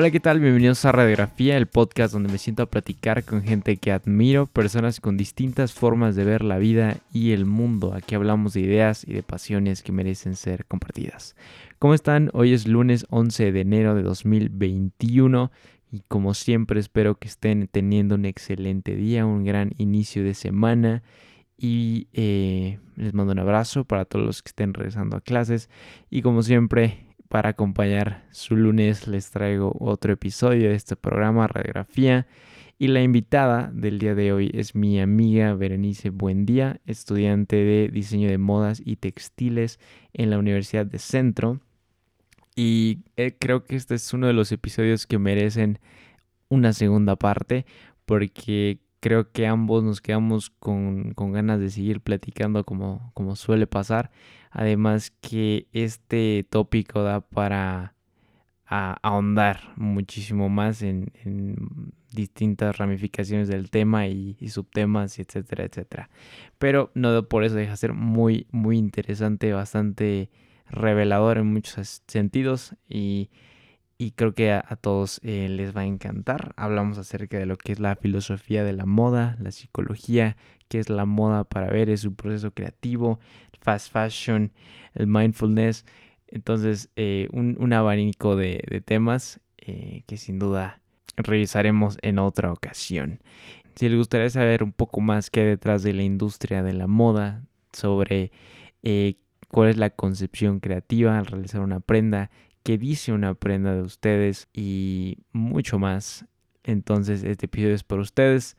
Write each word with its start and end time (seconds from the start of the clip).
Hola, 0.00 0.12
¿qué 0.12 0.20
tal? 0.20 0.38
Bienvenidos 0.38 0.84
a 0.84 0.92
Radiografía, 0.92 1.56
el 1.56 1.66
podcast 1.66 2.12
donde 2.12 2.30
me 2.30 2.38
siento 2.38 2.62
a 2.62 2.66
platicar 2.66 3.24
con 3.24 3.42
gente 3.42 3.78
que 3.78 3.90
admiro, 3.90 4.46
personas 4.46 5.00
con 5.00 5.16
distintas 5.16 5.72
formas 5.72 6.14
de 6.14 6.22
ver 6.22 6.44
la 6.44 6.58
vida 6.58 6.98
y 7.12 7.32
el 7.32 7.46
mundo. 7.46 7.92
Aquí 7.94 8.14
hablamos 8.14 8.52
de 8.52 8.60
ideas 8.60 9.02
y 9.04 9.12
de 9.12 9.24
pasiones 9.24 9.82
que 9.82 9.90
merecen 9.90 10.36
ser 10.36 10.66
compartidas. 10.66 11.34
¿Cómo 11.80 11.94
están? 11.94 12.30
Hoy 12.32 12.52
es 12.52 12.68
lunes 12.68 13.06
11 13.10 13.50
de 13.50 13.60
enero 13.60 13.96
de 13.96 14.04
2021 14.04 15.50
y 15.90 16.02
como 16.06 16.32
siempre 16.34 16.78
espero 16.78 17.16
que 17.16 17.26
estén 17.26 17.66
teniendo 17.66 18.14
un 18.14 18.24
excelente 18.24 18.94
día, 18.94 19.26
un 19.26 19.42
gran 19.42 19.72
inicio 19.78 20.22
de 20.22 20.34
semana 20.34 21.02
y 21.56 22.06
eh, 22.12 22.78
les 22.94 23.14
mando 23.14 23.32
un 23.32 23.40
abrazo 23.40 23.82
para 23.82 24.04
todos 24.04 24.24
los 24.24 24.42
que 24.44 24.50
estén 24.50 24.74
regresando 24.74 25.16
a 25.16 25.20
clases 25.20 25.68
y 26.08 26.22
como 26.22 26.44
siempre 26.44 27.07
para 27.28 27.50
acompañar 27.50 28.26
su 28.30 28.56
lunes 28.56 29.06
les 29.06 29.30
traigo 29.30 29.76
otro 29.78 30.12
episodio 30.12 30.70
de 30.70 30.74
este 30.74 30.96
programa 30.96 31.46
Radiografía. 31.46 32.26
Y 32.80 32.88
la 32.88 33.02
invitada 33.02 33.70
del 33.72 33.98
día 33.98 34.14
de 34.14 34.32
hoy 34.32 34.50
es 34.54 34.74
mi 34.74 35.00
amiga 35.00 35.52
Berenice 35.54 36.10
Buendía, 36.10 36.80
estudiante 36.86 37.56
de 37.56 37.88
diseño 37.88 38.28
de 38.28 38.38
modas 38.38 38.80
y 38.84 38.96
textiles 38.96 39.80
en 40.12 40.30
la 40.30 40.38
Universidad 40.38 40.86
de 40.86 40.98
Centro. 40.98 41.60
Y 42.54 43.00
eh, 43.16 43.36
creo 43.38 43.64
que 43.64 43.76
este 43.76 43.96
es 43.96 44.12
uno 44.12 44.28
de 44.28 44.32
los 44.32 44.52
episodios 44.52 45.06
que 45.06 45.18
merecen 45.18 45.80
una 46.48 46.72
segunda 46.72 47.16
parte 47.16 47.66
porque 48.06 48.80
creo 49.00 49.30
que 49.32 49.46
ambos 49.46 49.84
nos 49.84 50.00
quedamos 50.00 50.50
con, 50.50 51.14
ganas 51.16 51.60
de 51.60 51.70
seguir 51.70 52.00
platicando 52.00 52.64
como, 52.64 53.10
como 53.14 53.36
suele 53.36 53.66
pasar. 53.66 54.10
Además 54.50 55.12
que 55.20 55.68
este 55.72 56.46
tópico 56.48 57.02
da 57.02 57.20
para 57.20 57.94
ahondar 58.70 59.72
muchísimo 59.76 60.48
más 60.48 60.82
en, 60.82 61.10
distintas 62.12 62.78
ramificaciones 62.78 63.48
del 63.48 63.70
tema 63.70 64.06
y, 64.06 64.36
subtemas, 64.48 65.18
etcétera, 65.18 65.64
etcétera. 65.64 66.10
Pero 66.58 66.90
no 66.94 67.28
por 67.28 67.44
eso 67.44 67.54
deja 67.54 67.72
de 67.72 67.76
ser 67.76 67.92
muy, 67.92 68.46
muy 68.50 68.78
interesante, 68.78 69.52
bastante 69.52 70.30
revelador 70.70 71.38
en 71.38 71.52
muchos 71.52 72.02
sentidos 72.06 72.74
y 72.88 73.30
y 74.00 74.12
creo 74.12 74.32
que 74.32 74.52
a, 74.52 74.62
todos 74.80 75.20
eh, 75.24 75.48
les 75.48 75.76
va 75.76 75.80
a 75.80 75.86
encantar. 75.86 76.54
Hablamos 76.56 76.98
acerca 76.98 77.36
de 77.36 77.46
lo 77.46 77.56
que 77.56 77.72
es 77.72 77.80
la 77.80 77.96
filosofía 77.96 78.62
de 78.62 78.72
la 78.72 78.86
moda, 78.86 79.36
la 79.40 79.50
psicología, 79.50 80.36
qué 80.68 80.78
es 80.78 80.88
la 80.88 81.04
moda 81.04 81.42
para 81.42 81.66
ver, 81.68 81.90
es 81.90 82.04
un 82.04 82.14
proceso 82.14 82.52
creativo, 82.52 83.18
fast 83.60 83.92
fashion, 83.92 84.52
el 84.94 85.08
mindfulness. 85.08 85.84
Entonces, 86.28 86.90
eh, 86.94 87.28
un, 87.32 87.72
abanico 87.72 88.36
de, 88.36 88.82
temas 88.84 89.40
eh, 89.58 90.04
que 90.06 90.16
sin 90.16 90.38
duda 90.38 90.80
revisaremos 91.16 91.98
en 92.02 92.20
otra 92.20 92.52
ocasión. 92.52 93.20
Si 93.74 93.88
les 93.88 93.98
gustaría 93.98 94.30
saber 94.30 94.62
un 94.62 94.72
poco 94.72 95.00
más 95.00 95.28
qué 95.28 95.40
hay 95.40 95.46
detrás 95.46 95.82
de 95.82 95.92
la 95.92 96.04
industria 96.04 96.62
de 96.62 96.72
la 96.72 96.86
moda, 96.86 97.42
sobre 97.72 98.30
cuál 99.48 99.68
es 99.70 99.76
la 99.76 99.90
concepción 99.90 100.60
creativa 100.60 101.18
al 101.18 101.26
realizar 101.26 101.60
una 101.60 101.80
prenda, 101.80 102.30
que 102.68 102.76
dice 102.76 103.12
una 103.14 103.32
prenda 103.32 103.74
de 103.74 103.80
ustedes 103.80 104.46
y 104.52 105.16
mucho 105.32 105.78
más. 105.78 106.26
Entonces 106.64 107.24
este 107.24 107.46
episodio 107.46 107.74
es 107.74 107.82
para 107.82 108.02
ustedes. 108.02 108.58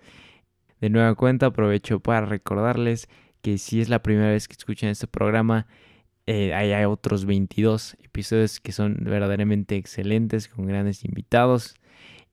De 0.82 0.90
nueva 0.90 1.14
cuenta 1.14 1.46
aprovecho 1.46 2.00
para 2.00 2.26
recordarles 2.26 3.08
que 3.44 3.60
si 3.60 3.80
es 3.82 3.88
la 3.88 4.02
primera 4.02 4.32
vez 4.32 4.48
que 4.48 4.54
escuchan 4.54 4.90
este 4.90 5.06
programa, 5.06 5.68
eh, 6.26 6.56
hay 6.56 6.86
otros 6.86 7.26
22 7.26 7.98
episodios 8.04 8.60
que 8.60 8.72
son 8.72 8.98
verdaderamente 9.02 9.76
excelentes 9.76 10.48
con 10.48 10.66
grandes 10.66 11.06
invitados. 11.06 11.76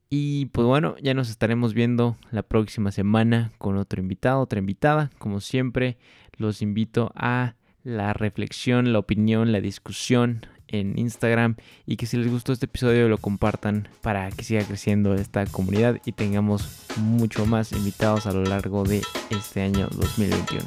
Y 0.08 0.46
pues 0.46 0.66
bueno, 0.66 0.96
ya 1.02 1.12
nos 1.12 1.28
estaremos 1.28 1.74
viendo 1.74 2.16
la 2.30 2.42
próxima 2.42 2.90
semana 2.90 3.52
con 3.58 3.76
otro 3.76 4.00
invitado, 4.00 4.40
otra 4.40 4.60
invitada. 4.60 5.10
Como 5.18 5.40
siempre, 5.40 5.98
los 6.38 6.62
invito 6.62 7.12
a 7.14 7.54
la 7.82 8.14
reflexión, 8.14 8.94
la 8.94 8.98
opinión, 8.98 9.52
la 9.52 9.60
discusión, 9.60 10.40
en 10.68 10.98
Instagram 10.98 11.56
y 11.86 11.96
que 11.96 12.06
si 12.06 12.16
les 12.16 12.30
gustó 12.30 12.52
este 12.52 12.66
episodio 12.66 13.08
lo 13.08 13.18
compartan 13.18 13.88
para 14.02 14.30
que 14.30 14.44
siga 14.44 14.64
creciendo 14.64 15.14
esta 15.14 15.46
comunidad 15.46 16.00
y 16.04 16.12
tengamos 16.12 16.86
mucho 16.96 17.46
más 17.46 17.72
invitados 17.72 18.26
a 18.26 18.32
lo 18.32 18.42
largo 18.44 18.84
de 18.84 19.02
este 19.30 19.62
año 19.62 19.88
2021. 19.92 20.64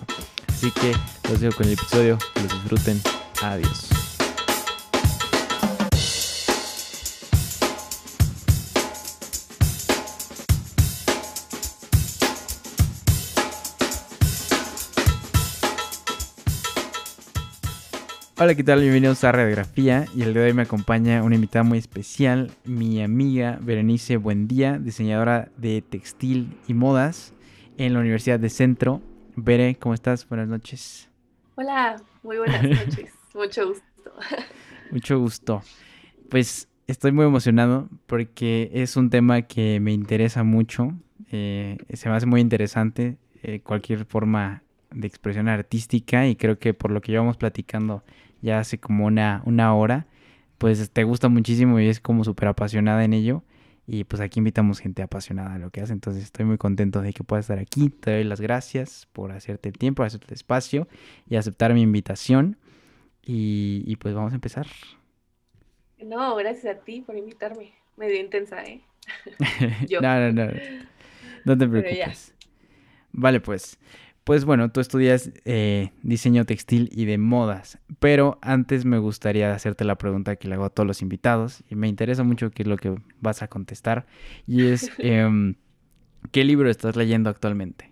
Así 0.47 0.71
que 0.71 0.93
los 1.29 1.39
dejo 1.39 1.57
con 1.57 1.67
el 1.67 1.73
episodio, 1.73 2.17
los 2.35 2.49
disfruten. 2.51 3.01
Adiós. 3.41 3.98
Hola, 18.41 18.55
¿qué 18.55 18.63
tal? 18.63 18.79
Bienvenidos 18.79 19.21
a 19.25 19.33
Radiografía 19.33 20.05
y 20.15 20.21
el 20.21 20.33
día 20.33 20.43
de 20.43 20.47
hoy 20.47 20.53
me 20.53 20.61
acompaña 20.61 21.23
una 21.23 21.35
invitada 21.35 21.63
muy 21.63 21.77
especial, 21.77 22.51
mi 22.63 23.03
amiga 23.03 23.59
Berenice 23.61 24.15
Buendía, 24.15 24.79
diseñadora 24.79 25.49
de 25.57 25.81
textil 25.81 26.57
y 26.65 26.73
modas 26.73 27.33
en 27.77 27.93
la 27.93 27.99
Universidad 27.99 28.39
de 28.39 28.49
Centro. 28.49 29.01
Bere, 29.35 29.75
¿cómo 29.75 29.93
estás? 29.93 30.25
Buenas 30.29 30.47
noches. 30.47 31.09
Hola, 31.55 31.97
muy 32.23 32.37
buenas 32.37 32.63
noches. 32.63 33.13
Mucho 33.35 33.67
gusto. 33.67 34.13
Mucho 34.91 35.19
gusto. 35.19 35.61
Pues 36.29 36.69
estoy 36.87 37.11
muy 37.11 37.25
emocionado 37.25 37.89
porque 38.07 38.71
es 38.73 38.95
un 38.95 39.09
tema 39.09 39.41
que 39.41 39.81
me 39.81 39.91
interesa 39.91 40.45
mucho. 40.45 40.93
Eh, 41.29 41.77
se 41.91 42.07
me 42.07 42.15
hace 42.15 42.25
muy 42.25 42.39
interesante 42.39 43.17
eh, 43.43 43.59
cualquier 43.59 44.05
forma 44.05 44.63
de 44.91 45.07
expresión 45.07 45.49
artística 45.49 46.25
y 46.25 46.37
creo 46.37 46.57
que 46.57 46.73
por 46.73 46.91
lo 46.91 47.01
que 47.01 47.11
llevamos 47.11 47.35
platicando 47.35 48.01
ya 48.41 48.59
hace 48.59 48.79
como 48.79 49.05
una, 49.05 49.41
una 49.45 49.73
hora, 49.73 50.07
pues 50.57 50.91
te 50.91 51.03
gusta 51.03 51.29
muchísimo 51.29 51.79
y 51.79 51.87
es 51.87 51.99
como 51.99 52.23
súper 52.23 52.49
apasionada 52.49 53.03
en 53.03 53.13
ello. 53.13 53.43
Y 53.91 54.03
pues 54.03 54.21
aquí 54.21 54.39
invitamos 54.39 54.79
gente 54.79 55.01
apasionada 55.01 55.55
a 55.55 55.57
lo 55.57 55.71
que 55.71 55.81
hace. 55.81 55.93
Entonces 55.93 56.23
estoy 56.23 56.45
muy 56.45 56.59
contento 56.59 57.01
de 57.01 57.11
que 57.11 57.23
puedas 57.23 57.45
estar 57.45 57.57
aquí. 57.57 57.89
Te 57.89 58.11
doy 58.11 58.23
las 58.23 58.39
gracias 58.39 59.07
por 59.13 59.31
hacerte 59.31 59.69
el 59.69 59.79
tiempo, 59.79 60.03
hacerte 60.03 60.27
el 60.27 60.33
espacio 60.33 60.87
y 61.27 61.37
aceptar 61.37 61.73
mi 61.73 61.81
invitación. 61.81 62.57
Y, 63.23 63.83
y 63.87 63.95
pues 63.95 64.13
vamos 64.13 64.33
a 64.33 64.35
empezar. 64.35 64.67
No, 66.03 66.35
gracias 66.35 66.77
a 66.77 66.79
ti 66.79 67.01
por 67.01 67.17
invitarme. 67.17 67.73
Medio 67.97 68.19
intensa, 68.19 68.63
¿eh? 68.63 68.81
no, 70.01 70.01
no, 70.01 70.31
no. 70.31 70.51
No 71.45 71.57
te 71.57 71.67
preocupes. 71.67 72.35
Vale, 73.11 73.39
pues 73.39 73.79
pues 74.29 74.45
bueno, 74.45 74.71
tú 74.71 74.79
estudias 74.79 75.31
eh, 75.45 75.89
diseño 76.03 76.45
textil 76.45 76.87
y 76.91 77.05
de 77.05 77.17
modas, 77.17 77.79
pero 77.99 78.37
antes 78.43 78.85
me 78.85 78.99
gustaría 78.99 79.51
hacerte 79.51 79.85
la 79.85 79.95
pregunta 79.95 80.35
que 80.35 80.47
le 80.47 80.53
hago 80.53 80.65
a 80.65 80.69
todos 80.69 80.85
los 80.85 81.01
invitados 81.01 81.63
y 81.67 81.73
me 81.73 81.87
interesa 81.87 82.21
mucho 82.21 82.51
qué 82.51 82.61
es 82.61 82.67
lo 82.67 82.77
que 82.77 82.95
vas 83.21 83.41
a 83.41 83.47
contestar 83.47 84.05
y 84.45 84.67
es, 84.67 84.91
em, 84.99 85.55
¿qué 86.31 86.43
libro 86.43 86.69
estás 86.69 86.95
leyendo 86.95 87.31
actualmente? 87.31 87.91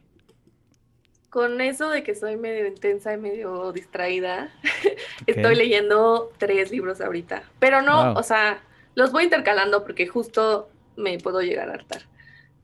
Con 1.32 1.60
eso 1.60 1.90
de 1.90 2.04
que 2.04 2.14
soy 2.14 2.38
medio 2.38 2.68
intensa 2.68 3.16
y 3.16 3.18
medio 3.18 3.72
distraída, 3.72 4.52
estoy 5.26 5.56
leyendo 5.56 6.32
tres 6.38 6.70
libros 6.70 7.02
ahorita, 7.02 7.42
pero 7.58 7.82
no, 7.82 8.14
o 8.14 8.22
sea, 8.22 8.62
los 8.94 9.12
voy 9.12 9.24
intercalando 9.24 9.84
porque 9.84 10.06
justo 10.06 10.70
me 10.98 11.18
puedo 11.18 11.42
llegar 11.42 11.72
a 11.72 11.74
hartar. 11.74 12.04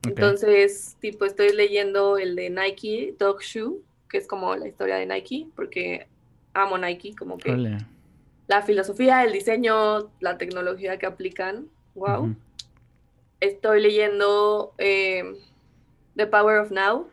Entonces, 0.06 0.96
tipo, 1.00 1.24
estoy 1.24 1.52
leyendo 1.52 2.18
el 2.18 2.36
de 2.36 2.50
Nike 2.50 3.14
Dog 3.18 3.40
Shoe, 3.42 3.80
que 4.08 4.18
es 4.18 4.26
como 4.26 4.54
la 4.56 4.68
historia 4.68 4.96
de 4.96 5.06
Nike, 5.06 5.48
porque 5.56 6.06
amo 6.52 6.78
Nike, 6.78 7.14
como 7.16 7.38
que 7.38 7.78
la 8.46 8.62
filosofía, 8.62 9.24
el 9.24 9.32
diseño, 9.32 10.10
la 10.20 10.36
tecnología 10.38 10.98
que 10.98 11.06
aplican, 11.06 11.68
wow. 11.94 12.34
Estoy 13.40 13.80
leyendo 13.80 14.74
eh, 14.78 15.34
The 16.16 16.26
Power 16.26 16.58
of 16.58 16.70
Now, 16.70 17.08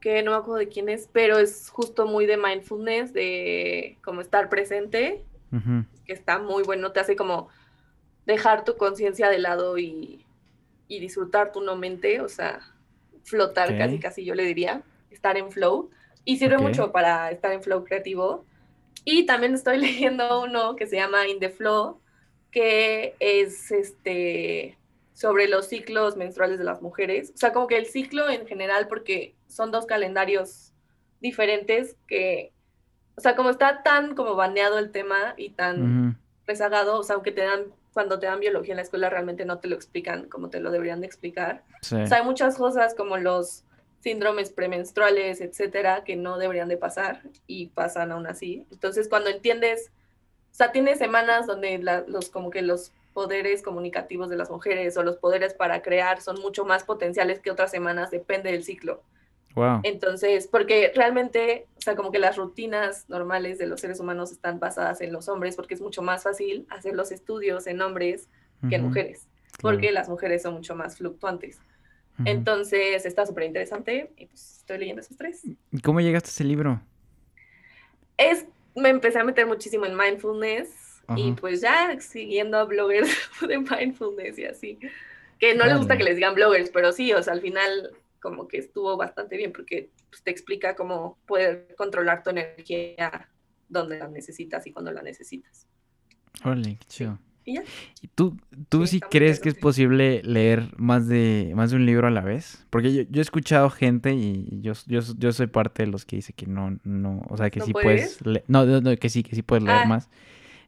que 0.00 0.22
no 0.22 0.32
me 0.32 0.36
acuerdo 0.36 0.58
de 0.58 0.68
quién 0.68 0.88
es, 0.88 1.08
pero 1.12 1.38
es 1.38 1.70
justo 1.70 2.06
muy 2.06 2.26
de 2.26 2.36
mindfulness, 2.36 3.12
de 3.12 3.98
como 4.04 4.20
estar 4.20 4.48
presente, 4.48 5.24
que 6.04 6.12
está 6.12 6.38
muy 6.38 6.62
bueno, 6.64 6.92
te 6.92 7.00
hace 7.00 7.14
como 7.14 7.48
dejar 8.26 8.64
tu 8.64 8.76
conciencia 8.76 9.28
de 9.28 9.38
lado 9.38 9.78
y 9.78 10.23
y 10.88 11.00
disfrutar 11.00 11.52
tu 11.52 11.60
no 11.60 11.76
mente, 11.76 12.20
o 12.20 12.28
sea, 12.28 12.60
flotar 13.24 13.76
casi 13.78 13.98
casi 13.98 14.24
yo 14.24 14.34
le 14.34 14.44
diría, 14.44 14.82
estar 15.10 15.36
en 15.36 15.50
flow. 15.50 15.90
Y 16.24 16.38
sirve 16.38 16.58
mucho 16.58 16.90
para 16.90 17.30
estar 17.30 17.52
en 17.52 17.62
flow 17.62 17.84
creativo. 17.84 18.46
Y 19.04 19.26
también 19.26 19.54
estoy 19.54 19.78
leyendo 19.80 20.42
uno 20.42 20.76
que 20.76 20.86
se 20.86 20.96
llama 20.96 21.26
In 21.28 21.38
the 21.38 21.50
Flow, 21.50 22.00
que 22.50 23.14
es 23.20 23.70
este 23.70 24.78
sobre 25.12 25.48
los 25.48 25.68
ciclos 25.68 26.16
menstruales 26.16 26.58
de 26.58 26.64
las 26.64 26.82
mujeres. 26.82 27.32
O 27.34 27.38
sea, 27.38 27.52
como 27.52 27.66
que 27.66 27.76
el 27.76 27.86
ciclo 27.86 28.28
en 28.28 28.46
general, 28.46 28.88
porque 28.88 29.34
son 29.46 29.70
dos 29.70 29.86
calendarios 29.86 30.72
diferentes 31.20 31.96
que, 32.08 32.52
o 33.16 33.20
sea, 33.20 33.36
como 33.36 33.50
está 33.50 33.82
tan 33.82 34.14
como 34.14 34.34
baneado 34.34 34.78
el 34.78 34.90
tema 34.90 35.34
y 35.36 35.50
tan 35.50 36.18
rezagado, 36.46 36.98
o 36.98 37.02
sea, 37.04 37.14
aunque 37.14 37.30
te 37.30 37.42
dan 37.42 37.66
cuando 37.94 38.18
te 38.18 38.26
dan 38.26 38.40
biología 38.40 38.72
en 38.72 38.76
la 38.76 38.82
escuela 38.82 39.08
realmente 39.08 39.44
no 39.44 39.60
te 39.60 39.68
lo 39.68 39.76
explican 39.76 40.28
como 40.28 40.50
te 40.50 40.60
lo 40.60 40.70
deberían 40.70 41.00
de 41.00 41.06
explicar. 41.06 41.62
O 41.80 42.06
sea, 42.06 42.18
hay 42.18 42.24
muchas 42.24 42.56
cosas 42.56 42.94
como 42.94 43.16
los 43.16 43.64
síndromes 44.00 44.50
premenstruales, 44.50 45.40
etcétera, 45.40 46.04
que 46.04 46.16
no 46.16 46.36
deberían 46.36 46.68
de 46.68 46.76
pasar 46.76 47.22
y 47.46 47.68
pasan 47.68 48.12
aún 48.12 48.26
así. 48.26 48.66
Entonces, 48.70 49.08
cuando 49.08 49.30
entiendes, 49.30 49.90
o 50.52 50.54
sea, 50.54 50.72
tienes 50.72 50.98
semanas 50.98 51.46
donde 51.46 51.78
los 52.06 52.28
como 52.28 52.50
que 52.50 52.60
los 52.60 52.92
poderes 53.14 53.62
comunicativos 53.62 54.28
de 54.28 54.36
las 54.36 54.50
mujeres 54.50 54.96
o 54.96 55.04
los 55.04 55.16
poderes 55.16 55.54
para 55.54 55.80
crear 55.80 56.20
son 56.20 56.40
mucho 56.40 56.64
más 56.64 56.82
potenciales 56.82 57.38
que 57.38 57.50
otras 57.50 57.70
semanas, 57.70 58.10
depende 58.10 58.50
del 58.50 58.64
ciclo. 58.64 59.02
Wow. 59.54 59.80
Entonces, 59.84 60.48
porque 60.48 60.92
realmente, 60.94 61.66
o 61.76 61.80
sea, 61.80 61.94
como 61.94 62.10
que 62.10 62.18
las 62.18 62.36
rutinas 62.36 63.08
normales 63.08 63.58
de 63.58 63.66
los 63.66 63.80
seres 63.80 64.00
humanos 64.00 64.32
están 64.32 64.58
basadas 64.58 65.00
en 65.00 65.12
los 65.12 65.28
hombres, 65.28 65.54
porque 65.54 65.74
es 65.74 65.80
mucho 65.80 66.02
más 66.02 66.24
fácil 66.24 66.66
hacer 66.70 66.94
los 66.94 67.12
estudios 67.12 67.66
en 67.66 67.80
hombres 67.80 68.28
que 68.68 68.76
en 68.76 68.84
mujeres, 68.84 69.28
porque 69.60 69.92
las 69.92 70.08
mujeres 70.08 70.42
son 70.42 70.54
mucho 70.54 70.74
más 70.74 70.96
fluctuantes. 70.96 71.60
Entonces, 72.24 73.04
está 73.04 73.26
súper 73.26 73.44
interesante 73.44 74.12
y 74.16 74.26
pues 74.26 74.58
estoy 74.58 74.78
leyendo 74.78 75.02
esos 75.02 75.16
tres. 75.16 75.42
¿Cómo 75.82 76.00
llegaste 76.00 76.28
a 76.28 76.30
ese 76.30 76.44
libro? 76.44 76.80
Es, 78.16 78.46
me 78.74 78.88
empecé 78.88 79.18
a 79.18 79.24
meter 79.24 79.46
muchísimo 79.46 79.84
en 79.86 79.96
mindfulness 79.96 81.02
y 81.16 81.32
pues 81.32 81.60
ya 81.60 82.00
siguiendo 82.00 82.56
a 82.58 82.64
bloggers 82.64 83.10
de 83.46 83.58
mindfulness 83.58 84.38
y 84.38 84.44
así. 84.44 84.78
Que 85.38 85.54
no 85.54 85.66
les 85.66 85.76
gusta 85.76 85.96
que 85.96 86.04
les 86.04 86.16
digan 86.16 86.34
bloggers, 86.34 86.70
pero 86.70 86.92
sí, 86.92 87.12
o 87.12 87.22
sea, 87.22 87.34
al 87.34 87.40
final 87.40 87.90
como 88.24 88.48
que 88.48 88.56
estuvo 88.56 88.96
bastante 88.96 89.36
bien 89.36 89.52
porque 89.52 89.90
pues, 90.08 90.22
te 90.22 90.30
explica 90.30 90.74
cómo 90.74 91.18
poder 91.26 91.74
controlar 91.76 92.22
tu 92.22 92.30
energía 92.30 93.28
donde 93.68 93.98
la 93.98 94.08
necesitas 94.08 94.66
y 94.66 94.72
cuando 94.72 94.90
la 94.92 95.02
necesitas. 95.02 95.66
Qué 96.42 96.86
chido. 96.88 97.18
¿Y, 97.44 98.08
tú, 98.14 98.38
tú 98.70 98.86
sí, 98.86 99.00
crees 99.00 99.40
que 99.40 99.50
es 99.50 99.54
posible 99.56 100.22
leer 100.24 100.70
más 100.78 101.06
de, 101.06 101.52
más 101.54 101.70
de 101.70 101.76
un 101.76 101.84
libro 101.84 102.06
a 102.06 102.10
la 102.10 102.22
vez? 102.22 102.66
Porque 102.70 103.06
yo, 103.10 103.20
he 103.20 103.20
escuchado 103.20 103.68
gente 103.68 104.14
y 104.14 104.62
yo, 104.62 104.72
yo, 104.86 105.00
yo, 105.18 105.32
soy 105.32 105.48
parte 105.48 105.82
de 105.82 105.92
los 105.92 106.06
que 106.06 106.16
dice 106.16 106.32
que 106.32 106.46
no, 106.46 106.78
no, 106.82 107.20
o 107.28 107.36
sea, 107.36 107.50
que 107.50 107.60
sí 107.60 107.74
puedes, 107.74 108.20
no, 108.48 108.64
no, 108.64 108.96
que 108.96 109.10
sí, 109.10 109.22
que 109.22 109.36
sí 109.36 109.42
puedes 109.42 109.62
leer 109.62 109.80
ah. 109.82 109.86
más. 109.86 110.08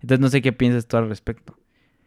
Entonces 0.02 0.20
no 0.20 0.28
sé 0.28 0.42
qué 0.42 0.52
piensas 0.52 0.86
tú 0.86 0.98
al 0.98 1.08
respecto. 1.08 1.58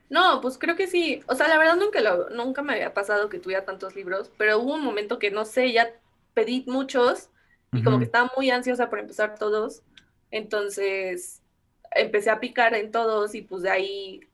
No, 0.10 0.42
pues 0.42 0.58
creo 0.58 0.76
que 0.76 0.88
sí. 0.88 1.22
O 1.28 1.36
sea, 1.36 1.48
la 1.48 1.58
verdad 1.58 1.76
nunca, 1.76 2.02
lo, 2.02 2.30
nunca 2.30 2.62
me 2.62 2.74
había 2.74 2.94
pasado 2.94 3.30
que 3.30 3.40
tuviera 3.40 3.66
tantos 3.66 3.96
libros, 3.96 4.32
pero 4.38 4.60
hubo 4.60 4.74
un 4.74 4.84
momento 4.84 5.20
que 5.20 5.32
no 5.32 5.46
sé, 5.46 5.72
ya 5.72 5.94
pedí 6.34 6.64
muchos 6.68 7.30
y 7.72 7.84
como 7.84 8.00
que 8.00 8.06
estaba 8.06 8.32
muy 8.36 8.50
ansiosa 8.50 8.90
por 8.90 9.00
empezar 9.00 9.38
todos. 9.38 9.84
Entonces 10.32 11.42
empecé 11.92 12.30
a 12.30 12.40
picar 12.40 12.74
en 12.76 12.92
todos 12.92 13.36
y 13.36 13.42
pues 13.42 13.64
de 13.64 13.70
ahí 13.70 14.30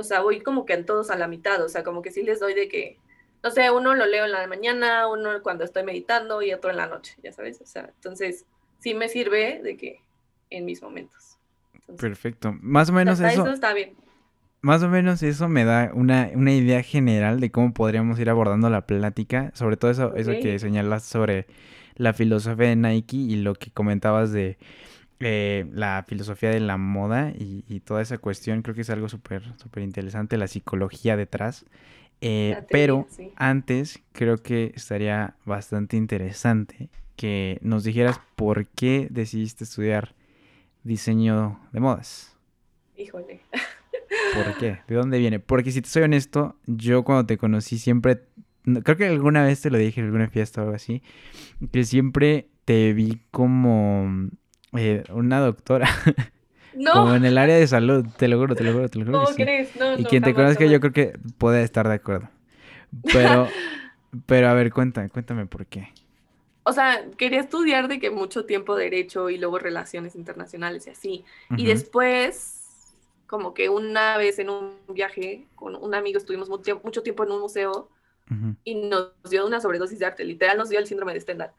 o 0.00 0.02
sea, 0.02 0.20
voy 0.20 0.40
como 0.40 0.66
que 0.66 0.72
en 0.72 0.86
todos 0.86 1.10
a 1.10 1.16
la 1.16 1.28
mitad, 1.28 1.62
o 1.62 1.68
sea, 1.68 1.84
como 1.84 2.02
que 2.02 2.10
sí 2.10 2.22
les 2.22 2.40
doy 2.40 2.54
de 2.54 2.68
que, 2.68 2.98
no 3.42 3.50
sé, 3.50 3.70
uno 3.70 3.94
lo 3.94 4.06
leo 4.06 4.24
en 4.24 4.32
la 4.32 4.46
mañana, 4.46 5.06
uno 5.08 5.42
cuando 5.42 5.64
estoy 5.64 5.84
meditando 5.84 6.42
y 6.42 6.52
otro 6.52 6.70
en 6.70 6.76
la 6.76 6.86
noche, 6.86 7.16
ya 7.22 7.32
sabes, 7.32 7.60
o 7.60 7.66
sea, 7.66 7.90
entonces 7.94 8.46
sí 8.78 8.94
me 8.94 9.08
sirve 9.08 9.60
de 9.62 9.76
que 9.76 10.00
en 10.48 10.64
mis 10.64 10.82
momentos. 10.82 11.38
Perfecto, 11.98 12.54
más 12.60 12.90
o 12.90 12.92
menos 12.92 13.20
eso, 13.20 13.42
eso 13.42 13.50
está 13.50 13.72
bien. 13.74 13.94
Más 14.62 14.82
o 14.82 14.88
menos 14.88 15.22
eso 15.22 15.48
me 15.48 15.64
da 15.64 15.90
una, 15.94 16.30
una, 16.34 16.52
idea 16.52 16.82
general 16.82 17.40
de 17.40 17.50
cómo 17.50 17.72
podríamos 17.72 18.18
ir 18.18 18.28
abordando 18.28 18.68
la 18.68 18.86
plática, 18.86 19.52
sobre 19.54 19.78
todo 19.78 19.90
eso, 19.90 20.14
eso 20.16 20.32
que 20.32 20.58
señalas 20.58 21.02
sobre 21.02 21.46
la 21.96 22.12
filosofía 22.12 22.68
de 22.68 22.76
Nike 22.76 23.16
y 23.16 23.36
lo 23.36 23.54
que 23.54 23.70
comentabas 23.70 24.32
de 24.32 24.58
eh, 25.20 25.66
la 25.72 26.04
filosofía 26.08 26.50
de 26.50 26.60
la 26.60 26.78
moda 26.78 27.32
y, 27.38 27.80
toda 27.80 28.00
esa 28.00 28.18
cuestión, 28.18 28.62
creo 28.62 28.74
que 28.74 28.80
es 28.80 28.90
algo 28.90 29.08
súper 29.08 29.42
súper 29.58 29.82
interesante, 29.82 30.36
la 30.36 30.46
psicología 30.46 31.16
detrás. 31.16 31.66
Eh, 32.22 32.56
pero 32.70 33.06
antes 33.36 34.00
creo 34.12 34.38
que 34.38 34.72
estaría 34.74 35.36
bastante 35.46 35.96
interesante 35.96 36.90
que 37.16 37.58
nos 37.62 37.84
dijeras 37.84 38.20
por 38.36 38.66
qué 38.66 39.08
decidiste 39.10 39.64
estudiar 39.64 40.14
diseño 40.84 41.60
de 41.72 41.80
modas. 41.80 42.36
Híjole. 42.96 43.40
¿Por 44.34 44.58
qué? 44.58 44.80
¿De 44.86 44.94
dónde 44.94 45.18
viene? 45.18 45.40
Porque 45.40 45.72
si 45.72 45.82
te 45.82 45.88
soy 45.88 46.02
honesto, 46.02 46.56
yo 46.66 47.04
cuando 47.04 47.26
te 47.26 47.38
conocí 47.38 47.78
siempre, 47.78 48.22
creo 48.84 48.96
que 48.96 49.06
alguna 49.06 49.44
vez 49.44 49.60
te 49.60 49.70
lo 49.70 49.78
dije 49.78 50.00
en 50.00 50.06
alguna 50.06 50.28
fiesta 50.28 50.60
o 50.60 50.64
algo 50.64 50.76
así, 50.76 51.02
que 51.72 51.84
siempre 51.84 52.48
te 52.64 52.92
vi 52.92 53.20
como 53.30 54.28
eh, 54.76 55.04
una 55.10 55.40
doctora. 55.40 55.88
No. 56.72 56.92
Como 56.92 57.16
en 57.16 57.24
el 57.24 57.36
área 57.36 57.56
de 57.56 57.66
salud, 57.66 58.06
te 58.16 58.28
lo 58.28 58.38
juro, 58.38 58.54
te 58.54 58.62
lo 58.62 58.72
juro, 58.72 58.88
te 58.88 59.00
lo 59.00 59.04
juro. 59.04 59.24
¿Cómo 59.24 59.34
crees? 59.36 59.74
No, 59.74 59.98
y 59.98 60.04
quien 60.04 60.22
te 60.22 60.32
conozca 60.34 60.64
yo 60.66 60.78
creo 60.78 60.92
que 60.92 61.18
puede 61.36 61.64
estar 61.64 61.88
de 61.88 61.94
acuerdo. 61.94 62.28
Pero, 63.12 63.48
pero 64.26 64.48
a 64.48 64.54
ver, 64.54 64.72
cuéntame, 64.72 65.08
cuéntame 65.08 65.46
por 65.46 65.66
qué. 65.66 65.88
O 66.62 66.72
sea, 66.72 67.04
quería 67.16 67.40
estudiar 67.40 67.88
de 67.88 67.98
que 67.98 68.10
mucho 68.10 68.44
tiempo 68.44 68.76
derecho 68.76 69.30
y 69.30 69.38
luego 69.38 69.58
relaciones 69.58 70.14
internacionales 70.14 70.86
y 70.86 70.90
así. 70.90 71.24
Y 71.56 71.66
después, 71.66 72.59
como 73.30 73.54
que 73.54 73.68
una 73.68 74.18
vez 74.18 74.40
en 74.40 74.50
un 74.50 74.72
viaje 74.88 75.46
con 75.54 75.76
un 75.76 75.94
amigo 75.94 76.18
estuvimos 76.18 76.48
mucho, 76.48 77.02
tiempo 77.04 77.22
en 77.22 77.30
un 77.30 77.40
museo 77.40 77.88
y 78.64 78.74
nos 78.74 79.12
dio 79.30 79.46
una 79.46 79.60
sobredosis 79.60 80.00
de 80.00 80.06
arte. 80.06 80.24
Literal 80.24 80.58
nos 80.58 80.68
dio 80.68 80.80
el 80.80 80.86
síndrome 80.88 81.14
de 81.14 81.20
Stendhal. 81.20 81.52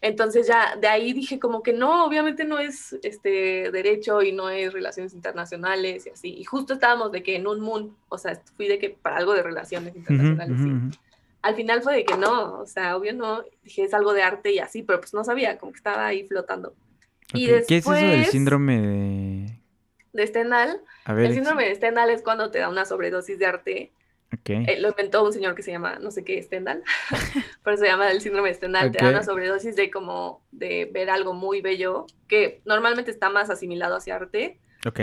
Entonces 0.00 0.46
ya 0.46 0.76
de 0.76 0.86
ahí 0.86 1.12
dije 1.12 1.40
como 1.40 1.64
que 1.64 1.72
no, 1.72 2.06
obviamente 2.06 2.44
no 2.44 2.60
es 2.60 2.92
este 3.02 3.72
derecho 3.72 4.22
y 4.22 4.30
no 4.30 4.50
es 4.50 4.72
relaciones 4.72 5.14
internacionales 5.14 6.06
y 6.06 6.10
así. 6.10 6.32
Y 6.32 6.44
justo 6.44 6.74
estábamos 6.74 7.10
de 7.10 7.24
que 7.24 7.34
en 7.34 7.48
un 7.48 7.58
moon, 7.58 7.96
o 8.08 8.18
sea, 8.18 8.40
fui 8.56 8.68
de 8.68 8.78
que 8.78 8.90
para 8.90 9.16
algo 9.16 9.34
de 9.34 9.42
relaciones 9.42 9.96
internacionales. 9.96 10.94
Al 11.42 11.56
final 11.56 11.82
fue 11.82 11.96
de 11.96 12.04
que 12.04 12.16
no, 12.16 12.60
o 12.60 12.66
sea, 12.66 12.96
obvio 12.96 13.14
no, 13.14 13.42
dije 13.64 13.82
es 13.82 13.94
algo 13.94 14.12
de 14.12 14.22
arte 14.22 14.52
y 14.52 14.60
así, 14.60 14.84
pero 14.84 15.00
pues 15.00 15.12
no 15.12 15.24
sabía, 15.24 15.58
como 15.58 15.72
que 15.72 15.78
estaba 15.78 16.06
ahí 16.06 16.24
flotando. 16.28 16.72
Y 17.34 17.48
después, 17.48 17.66
¿Qué 17.66 17.76
es 17.78 17.84
eso 17.84 17.92
del 17.94 18.26
síndrome 18.26 18.80
de... 18.80 19.55
De 20.16 20.26
Stendhal? 20.26 20.80
el 21.06 21.32
síndrome 21.32 21.68
de 21.68 21.74
Stendhal 21.74 22.10
es 22.10 22.22
cuando 22.22 22.50
te 22.50 22.58
da 22.58 22.68
una 22.68 22.84
sobredosis 22.84 23.38
de 23.38 23.46
arte 23.46 23.92
eh, 24.44 24.80
lo 24.80 24.88
inventó 24.88 25.24
un 25.24 25.32
señor 25.32 25.54
que 25.54 25.62
se 25.62 25.70
llama, 25.70 25.98
no 26.00 26.10
sé 26.10 26.24
qué, 26.24 26.42
Stendhal, 26.42 26.82
pero 27.64 27.76
se 27.76 27.86
llama 27.86 28.10
el 28.10 28.20
síndrome 28.20 28.48
de 28.48 28.54
Stendhal, 28.54 28.90
te 28.90 29.02
da 29.02 29.10
una 29.10 29.22
sobredosis 29.22 29.76
de 29.76 29.90
como 29.90 30.42
de 30.52 30.88
ver 30.92 31.10
algo 31.10 31.32
muy 31.32 31.60
bello, 31.60 32.06
que 32.28 32.60
normalmente 32.64 33.10
está 33.10 33.30
más 33.30 33.50
asimilado 33.50 33.96
hacia 33.96 34.16
arte. 34.16 34.58
Ok. 34.86 35.00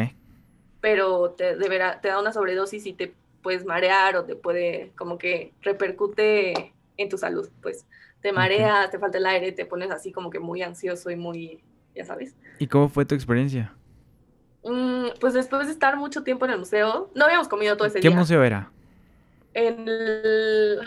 Pero 0.82 1.32
te, 1.32 1.56
te 1.56 2.08
da 2.08 2.20
una 2.20 2.34
sobredosis 2.34 2.86
y 2.86 2.94
te 2.94 3.14
puedes 3.42 3.66
marear 3.66 4.16
o 4.18 4.26
te 4.26 4.36
puede 4.36 4.92
como 4.96 5.18
que 5.18 5.54
repercute 5.62 6.74
en 6.98 7.10
tu 7.10 7.18
salud, 7.18 7.50
pues 7.62 7.86
te 8.22 8.32
mareas, 8.32 8.92
te 8.92 9.00
falta 9.00 9.18
el 9.18 9.26
aire, 9.26 9.52
te 9.52 9.66
pones 9.66 9.92
así 9.92 10.12
como 10.12 10.30
que 10.30 10.40
muy 10.40 10.62
ansioso 10.62 11.10
y 11.10 11.16
muy, 11.16 11.62
ya 11.96 12.06
sabes. 12.06 12.36
¿Y 12.60 12.68
cómo 12.68 12.88
fue 12.88 13.06
tu 13.06 13.16
experiencia? 13.16 13.74
Mm, 14.66 15.20
pues 15.20 15.34
después 15.34 15.68
de 15.68 15.74
estar 15.74 15.98
mucho 15.98 16.24
tiempo 16.24 16.46
en 16.46 16.52
el 16.52 16.60
museo, 16.60 17.10
no 17.16 17.26
habíamos 17.26 17.48
comido 17.48 17.76
todo 17.76 17.88
ese 17.88 18.00
día. 18.00 18.10
¿Qué 18.10 18.16
museo 18.16 18.44
era? 18.44 18.70
en 19.54 19.88
el, 19.88 20.80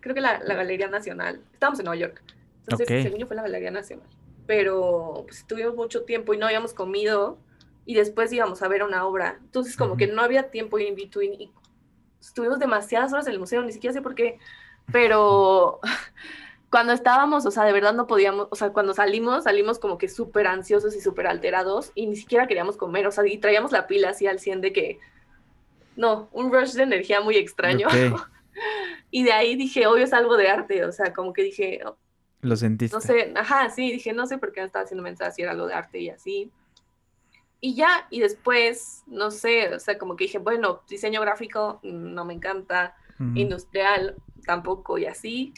creo 0.00 0.14
que 0.14 0.20
la, 0.20 0.38
Galería 0.38 0.88
Nacional. 0.88 1.40
Estábamos 1.52 1.78
en 1.80 1.86
Nueva 1.86 2.00
York. 2.00 2.22
Entonces, 2.62 3.02
según 3.02 3.18
yo 3.18 3.26
fue 3.26 3.36
la 3.36 3.42
Galería 3.42 3.70
Nacional. 3.70 4.06
Pero 4.46 5.24
pues 5.26 5.38
estuvimos 5.38 5.74
mucho 5.74 6.02
tiempo 6.04 6.34
y 6.34 6.38
no 6.38 6.46
habíamos 6.46 6.72
comido 6.72 7.38
y 7.84 7.94
después 7.94 8.32
íbamos 8.32 8.62
a 8.62 8.68
ver 8.68 8.82
una 8.82 9.04
obra. 9.04 9.38
Entonces, 9.40 9.76
como 9.76 9.96
que 9.96 10.06
no 10.06 10.22
había 10.22 10.50
tiempo 10.50 10.78
in 10.78 10.94
between 10.94 11.34
y 11.40 11.52
estuvimos 12.20 12.58
demasiadas 12.58 13.12
horas 13.12 13.26
en 13.26 13.34
el 13.34 13.38
museo, 13.38 13.62
ni 13.62 13.72
siquiera 13.72 13.94
sé 13.94 14.02
por 14.02 14.14
qué, 14.14 14.38
pero 14.92 15.80
cuando 16.70 16.92
estábamos, 16.92 17.46
o 17.46 17.50
sea, 17.50 17.64
de 17.64 17.72
verdad 17.72 17.94
no 17.94 18.06
podíamos, 18.06 18.48
o 18.50 18.56
sea, 18.56 18.70
cuando 18.70 18.92
salimos, 18.92 19.44
salimos 19.44 19.78
como 19.78 19.98
que 19.98 20.08
súper 20.08 20.46
ansiosos 20.46 20.94
y 20.96 21.00
súper 21.00 21.26
alterados 21.26 21.92
y 21.94 22.06
ni 22.06 22.16
siquiera 22.16 22.46
queríamos 22.46 22.76
comer, 22.76 23.06
o 23.06 23.12
sea, 23.12 23.26
y 23.26 23.38
traíamos 23.38 23.72
la 23.72 23.86
pila 23.86 24.10
así 24.10 24.26
al 24.26 24.40
100 24.40 24.60
de 24.60 24.72
que 24.72 24.98
no, 25.96 26.28
un 26.32 26.52
rush 26.52 26.72
de 26.72 26.82
energía 26.82 27.20
muy 27.20 27.36
extraño. 27.36 27.88
y 29.10 29.22
de 29.22 29.32
ahí 29.32 29.56
dije, 29.56 29.86
obvio 29.86 30.04
es 30.04 30.12
algo 30.12 30.36
de 30.36 30.48
arte, 30.48 30.84
o 30.84 30.92
sea, 30.92 31.12
como 31.12 31.32
que 31.32 31.42
dije... 31.42 31.80
Oh, 31.86 31.96
Lo 32.42 32.56
sentiste. 32.56 32.96
No 32.96 33.00
sé, 33.00 33.32
ajá, 33.34 33.70
sí, 33.70 33.92
dije, 33.92 34.12
no 34.12 34.26
sé 34.26 34.38
por 34.38 34.52
qué 34.52 34.60
me 34.60 34.66
estaba 34.66 34.84
haciendo 34.84 35.02
mensaje 35.02 35.32
si 35.32 35.42
era 35.42 35.52
algo 35.52 35.66
de 35.66 35.74
arte 35.74 36.00
y 36.00 36.10
así. 36.10 36.50
Y 37.60 37.74
ya, 37.74 38.06
y 38.10 38.20
después, 38.20 39.02
no 39.06 39.30
sé, 39.30 39.74
o 39.74 39.80
sea, 39.80 39.96
como 39.98 40.16
que 40.16 40.24
dije, 40.24 40.38
bueno, 40.38 40.82
diseño 40.88 41.20
gráfico 41.20 41.80
no 41.82 42.24
me 42.24 42.34
encanta, 42.34 42.96
industrial 43.34 44.16
tampoco 44.44 44.98
y 44.98 45.06
así. 45.06 45.54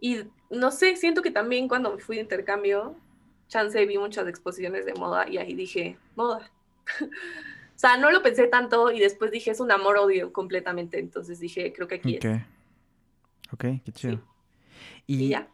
Y 0.00 0.24
no 0.50 0.70
sé, 0.70 0.96
siento 0.96 1.22
que 1.22 1.30
también 1.30 1.68
cuando 1.68 1.94
me 1.94 2.00
fui 2.00 2.16
de 2.16 2.22
intercambio, 2.22 2.96
chance 3.48 3.86
vi 3.86 3.98
muchas 3.98 4.26
exposiciones 4.28 4.86
de 4.86 4.94
moda 4.94 5.28
y 5.28 5.38
ahí 5.38 5.54
dije, 5.54 5.98
moda. 6.14 6.50
O 7.76 7.78
sea, 7.78 7.98
no 7.98 8.10
lo 8.10 8.22
pensé 8.22 8.46
tanto 8.46 8.90
y 8.90 9.00
después 9.00 9.30
dije, 9.30 9.50
es 9.50 9.60
un 9.60 9.70
amor-odio 9.70 10.32
completamente. 10.32 10.98
Entonces 10.98 11.40
dije, 11.40 11.74
creo 11.74 11.86
que 11.86 11.96
aquí 11.96 12.16
es. 12.16 12.24
Ok, 13.52 13.64
qué 13.84 13.92
chido. 13.92 14.22
Y, 15.06 15.28
ya. 15.28 15.50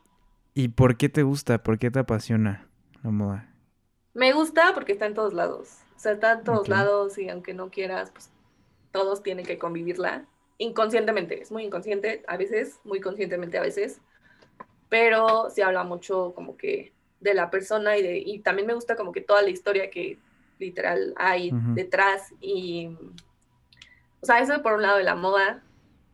¿Y 0.55 0.69
por 0.69 0.97
qué 0.97 1.09
te 1.09 1.25
gusta? 1.25 1.65
¿Por 1.65 1.81
qué 1.81 1.91
te 1.91 1.99
apasiona 1.99 2.69
la 3.03 3.11
moda? 3.11 3.53
Me 4.15 4.33
gusta 4.33 4.73
porque 4.73 4.93
está 4.93 5.07
en 5.07 5.15
todos 5.15 5.35
lados. 5.35 5.79
O 5.97 5.99
sea, 5.99 6.13
está 6.13 6.35
en 6.35 6.45
todos 6.45 6.69
lados 6.69 7.19
y 7.19 7.29
aunque 7.29 7.55
no 7.55 7.71
quieras, 7.71 8.13
pues 8.13 8.31
todos 8.93 9.25
tienen 9.25 9.45
que 9.45 9.59
convivirla 9.59 10.25
inconscientemente, 10.59 11.43
es 11.43 11.51
muy 11.51 11.65
inconsciente 11.65 12.23
a 12.29 12.37
veces, 12.37 12.79
muy 12.85 13.01
conscientemente 13.01 13.59
a 13.59 13.63
veces, 13.63 14.01
pero 14.93 15.49
se 15.49 15.63
habla 15.63 15.85
mucho 15.85 16.35
como 16.35 16.59
que 16.59 16.93
de 17.19 17.33
la 17.33 17.49
persona 17.49 17.97
y, 17.97 18.03
de, 18.03 18.19
y 18.19 18.41
también 18.41 18.67
me 18.67 18.75
gusta 18.75 18.95
como 18.95 19.11
que 19.11 19.23
toda 19.23 19.41
la 19.41 19.49
historia 19.49 19.91
que 19.91 20.19
literal 20.59 21.15
hay 21.17 21.51
detrás 21.69 22.35
y, 22.43 22.95
o 24.21 24.27
sea, 24.27 24.41
eso 24.41 24.61
por 24.61 24.75
un 24.75 24.83
lado 24.83 24.99
de 24.99 25.05
la 25.05 25.15
moda 25.15 25.63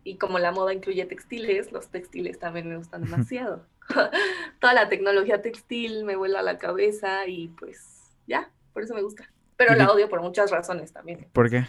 y 0.05 0.17
como 0.17 0.39
la 0.39 0.53
moda 0.53 0.73
incluye 0.73 1.05
textiles, 1.07 1.73
los 1.73 1.89
textiles 1.89 2.39
también 2.39 2.69
me 2.69 2.77
gustan 2.77 3.03
demasiado. 3.03 3.67
toda 4.61 4.75
la 4.75 4.89
tecnología 4.89 5.43
textil 5.43 6.05
me 6.05 6.15
vuela 6.15 6.39
a 6.39 6.45
la 6.45 6.59
cabeza 6.59 7.27
y 7.27 7.49
pues 7.49 8.13
ya, 8.29 8.49
por 8.73 8.85
eso 8.85 8.95
me 8.95 9.03
gusta. 9.03 9.29
Pero 9.57 9.75
la 9.75 9.91
odio 9.91 10.09
por 10.09 10.23
muchas 10.23 10.53
razones 10.53 10.93
también. 10.93 11.27
¿Por 11.33 11.51
qué? 11.51 11.67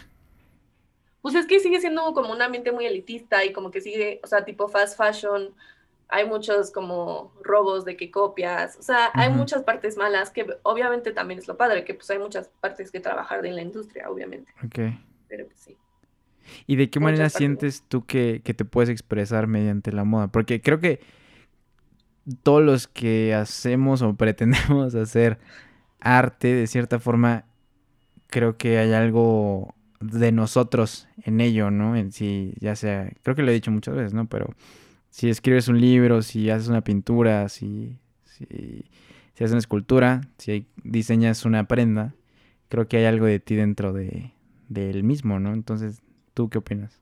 Pues 1.22 1.34
es 1.34 1.46
que 1.46 1.58
sigue 1.58 1.80
siendo 1.80 2.14
como 2.14 2.30
un 2.30 2.40
ambiente 2.40 2.70
muy 2.70 2.86
elitista 2.86 3.44
y 3.44 3.52
como 3.52 3.72
que 3.72 3.80
sigue, 3.80 4.20
o 4.22 4.28
sea, 4.28 4.44
tipo 4.44 4.68
fast 4.68 4.96
fashion, 4.96 5.52
hay 6.10 6.26
muchos 6.26 6.70
como 6.70 7.32
robos 7.42 7.84
de 7.84 7.96
que 7.96 8.10
copias, 8.10 8.76
o 8.78 8.82
sea, 8.82 9.10
hay 9.14 9.30
muchas 9.30 9.62
partes 9.62 9.96
malas 9.96 10.30
que 10.30 10.46
obviamente 10.62 11.12
también 11.12 11.38
es 11.38 11.48
lo 11.48 11.56
padre, 11.56 11.84
que 11.84 11.94
pues 11.94 12.10
hay 12.10 12.18
muchas 12.18 12.48
partes 12.60 12.90
que 12.90 13.00
trabajar 13.00 13.44
en 13.46 13.56
la 13.56 13.62
industria, 13.62 14.10
obviamente. 14.10 14.52
Ok. 14.64 14.94
Pero 15.28 15.46
pues 15.46 15.60
sí. 15.60 15.76
¿Y 16.66 16.76
de 16.76 16.90
qué 16.90 16.98
manera 16.98 17.28
sientes 17.28 17.84
tú 17.86 18.04
que, 18.04 18.40
que, 18.44 18.54
te 18.54 18.64
puedes 18.64 18.88
expresar 18.88 19.46
mediante 19.46 19.92
la 19.92 20.04
moda? 20.04 20.28
Porque 20.28 20.60
creo 20.60 20.80
que 20.80 21.00
todos 22.42 22.62
los 22.62 22.88
que 22.88 23.34
hacemos 23.34 24.02
o 24.02 24.14
pretendemos 24.16 24.94
hacer 24.94 25.38
arte, 26.00 26.54
de 26.54 26.66
cierta 26.66 26.98
forma, 26.98 27.44
creo 28.28 28.56
que 28.56 28.78
hay 28.78 28.92
algo 28.92 29.74
de 30.00 30.32
nosotros 30.32 31.08
en 31.22 31.40
ello, 31.40 31.70
¿no? 31.70 31.94
En 31.94 32.10
sí, 32.10 32.54
ya 32.58 32.74
sea, 32.74 33.12
creo 33.22 33.36
que 33.36 33.42
lo 33.42 33.50
he 33.50 33.54
dicho 33.54 33.70
muchas 33.70 33.94
veces, 33.94 34.14
¿no? 34.14 34.26
Pero 34.28 34.54
si 35.10 35.28
escribes 35.28 35.68
un 35.68 35.80
libro, 35.80 36.22
si 36.22 36.50
haces 36.50 36.68
una 36.68 36.82
pintura, 36.82 37.48
si, 37.48 37.98
si, 38.24 38.84
haces 39.34 39.50
una 39.50 39.58
escultura, 39.58 40.22
si 40.38 40.66
diseñas 40.82 41.44
una 41.44 41.66
prenda, 41.66 42.14
creo 42.68 42.88
que 42.88 42.98
hay 42.98 43.04
algo 43.04 43.26
de 43.26 43.40
ti 43.40 43.56
dentro 43.56 43.92
de, 43.92 44.32
él 44.74 45.02
mismo, 45.02 45.40
¿no? 45.40 45.52
Entonces, 45.52 46.00
¿tú 46.32 46.48
qué 46.48 46.58
opinas? 46.58 47.00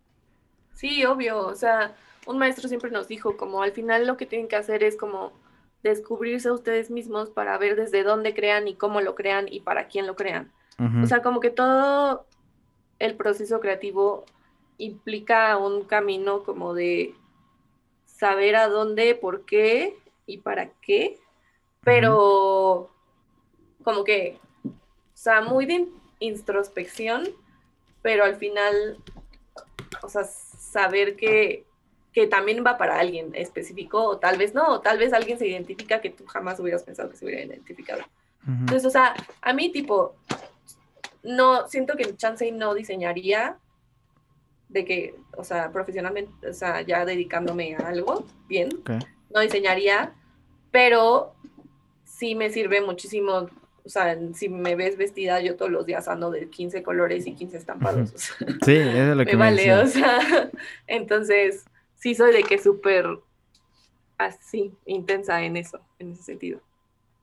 Sí, 0.73 1.05
obvio, 1.05 1.47
o 1.47 1.55
sea, 1.55 1.95
un 2.27 2.39
maestro 2.39 2.69
siempre 2.69 2.91
nos 2.91 3.09
dijo 3.09 3.37
como 3.37 3.63
al 3.63 3.73
final 3.73 4.07
lo 4.07 4.17
que 4.17 4.27
tienen 4.27 4.49
que 4.49 4.57
hacer 4.57 4.83
es 4.83 4.97
como 4.97 5.33
descubrirse 5.83 6.49
a 6.49 6.53
ustedes 6.53 6.91
mismos 6.91 7.31
para 7.31 7.59
ver 7.59 7.77
desde 7.77 8.03
dónde 8.03 8.35
crean 8.35 8.69
y 8.69 8.75
cómo 8.75 9.01
lo 9.01 9.15
crean 9.15 9.47
y 9.51 9.61
para 9.61 9.89
quién 9.89 10.07
lo 10.07 10.17
crean. 10.17 10.51
O 11.03 11.07
sea, 11.07 11.23
como 11.23 11.41
que 11.41 11.51
todo 11.51 12.25
el 13.01 13.17
proceso 13.17 13.59
creativo 13.59 14.25
implica 14.79 15.57
un 15.57 15.83
camino 15.83 16.45
como 16.45 16.73
de 16.73 17.15
saber 18.19 18.57
a 18.57 18.69
dónde, 18.69 19.15
por 19.15 19.45
qué 19.45 19.97
y 20.27 20.39
para 20.39 20.71
qué, 20.83 21.19
pero 21.85 22.91
como 23.83 24.05
que, 24.05 24.39
o 24.65 24.71
sea, 25.15 25.41
muy 25.41 25.67
de 25.67 25.87
introspección, 26.19 27.29
pero 28.03 28.25
al 28.25 28.37
final, 28.37 28.99
o 30.03 30.09
sea, 30.09 30.25
saber 30.25 31.17
que, 31.17 31.65
que 32.13 32.27
también 32.27 32.65
va 32.67 32.77
para 32.77 32.99
alguien 32.99 33.35
específico, 33.35 34.03
o 34.03 34.19
tal 34.19 34.37
vez 34.37 34.53
no, 34.53 34.69
o 34.69 34.81
tal 34.81 34.99
vez 34.99 35.13
alguien 35.13 35.39
se 35.39 35.47
identifica 35.47 36.01
que 36.01 36.11
tú 36.11 36.27
jamás 36.27 36.59
hubieras 36.59 36.83
pensado 36.83 37.11
que 37.11 37.17
se 37.17 37.25
hubiera 37.25 37.45
identificado. 37.45 38.03
Entonces, 38.47 38.87
o 38.87 38.91
sea, 38.91 39.15
a 39.43 39.53
mí 39.53 39.71
tipo, 39.71 40.15
no, 41.23 41.69
siento 41.69 41.97
que 41.97 42.17
Chansey 42.17 42.51
no 42.51 42.75
diseñaría 42.75 43.59
de 44.69 44.85
que, 44.85 45.15
o 45.37 45.45
sea, 45.45 45.73
profesionalmente, 45.73 46.49
o 46.49 46.53
sea, 46.53 46.83
ya 46.83 47.05
dedicándome 47.05 47.77
a 47.77 47.89
algo 47.89 48.27
bien, 48.49 48.69
no 49.35 49.41
diseñaría, 49.41 50.13
pero 50.71 51.35
sí 52.05 52.35
me 52.35 52.51
sirve 52.51 52.81
muchísimo, 52.81 53.49
o 53.85 53.89
sea, 53.89 54.19
si 54.35 54.49
me 54.49 54.75
ves 54.75 54.97
vestida, 54.97 55.41
yo 55.41 55.57
todos 55.57 55.71
los 55.71 55.87
días 55.87 56.09
ando 56.09 56.31
de 56.31 56.49
15 56.49 56.83
colores 56.83 57.27
y 57.27 57.35
15 57.35 57.57
estampados. 57.57 58.11
sí, 58.11 58.75
eso 58.77 59.11
es 59.13 59.17
lo 59.17 59.25
que 59.27 59.33
me, 59.33 59.39
vale, 59.39 59.75
o 59.75 59.87
sea, 59.87 60.51
entonces 60.87 61.65
sí 61.95 62.15
soy 62.15 62.33
de 62.33 62.43
que 62.43 62.59
súper 62.59 63.07
así, 64.19 64.73
intensa 64.85 65.43
en 65.43 65.57
eso, 65.57 65.81
en 65.99 66.13
ese 66.13 66.23
sentido. 66.23 66.61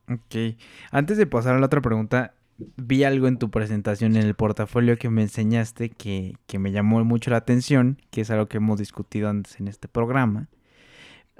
Ok, 0.09 0.55
antes 0.91 1.17
de 1.17 1.27
pasar 1.27 1.55
a 1.55 1.59
la 1.59 1.65
otra 1.65 1.81
pregunta, 1.81 2.33
vi 2.57 3.03
algo 3.03 3.27
en 3.27 3.37
tu 3.37 3.49
presentación 3.49 4.15
en 4.15 4.23
el 4.23 4.35
portafolio 4.35 4.97
que 4.97 5.09
me 5.09 5.23
enseñaste 5.23 5.89
que, 5.89 6.37
me 6.57 6.71
llamó 6.71 7.03
mucho 7.03 7.31
la 7.31 7.37
atención, 7.37 8.01
que 8.11 8.21
es 8.21 8.31
algo 8.31 8.47
que 8.47 8.57
hemos 8.57 8.79
discutido 8.79 9.29
antes 9.29 9.59
en 9.59 9.67
este 9.67 9.87
programa. 9.87 10.47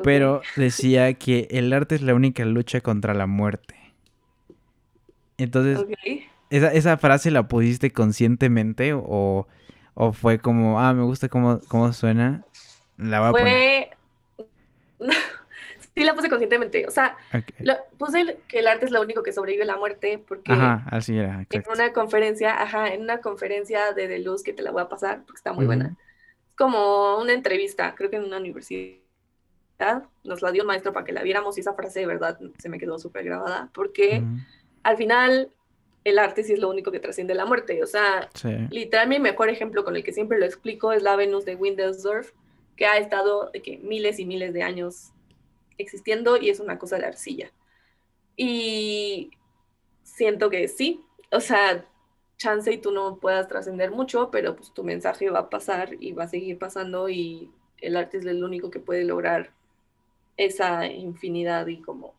Pero 0.04 0.42
decía 0.58 1.14
que 1.14 1.48
el 1.52 1.72
arte 1.72 1.96
es 1.96 2.02
la 2.02 2.14
única 2.14 2.44
lucha 2.44 2.82
contra 2.82 3.14
la 3.14 3.28
muerte. 3.28 3.76
Entonces, 5.38 5.86
esa, 6.50 6.98
frase 6.98 7.32
la 7.32 7.48
pusiste 7.48 7.92
conscientemente 7.92 8.92
o, 8.94 9.48
fue 10.14 10.40
como, 10.40 10.82
ah, 10.82 10.94
me 10.94 11.04
gusta 11.04 11.30
cómo, 11.30 11.62
cómo 11.70 11.94
suena? 11.94 12.44
La 12.98 13.20
voy 13.22 13.30
a 13.30 13.32
fue... 13.32 13.90
sí 15.96 16.04
la 16.04 16.14
puse 16.14 16.30
conscientemente. 16.30 16.86
O 16.88 16.92
sea, 16.92 17.18
puse 17.98 18.38
que 18.48 18.60
el 18.60 18.68
arte 18.68 18.86
es 18.86 18.92
lo 18.92 19.02
único 19.02 19.24
que 19.24 19.32
sobrevive 19.32 19.64
a 19.64 19.68
la 19.68 19.78
muerte 19.78 20.24
porque 20.28 20.52
ajá, 20.52 20.86
así 20.92 21.18
era, 21.18 21.46
en 21.50 21.64
una 21.72 21.94
conferencia, 21.94 22.62
ajá, 22.62 22.94
en 22.94 23.02
una 23.02 23.22
conferencia 23.22 23.94
de 23.94 24.08
De 24.08 24.20
Luz 24.20 24.44
que 24.44 24.54
te 24.54 24.62
la 24.62 24.72
voy 24.72 24.82
a 24.82 24.90
pasar 24.90 25.24
porque 25.26 25.38
está 25.38 25.54
muy 25.54 25.66
buena. 25.66 25.96
Es 26.50 26.56
como 26.56 27.18
una 27.18 27.34
entrevista, 27.34 27.96
creo 27.96 28.10
que 28.10 28.18
en 28.18 28.26
una 28.26 28.38
universidad. 28.38 29.02
Nos 30.24 30.42
la 30.42 30.54
dio 30.54 30.62
el 30.62 30.68
maestro 30.68 30.94
para 30.94 31.06
que 31.06 31.12
la 31.12 31.22
viéramos 31.22 31.58
y 31.58 31.60
esa 31.60 31.74
frase 31.74 32.00
de 32.00 32.06
verdad 32.06 32.40
se 32.58 32.70
me 32.70 32.78
quedó 32.78 32.98
súper 32.98 33.26
grabada 33.26 33.70
porque 33.74 34.24
al 34.84 34.96
final 34.96 35.52
el 36.06 36.18
arte 36.18 36.44
sí 36.44 36.54
es 36.54 36.60
lo 36.60 36.70
único 36.70 36.92
que 36.92 37.02
trasciende 37.02 37.34
la 37.36 37.46
muerte. 37.46 37.84
O 37.84 37.88
sea, 37.88 38.30
literal 38.70 39.10
mi 39.10 39.20
mejor 39.20 39.50
ejemplo 39.50 39.84
con 39.84 39.98
el 39.98 40.04
que 40.04 40.14
siempre 40.14 40.40
lo 40.40 40.46
explico 40.46 40.94
es 40.94 41.04
la 41.04 41.18
Venus 41.18 41.44
de 41.44 41.56
Windelsdorf, 41.56 42.32
que 42.78 42.86
ha 42.86 42.98
estado 42.98 43.50
de 43.52 43.62
que 43.62 43.80
miles 43.80 44.18
y 44.20 44.26
miles 44.26 44.54
de 44.54 44.64
años 44.64 45.12
existiendo 45.78 46.38
y 46.38 46.50
es 46.50 46.60
una 46.60 46.78
cosa 46.80 46.98
de 46.98 47.06
arcilla. 47.06 47.52
Y 48.36 49.32
siento 50.04 50.50
que 50.50 50.68
sí, 50.68 51.04
o 51.32 51.40
sea, 51.40 51.86
chance 52.38 52.72
y 52.72 52.78
tú 52.78 52.92
no 52.92 53.18
puedas 53.18 53.48
trascender 53.48 53.92
mucho, 53.92 54.30
pero 54.32 54.56
pues 54.56 54.74
tu 54.74 54.84
mensaje 54.84 55.30
va 55.30 55.40
a 55.40 55.50
pasar 55.50 55.96
y 56.00 56.12
va 56.12 56.26
a 56.26 56.28
seguir 56.28 56.58
pasando 56.58 57.10
y 57.10 57.52
el 57.80 57.96
arte 57.98 58.18
es 58.18 58.26
el 58.26 58.44
único 58.44 58.70
que 58.70 58.80
puede 58.80 59.04
lograr 59.04 59.52
esa 60.38 60.86
infinidad 60.88 61.68
y 61.68 61.82
como... 61.82 62.14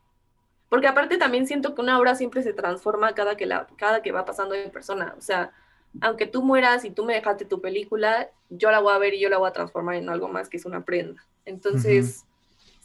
Porque 0.68 0.88
aparte 0.88 1.16
también 1.16 1.46
siento 1.46 1.74
que 1.74 1.80
una 1.80 1.98
obra 1.98 2.16
siempre 2.16 2.42
se 2.42 2.52
transforma 2.52 3.14
cada 3.14 3.36
que, 3.36 3.46
la, 3.46 3.68
cada 3.76 4.02
que 4.02 4.10
va 4.10 4.24
pasando 4.24 4.54
en 4.54 4.70
persona. 4.70 5.14
O 5.16 5.20
sea, 5.20 5.52
aunque 6.00 6.26
tú 6.26 6.42
mueras 6.42 6.84
y 6.84 6.90
tú 6.90 7.04
me 7.04 7.14
dejaste 7.14 7.44
tu 7.44 7.60
película, 7.60 8.30
yo 8.50 8.70
la 8.72 8.80
voy 8.80 8.92
a 8.92 8.98
ver 8.98 9.14
y 9.14 9.20
yo 9.20 9.28
la 9.28 9.38
voy 9.38 9.48
a 9.48 9.52
transformar 9.52 9.94
en 9.94 10.08
algo 10.08 10.28
más 10.28 10.48
que 10.48 10.56
es 10.56 10.66
una 10.66 10.84
prenda. 10.84 11.24
Entonces, 11.44 12.25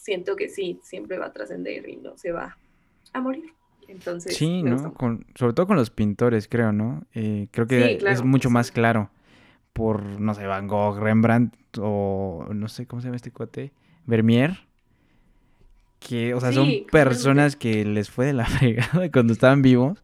siento 0.01 0.36
que 0.36 0.50
sí, 0.50 0.79
siempre 0.81 1.20
va 1.20 1.27
a 1.27 1.31
trascender 1.31 1.88
y 1.88 1.98
no 1.98 2.17
se 2.17 2.31
va 2.31 2.58
a 3.13 3.22
morir. 3.22 3.53
Entonces, 3.88 4.36
sí, 4.36 4.63
¿no? 4.63 4.96
sobre 5.36 5.53
todo 5.53 5.67
con 5.67 5.75
los 5.75 5.89
pintores, 5.89 6.48
creo, 6.48 6.72
¿no? 6.72 7.05
Eh, 7.13 7.48
creo 7.51 7.67
que 7.67 8.00
es 8.08 8.24
mucho 8.24 8.50
más 8.50 8.72
claro 8.72 9.12
por, 9.74 10.01
no 10.01 10.34
sé, 10.34 10.46
Van 10.48 10.67
Gogh, 10.67 10.98
Rembrandt 10.98 11.55
o 11.79 12.48
no 12.51 12.67
sé 12.67 12.88
cómo 12.88 13.01
se 13.01 13.08
llama 13.08 13.17
este 13.17 13.31
cuate, 13.31 13.74
Vermeer. 14.05 14.65
Que, 16.00 16.34
o 16.34 16.39
sea, 16.39 16.51
son 16.51 16.67
personas 16.91 17.55
que 17.55 17.86
les 17.86 18.10
fue 18.10 18.25
de 18.25 18.34
la 18.34 18.46
fregada 18.48 19.12
cuando 19.12 19.34
estaban 19.34 19.62
vivos. 19.62 20.01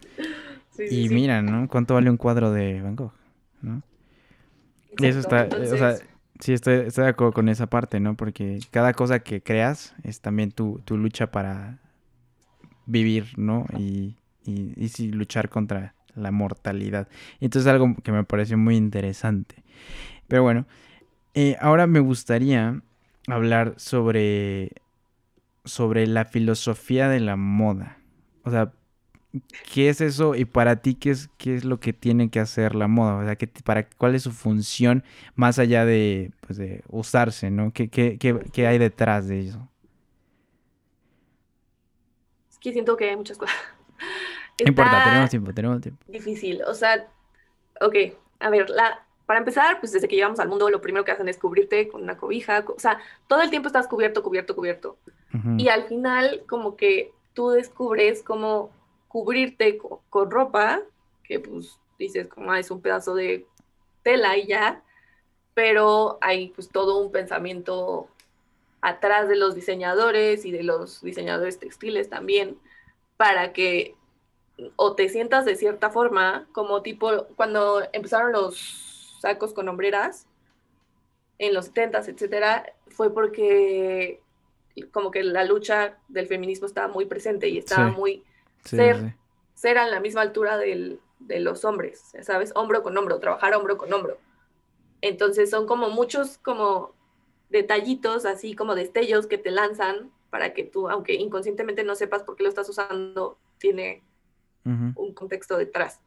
y 0.92 1.10
mira, 1.10 1.42
¿no? 1.42 1.68
¿Cuánto 1.68 1.96
vale 1.96 2.10
un 2.10 2.18
cuadro 2.18 2.52
de 2.52 2.82
Van 2.82 2.96
Gogh? 2.96 3.14
¿no? 3.62 3.82
Y 5.00 5.06
eso 5.08 5.20
está, 5.20 5.48
o 5.52 5.78
sea, 5.78 5.98
Sí, 6.40 6.54
estoy, 6.54 6.76
estoy 6.88 7.06
de 7.06 7.10
acuerdo 7.10 7.34
con 7.34 7.50
esa 7.50 7.68
parte, 7.68 8.00
¿no? 8.00 8.16
Porque 8.16 8.60
cada 8.72 8.94
cosa 8.94 9.20
que 9.20 9.42
creas 9.42 9.96
es 10.04 10.22
también 10.22 10.52
tu, 10.52 10.82
tu 10.86 10.98
lucha 10.98 11.32
para 11.32 11.80
vivir, 12.86 13.28
¿no? 13.38 13.66
Y, 13.78 14.16
y, 14.46 14.74
y 14.78 15.12
luchar 15.12 15.50
contra 15.50 15.94
la 16.16 16.32
mortalidad. 16.32 17.08
Entonces 17.40 17.72
algo 17.72 17.96
que 18.04 18.12
me 18.12 18.24
pareció 18.24 18.58
muy 18.58 18.76
interesante. 18.76 19.64
Pero 20.28 20.44
bueno, 20.44 20.66
eh, 21.34 21.56
ahora 21.60 21.88
me 21.88 22.00
gustaría 22.00 22.82
hablar 23.28 23.76
sobre, 23.78 24.72
sobre 25.66 26.08
la 26.08 26.26
filosofía 26.26 27.10
de 27.10 27.20
la 27.20 27.36
moda. 27.36 27.98
O 28.44 28.52
sea, 28.52 28.74
¿Qué 29.74 29.90
es 29.90 30.02
eso? 30.02 30.36
Y 30.36 30.46
para 30.46 30.78
ti, 30.78 30.96
¿qué 30.96 31.12
es, 31.12 31.30
qué 31.38 31.56
es 31.56 31.66
lo 31.66 31.80
que 31.80 31.94
tiene 31.94 32.30
que 32.30 32.40
hacer 32.40 32.76
la 32.76 32.88
moda? 32.88 33.18
O 33.18 33.24
sea, 33.24 33.36
¿qué, 33.36 33.48
para, 33.48 33.88
¿cuál 33.90 34.16
es 34.16 34.24
su 34.24 34.32
función 34.32 35.04
más 35.36 35.60
allá 35.60 35.86
de, 35.86 36.32
pues, 36.46 36.58
de 36.58 36.84
usarse, 36.90 37.52
¿no? 37.52 37.72
¿Qué, 37.74 37.90
qué, 37.90 38.18
qué, 38.18 38.68
hay 38.68 38.78
detrás 38.78 39.28
de 39.28 39.48
eso? 39.48 39.68
Es 42.50 42.58
que 42.60 42.74
siento 42.74 42.98
que 42.98 43.10
hay 43.10 43.16
muchas 43.16 43.38
cosas. 43.38 43.56
No 44.60 44.70
importa, 44.70 45.04
tenemos 45.04 45.30
tiempo, 45.30 45.54
tenemos 45.54 45.82
tiempo. 45.82 46.04
Difícil, 46.08 46.64
o 46.64 46.74
sea, 46.74 47.08
ok, 47.80 47.96
a 48.40 48.50
ver, 48.50 48.72
la, 48.72 49.06
para 49.28 49.40
empezar, 49.40 49.80
pues 49.80 49.92
desde 49.92 50.08
que 50.08 50.16
llegamos 50.16 50.40
al 50.40 50.48
mundo, 50.48 50.70
lo 50.70 50.82
primero 50.82 51.04
que 51.04 51.12
hacen 51.12 51.28
es 51.28 51.38
cubrirte 51.38 51.90
con 51.90 52.02
una 52.02 52.18
cobija, 52.18 52.64
o 52.66 52.80
sea, 52.80 52.98
todo 53.28 53.42
el 53.42 53.50
tiempo 53.50 53.68
estás 53.68 53.88
cubierto, 53.88 54.24
cubierto, 54.24 54.56
cubierto. 54.56 54.98
Y 55.58 55.68
al 55.68 55.84
final, 55.84 56.44
como 56.48 56.78
que 56.78 57.12
tú 57.34 57.50
descubres 57.50 58.24
cómo 58.24 58.72
cubrirte 59.18 59.80
con, 59.80 60.30
ropa, 60.30 60.80
que 61.24 61.40
pues 61.40 61.80
dices, 61.98 62.28
como 62.28 62.52
ah, 62.52 62.60
es 62.60 62.70
un 62.70 62.82
pedazo 62.82 63.16
de 63.16 63.48
tela 64.04 64.38
y 64.38 64.46
ya, 64.46 64.84
pero 65.56 66.20
hay 66.22 66.50
pues 66.50 66.70
todo 66.70 67.00
un 67.00 67.12
pensamiento 67.12 68.10
atrás 68.80 69.28
de 69.28 69.36
los 69.36 69.56
diseñadores 69.56 70.46
y 70.46 70.52
de 70.52 70.62
los 70.62 71.02
diseñadores 71.02 71.58
textiles 71.58 72.10
también, 72.10 72.60
para 73.18 73.54
que 73.54 73.96
o 74.76 74.94
te 74.94 75.10
sientas 75.10 75.46
de 75.46 75.56
cierta 75.56 75.90
forma, 75.90 76.48
como 76.52 76.84
tipo 76.84 77.26
cuando 77.36 77.82
empezaron 77.94 78.32
los 78.32 79.18
sacos 79.20 79.52
con 79.52 79.68
hombreras 79.68 80.28
en 81.40 81.56
los 81.56 81.74
70s, 81.74 82.08
etcétera, 82.08 82.72
fue 82.90 83.12
porque 83.12 84.22
como 84.92 85.10
que 85.10 85.24
la 85.24 85.44
lucha 85.44 85.98
del 86.08 86.28
feminismo 86.28 86.68
estaba 86.68 86.88
muy 86.88 87.06
presente 87.06 87.50
y 87.50 87.58
estaba 87.58 87.90
muy 87.90 88.24
ser, 88.68 89.16
ser 89.54 89.78
a 89.78 89.88
la 89.88 90.00
misma 90.00 90.22
altura 90.22 90.58
del, 90.58 91.00
de 91.20 91.40
los 91.40 91.66
hombres, 91.66 92.12
¿sabes? 92.22 92.52
Hombro 92.56 92.84
con 92.84 92.98
hombro, 92.98 93.20
trabajar 93.20 93.54
hombro 93.56 93.78
con 93.78 93.92
hombro. 93.92 94.18
Entonces 95.02 95.50
son 95.50 95.68
como 95.68 95.90
muchos 95.90 96.38
como 96.38 96.94
detallitos, 97.50 98.26
así 98.26 98.56
como 98.56 98.76
destellos 98.76 99.28
que 99.28 99.38
te 99.38 99.52
lanzan 99.52 100.12
para 100.30 100.54
que 100.54 100.64
tú, 100.64 100.90
aunque 100.90 101.14
inconscientemente 101.14 101.84
no 101.84 101.96
sepas 101.96 102.24
por 102.24 102.36
qué 102.36 102.44
lo 102.44 102.50
estás 102.50 102.70
usando, 102.70 103.38
tiene 103.58 104.04
un 104.66 105.14
contexto 105.14 105.58
detrás. 105.58 106.02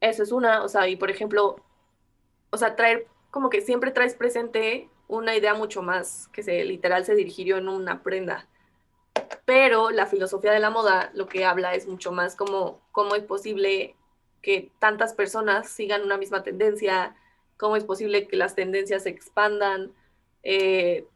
Eso 0.00 0.24
es 0.24 0.32
una, 0.32 0.64
o 0.64 0.68
sea, 0.68 0.88
y 0.88 0.96
por 0.96 1.10
ejemplo, 1.10 1.56
o 2.50 2.56
sea, 2.56 2.74
traer, 2.74 3.06
como 3.30 3.50
que 3.50 3.60
siempre 3.60 3.92
traes 3.92 4.14
presente 4.14 4.90
una 5.06 5.36
idea 5.36 5.54
mucho 5.54 5.80
más 5.80 6.28
que 6.32 6.42
se 6.42 6.64
literal 6.64 7.04
se 7.04 7.14
dirigió 7.14 7.58
en 7.58 7.68
una 7.68 8.02
prenda. 8.02 8.48
Pero 9.44 9.90
la 9.90 10.06
filosofía 10.06 10.52
de 10.52 10.60
la 10.60 10.70
moda 10.70 11.10
lo 11.14 11.26
que 11.26 11.44
habla 11.44 11.74
es 11.74 11.86
mucho 11.86 12.12
más 12.12 12.36
como 12.36 12.80
cómo 12.92 13.14
es 13.14 13.24
posible 13.24 13.96
que 14.40 14.70
tantas 14.78 15.14
personas 15.14 15.68
sigan 15.68 16.02
una 16.02 16.16
misma 16.16 16.42
tendencia, 16.42 17.16
cómo 17.56 17.76
es 17.76 17.84
posible 17.84 18.26
que 18.26 18.36
las 18.36 18.54
tendencias 18.54 19.04
se 19.04 19.10
expandan, 19.10 19.92
eh, 20.42 21.06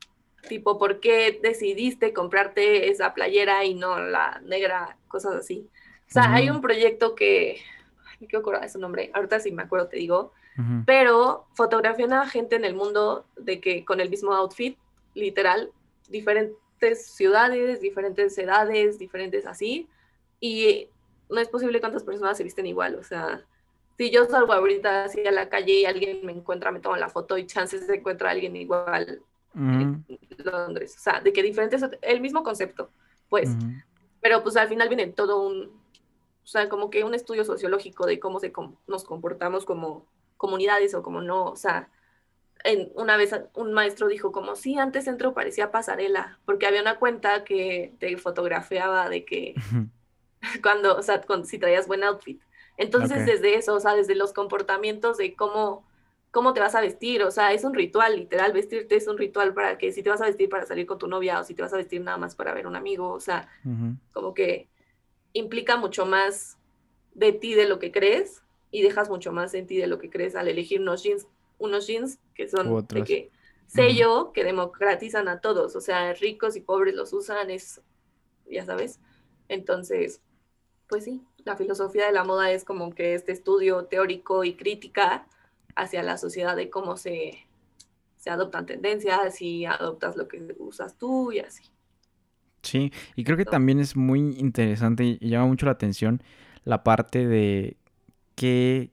tipo, 0.48 0.78
¿por 0.78 1.00
qué 1.00 1.38
decidiste 1.42 2.12
comprarte 2.12 2.88
esa 2.88 3.14
playera 3.14 3.64
y 3.64 3.74
no 3.74 3.98
la 3.98 4.40
negra? 4.44 4.96
Cosas 5.08 5.34
así. 5.34 5.68
O 6.08 6.12
sea, 6.12 6.32
hay 6.32 6.50
un 6.50 6.60
proyecto 6.60 7.16
que, 7.16 7.60
me 8.20 8.28
quiero 8.28 8.40
acordar 8.40 8.62
de 8.62 8.68
su 8.68 8.78
nombre, 8.78 9.10
ahorita 9.12 9.40
sí 9.40 9.50
me 9.50 9.64
acuerdo 9.64 9.88
te 9.88 9.96
digo, 9.96 10.32
pero 10.86 11.48
fotografían 11.52 12.14
a 12.14 12.26
gente 12.26 12.56
en 12.56 12.64
el 12.64 12.74
mundo 12.74 13.26
de 13.36 13.60
que 13.60 13.84
con 13.84 14.00
el 14.00 14.08
mismo 14.08 14.32
outfit, 14.32 14.78
literal, 15.14 15.70
diferentes 16.76 17.06
ciudades, 17.06 17.80
diferentes 17.80 18.38
edades, 18.38 18.98
diferentes 18.98 19.46
así, 19.46 19.88
y 20.40 20.88
no 21.28 21.40
es 21.40 21.48
posible 21.48 21.80
cuántas 21.80 22.04
personas 22.04 22.36
se 22.36 22.44
visten 22.44 22.66
igual, 22.66 22.96
o 22.96 23.02
sea, 23.02 23.44
si 23.96 24.10
yo 24.10 24.26
salgo 24.26 24.52
ahorita 24.52 25.04
así 25.04 25.26
a 25.26 25.32
la 25.32 25.48
calle 25.48 25.80
y 25.80 25.84
alguien 25.86 26.24
me 26.24 26.32
encuentra, 26.32 26.70
me 26.70 26.80
toma 26.80 26.98
la 26.98 27.08
foto 27.08 27.38
y 27.38 27.46
chances 27.46 27.86
de 27.86 27.96
encuentra 27.96 28.28
a 28.28 28.32
alguien 28.32 28.54
igual 28.54 29.22
en 29.54 30.04
Londres. 30.44 30.96
O 30.98 31.00
sea, 31.00 31.20
de 31.20 31.32
que 31.32 31.42
diferentes, 31.42 31.82
el 32.02 32.20
mismo 32.20 32.42
concepto, 32.42 32.90
pues. 33.30 33.56
Pero 34.20 34.42
pues 34.42 34.56
al 34.56 34.68
final 34.68 34.88
viene 34.88 35.06
todo 35.06 35.46
un, 35.46 35.62
o 35.62 36.46
sea, 36.46 36.68
como 36.68 36.90
que 36.90 37.04
un 37.04 37.14
estudio 37.14 37.44
sociológico 37.44 38.06
de 38.06 38.20
cómo 38.20 38.38
se 38.38 38.52
nos 38.86 39.04
comportamos 39.04 39.64
como 39.64 40.04
comunidades 40.36 40.94
o 40.94 41.02
como 41.02 41.22
no, 41.22 41.46
o 41.46 41.56
sea, 41.56 41.88
en, 42.66 42.90
una 42.94 43.16
vez 43.16 43.34
un 43.54 43.72
maestro 43.72 44.08
dijo 44.08 44.32
como, 44.32 44.56
sí, 44.56 44.78
antes 44.78 45.04
centro 45.04 45.34
parecía 45.34 45.70
pasarela, 45.70 46.38
porque 46.44 46.66
había 46.66 46.82
una 46.82 46.98
cuenta 46.98 47.44
que 47.44 47.94
te 47.98 48.16
fotografiaba 48.16 49.08
de 49.08 49.24
que 49.24 49.54
cuando, 50.62 50.96
o 50.96 51.02
sea, 51.02 51.22
si 51.44 51.58
traías 51.58 51.86
buen 51.86 52.04
outfit. 52.04 52.40
Entonces, 52.76 53.24
desde 53.24 53.54
eso, 53.54 53.74
o 53.74 53.80
sea, 53.80 53.94
desde 53.94 54.14
los 54.14 54.34
comportamientos 54.34 55.16
de 55.16 55.34
cómo, 55.34 55.86
cómo 56.30 56.52
te 56.52 56.60
vas 56.60 56.74
a 56.74 56.82
vestir, 56.82 57.22
o 57.22 57.30
sea, 57.30 57.54
es 57.54 57.64
un 57.64 57.72
ritual, 57.72 58.16
literal, 58.16 58.52
vestirte 58.52 58.96
es 58.96 59.08
un 59.08 59.16
ritual 59.16 59.54
para 59.54 59.78
que 59.78 59.92
si 59.92 60.02
te 60.02 60.10
vas 60.10 60.20
a 60.20 60.26
vestir 60.26 60.50
para 60.50 60.66
salir 60.66 60.84
con 60.84 60.98
tu 60.98 61.06
novia 61.06 61.40
o 61.40 61.44
si 61.44 61.54
te 61.54 61.62
vas 61.62 61.72
a 61.72 61.78
vestir 61.78 62.02
nada 62.02 62.18
más 62.18 62.34
para 62.34 62.52
ver 62.52 62.66
un 62.66 62.76
amigo, 62.76 63.08
o 63.08 63.20
sea, 63.20 63.48
como 64.12 64.34
que 64.34 64.68
implica 65.32 65.76
mucho 65.76 66.04
más 66.04 66.58
de 67.14 67.32
ti 67.32 67.54
de 67.54 67.66
lo 67.66 67.78
que 67.78 67.92
crees 67.92 68.42
y 68.70 68.82
dejas 68.82 69.08
mucho 69.08 69.32
más 69.32 69.54
en 69.54 69.66
ti 69.66 69.78
de 69.78 69.86
lo 69.86 69.98
que 69.98 70.10
crees 70.10 70.36
al 70.36 70.48
elegir 70.48 70.82
unos 70.82 71.02
jeans, 71.02 71.26
unos 71.58 71.86
jeans 71.86 72.18
que 72.34 72.48
son 72.48 72.86
de 72.88 73.04
que 73.04 73.30
sello 73.66 74.32
que 74.32 74.44
democratizan 74.44 75.28
a 75.28 75.40
todos, 75.40 75.76
o 75.76 75.80
sea, 75.80 76.12
ricos 76.14 76.56
y 76.56 76.60
pobres 76.60 76.94
los 76.94 77.12
usan, 77.12 77.50
es, 77.50 77.80
ya 78.50 78.64
sabes. 78.64 79.00
Entonces, 79.48 80.20
pues 80.88 81.04
sí, 81.04 81.22
la 81.44 81.56
filosofía 81.56 82.06
de 82.06 82.12
la 82.12 82.24
moda 82.24 82.50
es 82.52 82.64
como 82.64 82.94
que 82.94 83.14
este 83.14 83.32
estudio 83.32 83.86
teórico 83.86 84.44
y 84.44 84.54
crítica 84.54 85.26
hacia 85.74 86.02
la 86.02 86.16
sociedad 86.16 86.56
de 86.56 86.70
cómo 86.70 86.96
se, 86.96 87.46
se 88.16 88.30
adoptan 88.30 88.66
tendencias 88.66 89.40
y 89.42 89.66
adoptas 89.66 90.16
lo 90.16 90.28
que 90.28 90.42
usas 90.58 90.96
tú 90.96 91.32
y 91.32 91.40
así. 91.40 91.64
Sí, 92.62 92.92
y 93.14 93.22
creo 93.22 93.36
que 93.36 93.44
también 93.44 93.78
es 93.78 93.94
muy 93.94 94.36
interesante 94.38 95.04
y 95.04 95.28
llama 95.28 95.46
mucho 95.46 95.66
la 95.66 95.72
atención 95.72 96.22
la 96.64 96.82
parte 96.82 97.26
de 97.26 97.76
qué, 98.34 98.90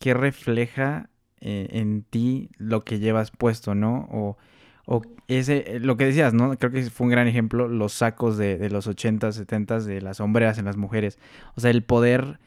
qué 0.00 0.14
refleja 0.14 1.08
eh, 1.42 1.68
en 1.72 2.04
ti 2.04 2.48
lo 2.56 2.84
que 2.84 2.98
llevas 2.98 3.30
puesto, 3.30 3.74
¿no? 3.74 4.08
O 4.10 4.38
o 4.84 5.02
ese, 5.28 5.76
eh, 5.76 5.80
lo 5.80 5.96
que 5.96 6.06
decías, 6.06 6.34
¿no? 6.34 6.56
Creo 6.58 6.72
que 6.72 6.82
fue 6.90 7.06
un 7.06 7.10
gran 7.10 7.28
ejemplo, 7.28 7.68
los 7.68 7.92
sacos 7.92 8.36
de, 8.36 8.58
de 8.58 8.70
los 8.70 8.86
80, 8.86 9.32
70 9.32 9.80
de 9.80 10.00
las 10.00 10.16
sombreras 10.18 10.58
en 10.58 10.64
las 10.64 10.76
mujeres. 10.76 11.18
O 11.54 11.60
sea, 11.60 11.70
el 11.70 11.84
poder 11.84 12.40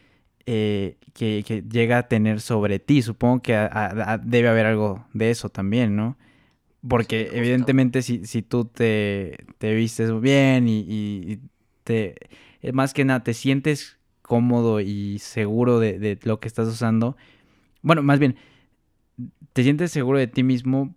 eh, 0.45 0.97
que, 1.13 1.43
que, 1.47 1.63
llega 1.63 1.97
a 1.97 2.07
tener 2.07 2.41
sobre 2.41 2.79
ti. 2.79 3.01
Supongo 3.01 3.41
que 3.41 3.53
debe 4.23 4.49
haber 4.49 4.65
algo 4.65 5.05
de 5.13 5.31
eso 5.31 5.49
también, 5.49 5.95
¿no? 5.95 6.17
Porque 6.87 7.31
evidentemente 7.33 8.01
si, 8.01 8.25
si 8.25 8.41
tú 8.43 8.65
te, 8.65 9.37
te, 9.57 9.73
vistes 9.73 10.19
bien 10.21 10.67
y, 10.67 10.79
y 10.87 11.39
te, 11.83 12.15
más 12.73 12.93
que 12.93 13.05
nada, 13.05 13.23
te 13.23 13.33
sientes 13.33 13.97
cómodo 14.21 14.81
y 14.81 15.17
seguro 15.19 15.79
de, 15.79 15.97
de 15.97 16.19
lo 16.23 16.39
que 16.39 16.47
estás 16.47 16.67
usando. 16.67 17.17
Bueno, 17.81 18.03
más 18.03 18.19
bien, 18.19 18.35
te 19.55 19.63
sientes 19.63 19.89
seguro 19.93 20.19
de 20.19 20.27
ti 20.27 20.43
mismo 20.43 20.93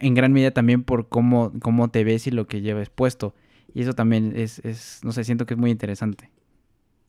en 0.00 0.14
gran 0.14 0.32
medida 0.32 0.50
también 0.50 0.82
por 0.82 1.08
cómo, 1.08 1.52
cómo 1.62 1.92
te 1.92 2.02
ves 2.02 2.26
y 2.26 2.32
lo 2.32 2.48
que 2.48 2.60
llevas 2.60 2.90
puesto. 2.90 3.36
Y 3.72 3.82
eso 3.82 3.92
también 3.92 4.32
es, 4.34 4.58
es, 4.64 4.98
no 5.04 5.12
sé, 5.12 5.22
siento 5.22 5.46
que 5.46 5.54
es 5.54 5.60
muy 5.60 5.70
interesante. 5.70 6.28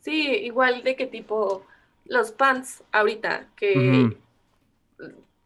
Sí, 0.02 0.28
igual 0.28 0.84
de 0.84 0.96
qué 0.96 1.08
tipo 1.08 1.66
los 2.06 2.32
pants 2.32 2.84
ahorita, 2.92 3.48
que 3.56 4.16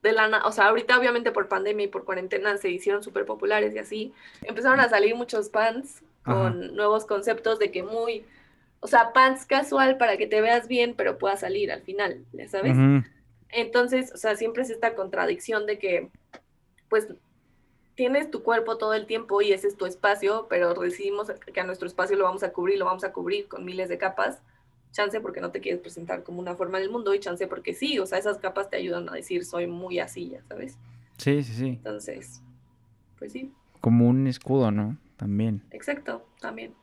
de 0.03 0.11
la, 0.11 0.41
o 0.43 0.51
sea, 0.51 0.67
ahorita 0.67 0.99
obviamente 0.99 1.31
por 1.31 1.47
pandemia 1.47 1.85
y 1.85 1.89
por 1.89 2.03
cuarentena 2.03 2.57
se 2.57 2.69
hicieron 2.69 3.01
súper 3.01 3.25
populares 3.25 3.73
y 3.73 3.77
así, 3.77 4.13
empezaron 4.41 4.81
a 4.81 4.89
salir 4.89 5.15
muchos 5.15 5.47
pants 5.47 6.03
con 6.25 6.75
nuevos 6.75 7.05
conceptos 7.05 7.59
de 7.59 7.71
que 7.71 7.81
muy, 7.81 8.25
o 8.81 8.87
sea, 8.87 9.13
pants 9.13 9.45
casual 9.45 9.95
para 9.95 10.17
que 10.17 10.27
te 10.27 10.41
veas 10.41 10.67
bien, 10.67 10.95
pero 10.97 11.17
pueda 11.17 11.37
salir 11.37 11.71
al 11.71 11.81
final, 11.81 12.25
¿ya 12.33 12.49
sabes? 12.49 12.75
Entonces, 13.55 14.11
o 14.13 14.17
sea, 14.17 14.35
siempre 14.35 14.63
es 14.63 14.69
esta 14.69 14.95
contradicción 14.95 15.65
de 15.65 15.79
que, 15.79 16.09
pues, 16.89 17.07
tienes 17.95 18.29
tu 18.29 18.43
cuerpo 18.43 18.77
todo 18.77 18.93
el 18.93 19.05
tiempo 19.05 19.41
y 19.41 19.53
ese 19.53 19.69
es 19.69 19.77
tu 19.77 19.85
espacio, 19.85 20.47
pero 20.49 20.73
decidimos 20.73 21.31
que 21.31 21.59
a 21.61 21.63
nuestro 21.63 21.87
espacio 21.87 22.17
lo 22.17 22.25
vamos 22.25 22.43
a 22.43 22.51
cubrir, 22.51 22.77
lo 22.77 22.85
vamos 22.85 23.05
a 23.05 23.13
cubrir 23.13 23.47
con 23.47 23.63
miles 23.63 23.87
de 23.87 23.97
capas. 23.97 24.41
Chance 24.91 25.21
porque 25.21 25.41
no 25.41 25.51
te 25.51 25.61
quieres 25.61 25.81
presentar 25.81 26.23
como 26.23 26.39
una 26.39 26.55
forma 26.55 26.79
del 26.79 26.89
mundo 26.89 27.13
y 27.13 27.19
chance 27.19 27.47
porque 27.47 27.73
sí, 27.73 27.97
o 27.99 28.05
sea, 28.05 28.17
esas 28.17 28.37
capas 28.37 28.69
te 28.69 28.77
ayudan 28.77 29.09
a 29.09 29.13
decir 29.13 29.45
soy 29.45 29.67
muy 29.67 29.99
así, 29.99 30.29
ya 30.29 30.41
sabes. 30.43 30.77
Sí, 31.17 31.41
sí, 31.43 31.53
sí. 31.53 31.67
Entonces, 31.67 32.41
pues 33.17 33.31
sí. 33.31 33.53
Como 33.79 34.07
un 34.07 34.27
escudo, 34.27 34.71
¿no? 34.71 34.97
También. 35.15 35.63
Exacto, 35.71 36.25
también. 36.41 36.73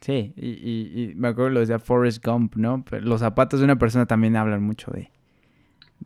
Sí, 0.00 0.32
y, 0.36 0.48
y, 0.48 1.14
me 1.14 1.28
acuerdo 1.28 1.50
lo 1.50 1.60
decía 1.60 1.78
Forrest 1.78 2.24
Gump, 2.24 2.56
¿no? 2.56 2.84
Pero 2.88 3.04
los 3.06 3.20
zapatos 3.20 3.60
de 3.60 3.64
una 3.64 3.78
persona 3.78 4.04
también 4.04 4.36
hablan 4.36 4.62
mucho 4.62 4.90
de, 4.90 5.10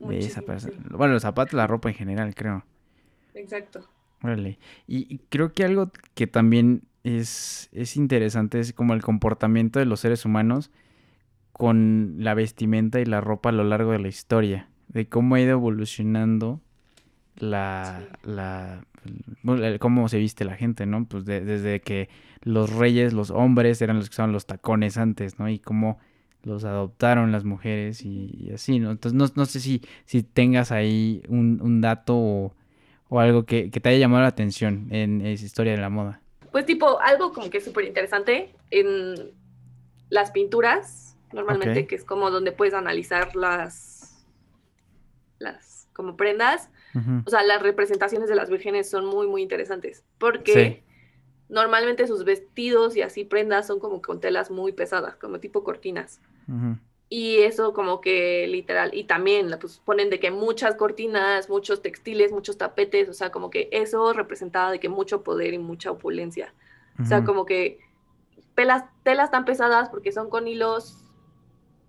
de 0.00 0.18
esa 0.18 0.42
persona. 0.42 0.76
Bueno, 0.90 1.14
los 1.14 1.22
zapatos, 1.22 1.54
la 1.54 1.66
ropa 1.66 1.88
en 1.88 1.94
general, 1.94 2.34
creo. 2.34 2.64
Exacto. 3.34 3.88
Órale. 4.22 4.58
Y, 4.86 5.18
creo 5.28 5.52
que 5.52 5.64
algo 5.64 5.90
que 6.14 6.26
también 6.26 6.82
es, 7.04 7.68
es 7.72 7.96
interesante 7.96 8.58
es 8.58 8.72
como 8.72 8.94
el 8.94 9.02
comportamiento 9.02 9.78
de 9.78 9.86
los 9.86 10.00
seres 10.00 10.24
humanos 10.24 10.70
con 11.52 12.16
la 12.18 12.34
vestimenta 12.34 13.00
y 13.00 13.04
la 13.04 13.20
ropa 13.20 13.48
a 13.48 13.52
lo 13.52 13.64
largo 13.64 13.92
de 13.92 13.98
la 13.98 14.08
historia, 14.08 14.68
de 14.88 15.08
cómo 15.08 15.34
ha 15.34 15.40
ido 15.40 15.52
evolucionando 15.52 16.60
la, 17.36 18.08
la 18.22 18.84
cómo 19.78 20.08
se 20.08 20.18
viste 20.18 20.44
la 20.44 20.56
gente, 20.56 20.86
¿no? 20.86 21.06
Pues 21.06 21.24
desde 21.24 21.80
que 21.80 22.08
los 22.42 22.72
reyes, 22.72 23.12
los 23.12 23.30
hombres 23.30 23.80
eran 23.82 23.96
los 23.96 24.08
que 24.08 24.14
usaban 24.14 24.32
los 24.32 24.46
tacones 24.46 24.96
antes, 24.96 25.38
¿no? 25.38 25.48
Y 25.48 25.58
cómo 25.58 25.98
los 26.44 26.64
adoptaron 26.64 27.32
las 27.32 27.44
mujeres 27.44 28.04
y, 28.04 28.50
así, 28.54 28.78
¿no? 28.78 28.90
Entonces 28.90 29.16
no, 29.16 29.26
no 29.34 29.46
sé 29.46 29.60
si, 29.60 29.82
si 30.04 30.22
tengas 30.22 30.72
ahí 30.72 31.22
un, 31.28 31.60
un 31.62 31.80
dato 31.80 32.16
o, 32.16 32.54
algo 33.20 33.44
que, 33.44 33.70
te 33.70 33.88
haya 33.88 33.98
llamado 33.98 34.22
la 34.22 34.28
atención 34.28 34.88
en 34.90 35.24
esa 35.24 35.44
historia 35.44 35.72
de 35.72 35.78
la 35.78 35.88
moda. 35.88 36.20
Pues 36.52 36.66
tipo, 36.66 37.00
algo 37.00 37.32
como 37.32 37.50
que 37.50 37.58
es 37.58 37.64
súper 37.64 37.84
interesante 37.84 38.54
en 38.70 39.32
las 40.10 40.30
pinturas, 40.30 41.16
normalmente, 41.32 41.86
que 41.86 41.94
es 41.94 42.04
como 42.04 42.30
donde 42.30 42.52
puedes 42.52 42.74
analizar 42.74 43.34
las, 43.36 44.24
las 45.38 45.88
como 45.92 46.16
prendas. 46.16 46.70
O 47.24 47.30
sea, 47.30 47.44
las 47.44 47.62
representaciones 47.62 48.28
de 48.28 48.34
las 48.34 48.50
vírgenes 48.50 48.90
son 48.90 49.04
muy, 49.06 49.28
muy 49.28 49.42
interesantes. 49.42 50.04
Porque 50.18 50.82
normalmente 51.48 52.06
sus 52.06 52.24
vestidos 52.24 52.96
y 52.96 53.02
así 53.02 53.24
prendas 53.24 53.66
son 53.66 53.80
como 53.80 54.02
con 54.02 54.20
telas 54.20 54.50
muy 54.50 54.72
pesadas, 54.72 55.16
como 55.16 55.40
tipo 55.40 55.64
cortinas. 55.64 56.20
Y 57.10 57.38
eso 57.38 57.72
como 57.72 58.02
que 58.02 58.46
literal, 58.48 58.90
y 58.92 59.04
también 59.04 59.50
pues, 59.60 59.80
ponen 59.84 60.10
de 60.10 60.20
que 60.20 60.30
muchas 60.30 60.74
cortinas, 60.74 61.48
muchos 61.48 61.80
textiles, 61.80 62.32
muchos 62.32 62.58
tapetes, 62.58 63.08
o 63.08 63.14
sea, 63.14 63.30
como 63.30 63.48
que 63.48 63.68
eso 63.72 64.12
representaba 64.12 64.70
de 64.70 64.78
que 64.78 64.90
mucho 64.90 65.22
poder 65.22 65.54
y 65.54 65.58
mucha 65.58 65.90
opulencia. 65.90 66.54
O 67.00 67.04
sea, 67.04 67.24
como 67.24 67.46
que 67.46 67.78
pelas, 68.54 68.84
telas 69.04 69.30
tan 69.30 69.44
pesadas 69.44 69.88
porque 69.88 70.10
son 70.10 70.28
con 70.28 70.48
hilos 70.48 71.04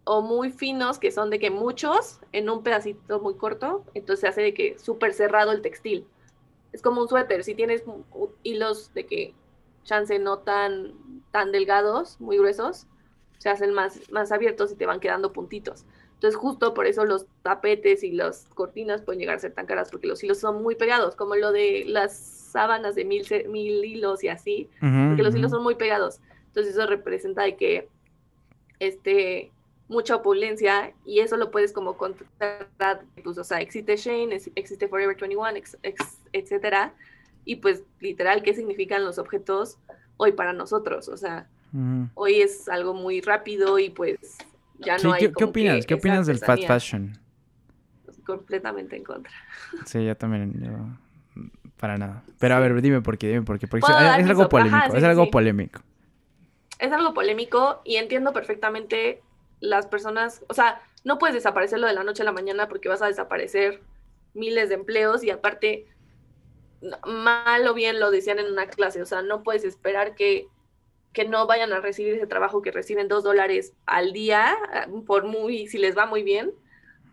o 0.04 0.22
muy 0.22 0.52
finos, 0.52 1.00
que 1.00 1.12
son 1.12 1.30
de 1.30 1.40
que 1.40 1.50
muchos 1.50 2.20
en 2.32 2.50
un 2.50 2.64
pedacito 2.64 3.20
muy 3.20 3.36
corto, 3.36 3.84
entonces 3.94 4.22
se 4.22 4.28
hace 4.28 4.42
de 4.42 4.54
que 4.54 4.78
súper 4.78 5.14
cerrado 5.14 5.52
el 5.52 5.62
textil. 5.62 6.08
Es 6.72 6.82
como 6.82 7.02
un 7.02 7.10
suéter, 7.10 7.44
si 7.44 7.56
tienes 7.56 7.84
hilos 8.44 8.94
de 8.94 9.06
que 9.06 9.34
chance 9.90 10.20
no 10.20 10.38
tan, 10.38 10.94
tan 11.32 11.52
delgados, 11.52 12.22
muy 12.22 12.38
gruesos, 12.38 12.86
se 13.40 13.50
hacen 13.50 13.74
más, 13.74 14.00
más 14.12 14.32
abiertos 14.32 14.72
y 14.72 14.76
te 14.76 14.86
van 14.86 15.00
quedando 15.00 15.34
puntitos. 15.34 15.86
Entonces 16.14 16.38
justo 16.38 16.74
por 16.74 16.86
eso 16.86 17.06
los 17.06 17.26
tapetes 17.42 18.04
y 18.04 18.12
las 18.12 18.46
cortinas 18.54 19.02
pueden 19.02 19.20
llegar 19.20 19.38
a 19.38 19.40
ser 19.40 19.54
tan 19.54 19.66
caras 19.66 19.90
porque 19.90 20.08
los 20.08 20.24
hilos 20.24 20.38
son 20.38 20.62
muy 20.62 20.76
pegados, 20.76 21.16
como 21.16 21.36
lo 21.36 21.52
de 21.52 21.86
las 21.88 22.16
sábanas 22.16 22.94
de 22.94 23.06
mil, 23.06 23.26
mil 23.48 23.84
hilos 23.84 24.24
y 24.24 24.28
así, 24.28 24.70
porque 24.80 25.24
los 25.24 25.34
hilos 25.34 25.52
son 25.52 25.64
muy 25.64 25.76
pegados. 25.76 26.20
Entonces 26.48 26.76
eso 26.76 26.86
representa 26.86 27.44
de 27.44 27.56
que 27.56 27.90
este 28.80 29.52
mucha 29.88 30.18
opulencia 30.18 30.94
y 31.04 31.20
eso 31.20 31.36
lo 31.36 31.50
puedes 31.50 31.74
como 31.74 31.98
contratar, 31.98 33.02
pues, 33.24 33.38
o 33.40 33.44
sea, 33.44 33.60
existe 33.60 33.96
Shane, 33.98 34.40
existe 34.56 34.88
Forever 34.88 35.16
21, 35.16 35.62
etcétera, 36.32 36.94
y 37.46 37.58
pues 37.58 37.84
literal, 38.00 38.44
¿qué 38.44 38.54
significan 38.54 39.04
los 39.04 39.18
objetos 39.18 39.78
hoy 40.18 40.34
para 40.34 40.54
nosotros? 40.54 41.08
O 41.08 41.18
sea, 41.18 41.48
hoy 42.14 42.42
es 42.42 42.68
algo 42.70 42.94
muy 42.94 43.22
rápido 43.22 43.80
y 43.80 43.90
pues 43.90 44.18
ya 44.80 44.98
no 44.98 45.14
hay... 45.14 45.28
¿Qué, 45.28 45.34
¿qué 45.34 45.44
opinas? 45.44 45.86
¿Qué 45.86 45.94
opinas 45.96 46.28
del 46.28 46.40
fast 46.40 46.66
fashion? 46.66 47.18
Completamente 48.26 48.96
en 48.96 49.04
contra. 49.04 49.34
Sí, 49.86 50.06
yo 50.06 50.16
también, 50.16 51.00
para 51.78 51.98
nada. 51.98 52.24
Pero 52.40 52.56
a 52.56 52.60
ver, 52.60 52.80
dime 52.82 53.02
por 53.02 53.18
qué, 53.18 53.30
dime 53.30 53.42
por 53.42 53.58
qué. 53.58 53.68
Porque 53.68 53.86
es, 53.88 54.30
algo 54.30 54.50
polémico, 54.50 54.96
es 54.96 55.04
algo 55.04 55.32
polémico. 55.32 55.82
Es 56.78 56.92
algo 56.92 57.14
polémico 57.14 57.82
y 57.84 57.96
entiendo 57.96 58.34
perfectamente 58.34 59.22
las 59.60 59.88
personas, 59.88 60.44
o 60.48 60.54
sea, 60.54 60.82
no 61.04 61.18
puedes 61.18 61.34
desaparecerlo 61.34 61.88
de 61.88 61.94
la 61.94 62.04
noche 62.04 62.22
a 62.22 62.26
la 62.26 62.32
mañana 62.32 62.68
porque 62.68 62.90
vas 62.90 63.02
a 63.02 63.08
desaparecer 63.08 63.82
miles 64.34 64.70
de 64.70 64.76
empleos 64.76 65.24
y 65.24 65.32
aparte 65.32 65.88
mal 67.06 67.68
o 67.68 67.74
bien 67.74 68.00
lo 68.00 68.12
decían 68.12 68.40
en 68.40 68.52
una 68.52 68.68
clase, 68.68 69.02
o 69.02 69.06
sea, 69.06 69.22
no 69.22 69.44
puedes 69.44 69.64
esperar 69.64 70.16
que, 70.16 70.48
que 71.14 71.26
no 71.26 71.48
vayan 71.48 71.74
a 71.74 71.80
recibir 71.80 72.14
ese 72.14 72.28
trabajo 72.28 72.62
que 72.62 72.72
reciben 72.72 73.08
dos 73.08 73.24
dólares 73.24 73.74
al 73.86 74.14
día, 74.14 74.58
por 75.06 75.26
muy, 75.26 75.68
si 75.68 75.78
les 75.78 75.98
va 75.98 76.06
muy 76.06 76.24
bien. 76.24 76.52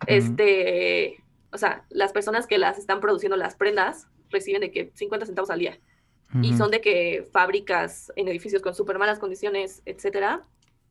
Este, 0.05 1.23
o 1.51 1.57
sea, 1.57 1.85
las 1.89 2.11
personas 2.13 2.47
que 2.47 2.57
las 2.57 2.77
están 2.77 2.99
produciendo 2.99 3.35
las 3.35 3.55
prendas 3.55 4.07
reciben 4.29 4.61
de 4.61 4.71
que 4.71 4.91
50 4.93 5.25
centavos 5.25 5.49
al 5.49 5.59
día. 5.59 5.79
Y 6.41 6.57
son 6.57 6.71
de 6.71 6.81
que 6.81 7.25
fábricas 7.31 8.11
en 8.17 8.27
edificios 8.27 8.61
con 8.61 8.75
súper 8.75 8.99
malas 8.99 9.17
condiciones, 9.17 9.81
etcétera. 9.85 10.43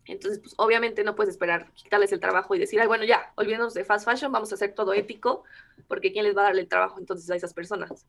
Entonces, 0.07 0.39
pues 0.39 0.55
obviamente 0.57 1.05
no 1.05 1.15
puedes 1.15 1.33
esperar 1.33 1.71
quitarles 1.75 2.11
el 2.13 2.21
trabajo 2.21 2.55
y 2.55 2.59
decir, 2.59 2.81
ay, 2.81 2.87
bueno, 2.87 3.05
ya, 3.05 3.33
olvidémonos 3.37 3.75
de 3.75 3.85
fast 3.85 4.09
fashion, 4.09 4.33
vamos 4.33 4.51
a 4.53 4.55
hacer 4.55 4.73
todo 4.73 4.95
ético, 4.95 5.45
porque 5.89 6.11
¿quién 6.11 6.25
les 6.25 6.35
va 6.35 6.43
a 6.43 6.45
darle 6.45 6.63
el 6.63 6.69
trabajo 6.69 6.99
entonces 6.99 7.29
a 7.31 7.37
esas 7.37 7.53
personas? 7.53 8.07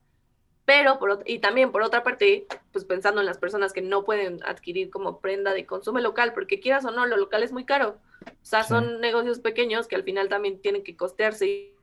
Pero, 0.68 1.00
por, 1.00 1.24
y 1.26 1.40
también 1.40 1.72
por 1.72 1.82
otra 1.82 2.04
parte, 2.04 2.46
pues 2.74 2.84
pensando 2.84 3.22
en 3.22 3.26
las 3.26 3.38
personas 3.38 3.72
que 3.72 3.82
no 3.82 4.04
pueden 4.04 4.44
adquirir 4.44 4.90
como 4.90 5.22
prenda 5.22 5.54
de 5.54 5.66
consumo 5.66 6.00
local, 6.00 6.34
porque 6.34 6.60
quieras 6.60 6.84
o 6.84 6.92
no, 6.92 7.06
lo 7.06 7.16
local 7.16 7.42
es 7.42 7.54
muy 7.54 7.64
caro. 7.64 8.00
O 8.26 8.46
sea, 8.46 8.66
son 8.66 9.00
negocios 9.00 9.40
pequeños 9.40 9.88
que 9.88 9.96
al 9.96 10.04
final 10.04 10.28
también 10.28 10.60
tienen 10.60 10.84
que 10.84 10.98
costearse 10.98 11.48
y 11.48 11.76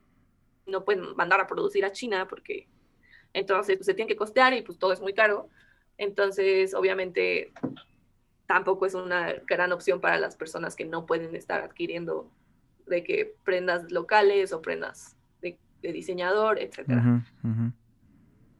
no 0.66 0.84
pueden 0.84 1.16
mandar 1.16 1.40
a 1.40 1.46
producir 1.46 1.82
a 1.86 1.92
China 1.92 2.28
porque 2.28 2.68
entonces 3.32 3.78
pues, 3.78 3.86
se 3.86 3.94
tienen 3.94 4.08
que 4.08 4.16
costear 4.16 4.52
y 4.52 4.60
pues 4.60 4.78
todo 4.78 4.92
es 4.92 5.00
muy 5.00 5.14
caro. 5.14 5.48
Entonces, 5.96 6.74
obviamente, 6.74 7.54
tampoco 8.44 8.84
es 8.84 8.92
una 8.92 9.32
gran 9.46 9.72
opción 9.72 10.02
para 10.02 10.18
las 10.18 10.36
personas 10.36 10.76
que 10.76 10.84
no 10.84 11.06
pueden 11.06 11.34
estar 11.34 11.62
adquiriendo 11.62 12.30
de 12.86 13.02
que 13.02 13.34
prendas 13.44 13.90
locales 13.90 14.52
o 14.52 14.60
prendas 14.60 15.16
de, 15.40 15.56
diseñador, 15.80 16.58
etcétera. 16.58 17.24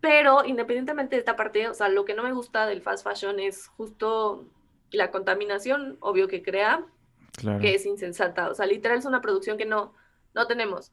Pero 0.05 0.45
independientemente 0.45 1.17
de 1.17 1.21
esta 1.21 1.35
parte, 1.35 1.67
o 1.67 1.73
sea, 1.73 1.89
lo 1.89 2.05
que 2.05 2.13
no 2.13 2.23
me 2.23 2.33
gusta 2.35 2.67
del 2.67 2.83
fast 2.83 3.09
fashion 3.09 3.41
es 3.41 3.69
justo 3.69 4.45
la 4.91 5.11
contaminación, 5.11 5.97
obvio 6.01 6.29
que 6.29 6.43
crea, 6.43 6.85
que 7.63 7.75
es 7.75 7.87
insensata. 7.87 8.51
O 8.51 8.55
sea, 8.55 8.67
literal 8.67 8.99
es 8.99 9.07
una 9.07 9.23
producción 9.23 9.57
que 9.57 9.65
no, 9.65 9.95
no 10.35 10.47
tenemos. 10.47 10.93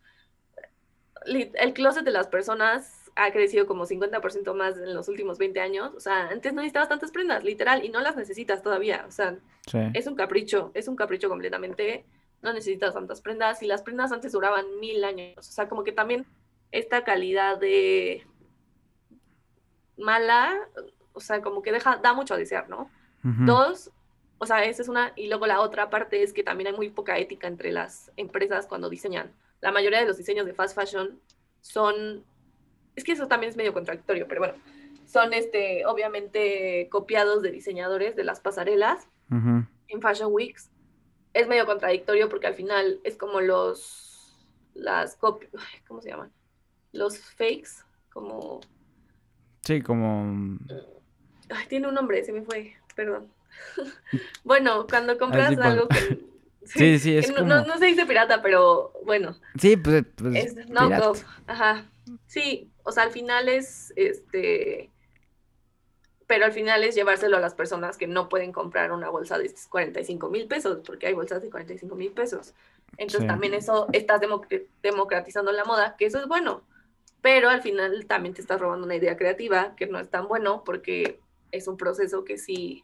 El 1.26 1.74
closet 1.74 2.06
de 2.06 2.12
las 2.12 2.28
personas 2.28 3.12
ha 3.17 3.34
crecido 3.34 3.67
como 3.67 3.86
50% 3.86 4.54
más 4.54 4.78
en 4.78 4.93
los 4.93 5.10
últimos 5.10 5.38
20 5.38 5.60
años. 5.60 5.93
O 5.93 6.00
sea, 6.00 6.30
antes 6.30 6.54
no 6.54 6.62
necesitabas 6.62 6.88
tantas 6.88 7.12
prendas, 7.12 7.43
literal, 7.43 7.84
y 7.84 7.89
no 7.89 8.00
las 8.00 8.15
necesitas 8.15 8.63
todavía. 8.63 9.04
O 9.10 9.12
sea, 9.12 9.38
es 9.93 10.08
un 10.08 10.15
capricho, 10.15 10.71
es 10.74 10.88
un 10.88 10.95
capricho 10.95 11.28
completamente. 11.28 12.06
No 12.41 12.54
necesitas 12.54 12.93
tantas 12.93 13.19
prendas 13.19 13.62
y 13.62 13.67
las 13.67 13.82
prendas 13.82 14.13
antes 14.13 14.32
duraban 14.32 14.80
mil 14.80 15.04
años. 15.04 15.38
O 15.38 15.52
sea, 15.52 15.67
como 15.67 15.84
que 15.84 15.91
también 15.91 16.26
esta 16.71 17.04
calidad 17.04 17.58
de 17.58 18.26
mala, 20.01 20.59
o 21.13 21.19
sea, 21.19 21.41
como 21.41 21.61
que 21.61 21.71
deja, 21.71 21.97
da 21.97 22.13
mucho 22.13 22.33
a 22.33 22.37
desear, 22.37 22.69
¿no? 22.69 22.89
Dos, 23.23 23.91
o 24.39 24.47
sea, 24.47 24.65
esa 24.65 24.81
es 24.81 24.89
una, 24.89 25.13
y 25.15 25.27
luego 25.27 25.45
la 25.45 25.61
otra 25.61 25.91
parte 25.91 26.23
es 26.23 26.33
que 26.33 26.41
también 26.41 26.67
hay 26.67 26.73
muy 26.73 26.89
poca 26.89 27.19
ética 27.19 27.47
entre 27.47 27.71
las 27.71 28.11
empresas 28.17 28.65
cuando 28.65 28.89
diseñan. 28.89 29.31
La 29.59 29.71
mayoría 29.71 29.99
de 29.99 30.07
los 30.07 30.17
diseños 30.17 30.47
de 30.47 30.53
fast 30.55 30.75
fashion 30.75 31.19
son, 31.61 32.25
es 32.95 33.03
que 33.03 33.11
eso 33.11 33.27
también 33.27 33.51
es 33.51 33.57
medio 33.57 33.73
contradictorio, 33.73 34.27
pero 34.27 34.41
bueno, 34.41 34.55
son 35.05 35.33
este, 35.33 35.85
obviamente 35.85 36.87
copiados 36.89 37.43
de 37.43 37.51
diseñadores 37.51 38.15
de 38.15 38.23
las 38.23 38.39
pasarelas 38.39 39.07
en 39.29 40.01
Fashion 40.01 40.33
Weeks. 40.33 40.71
Es 41.33 41.47
medio 41.47 41.65
contradictorio 41.65 42.27
porque 42.27 42.47
al 42.47 42.55
final 42.55 42.99
es 43.03 43.17
como 43.17 43.41
los, 43.41 44.47
las 44.73 45.15
copias, 45.17 45.51
¿cómo 45.87 46.01
se 46.01 46.09
llaman? 46.09 46.31
Los 46.93 47.19
fakes, 47.19 47.83
como 48.11 48.61
Sí, 49.63 49.82
como... 49.82 50.58
Ay, 51.50 51.67
tiene 51.67 51.88
un 51.88 51.93
nombre, 51.93 52.24
se 52.24 52.34
me 52.34 52.41
fue, 52.41 52.76
perdón. 52.95 53.28
bueno, 54.43 54.88
cuando 54.88 55.17
compras 55.17 55.58
algo 55.58 55.88
que... 55.88 56.19
Sí, 56.63 57.00
sí, 57.00 57.17
es 57.17 57.32
como... 57.32 57.47
no, 57.47 57.78
se 57.80 57.86
dice 57.86 58.06
pirata, 58.06 58.41
pero 58.43 58.93
bueno. 59.04 59.36
Sí, 59.60 59.78
pues... 59.78 60.04
pues 60.15 60.36
es 60.36 60.69
knockoff, 60.69 61.24
ajá. 61.47 61.89
Sí, 62.28 62.69
o 62.84 62.91
sea, 62.91 63.04
al 63.04 63.12
final 63.12 63.50
es, 63.50 63.91
este... 63.95 64.91
Pero 66.28 66.45
al 66.45 66.52
final 66.52 66.84
es 66.84 66.93
llevárselo 66.93 67.38
a 67.38 67.39
las 67.39 67.56
personas 67.56 67.97
que 67.97 68.06
no 68.06 68.30
pueden 68.30 68.52
comprar 68.52 68.91
una 68.91 69.10
bolsa 69.10 69.39
de 69.39 69.52
45 69.69 70.30
mil 70.30 70.47
pesos, 70.47 70.82
porque 70.86 71.08
hay 71.08 71.13
bolsas 71.13 71.41
de 71.41 71.50
45 71.50 71.95
mil 71.95 72.12
pesos. 72.12 72.54
Entonces 72.97 73.28
también 73.28 73.54
eso, 73.54 73.88
estás 73.91 74.21
democratizando 74.82 75.52
la 75.52 75.65
moda, 75.65 75.95
que 75.97 76.06
eso 76.06 76.19
es 76.19 76.28
bueno 76.28 76.62
pero 77.21 77.49
al 77.49 77.62
final 77.62 78.05
también 78.07 78.34
te 78.34 78.41
estás 78.41 78.60
robando 78.60 78.86
una 78.86 78.95
idea 78.95 79.17
creativa 79.17 79.75
que 79.75 79.88
no 79.88 79.99
es 79.99 80.10
tan 80.10 80.27
bueno 80.27 80.63
porque 80.63 81.19
es 81.51 81.67
un 81.67 81.77
proceso 81.77 82.23
que 82.23 82.38
sí, 82.38 82.84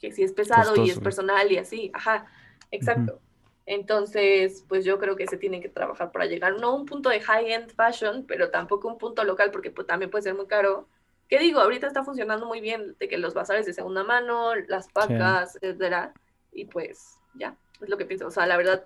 que 0.00 0.12
sí 0.12 0.22
es 0.22 0.32
pesado 0.32 0.74
y 0.76 0.90
es 0.90 0.98
personal 0.98 1.50
y 1.52 1.58
así, 1.58 1.90
ajá, 1.94 2.26
exacto. 2.70 3.20
Entonces, 3.66 4.64
pues 4.68 4.84
yo 4.84 4.98
creo 4.98 5.14
que 5.16 5.26
se 5.26 5.36
tiene 5.36 5.60
que 5.60 5.68
trabajar 5.68 6.10
para 6.10 6.26
llegar, 6.26 6.58
no 6.58 6.68
a 6.68 6.74
un 6.74 6.86
punto 6.86 7.10
de 7.10 7.20
high-end 7.20 7.72
fashion, 7.74 8.24
pero 8.26 8.50
tampoco 8.50 8.88
un 8.88 8.98
punto 8.98 9.22
local 9.22 9.50
porque 9.52 9.70
pues, 9.70 9.86
también 9.86 10.10
puede 10.10 10.22
ser 10.22 10.34
muy 10.34 10.46
caro. 10.46 10.88
¿Qué 11.28 11.38
digo? 11.38 11.60
Ahorita 11.60 11.86
está 11.86 12.04
funcionando 12.04 12.46
muy 12.46 12.60
bien 12.60 12.96
de 12.98 13.08
que 13.08 13.18
los 13.18 13.34
bazares 13.34 13.64
de 13.64 13.72
segunda 13.72 14.02
mano, 14.02 14.54
las 14.54 14.88
pacas, 14.88 15.56
etcétera, 15.62 16.12
y 16.52 16.66
pues 16.66 17.18
ya, 17.34 17.56
es 17.80 17.88
lo 17.88 17.96
que 17.96 18.04
pienso. 18.04 18.26
O 18.26 18.30
sea, 18.30 18.46
la 18.46 18.56
verdad, 18.56 18.84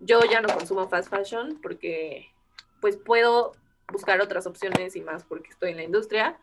yo 0.00 0.20
ya 0.30 0.40
no 0.40 0.48
consumo 0.48 0.88
fast 0.88 1.08
fashion 1.08 1.58
porque 1.62 2.26
pues 2.80 2.96
puedo 2.96 3.52
buscar 3.92 4.20
otras 4.20 4.46
opciones 4.46 4.96
y 4.96 5.00
más 5.00 5.24
porque 5.24 5.50
estoy 5.50 5.70
en 5.70 5.76
la 5.76 5.84
industria. 5.84 6.38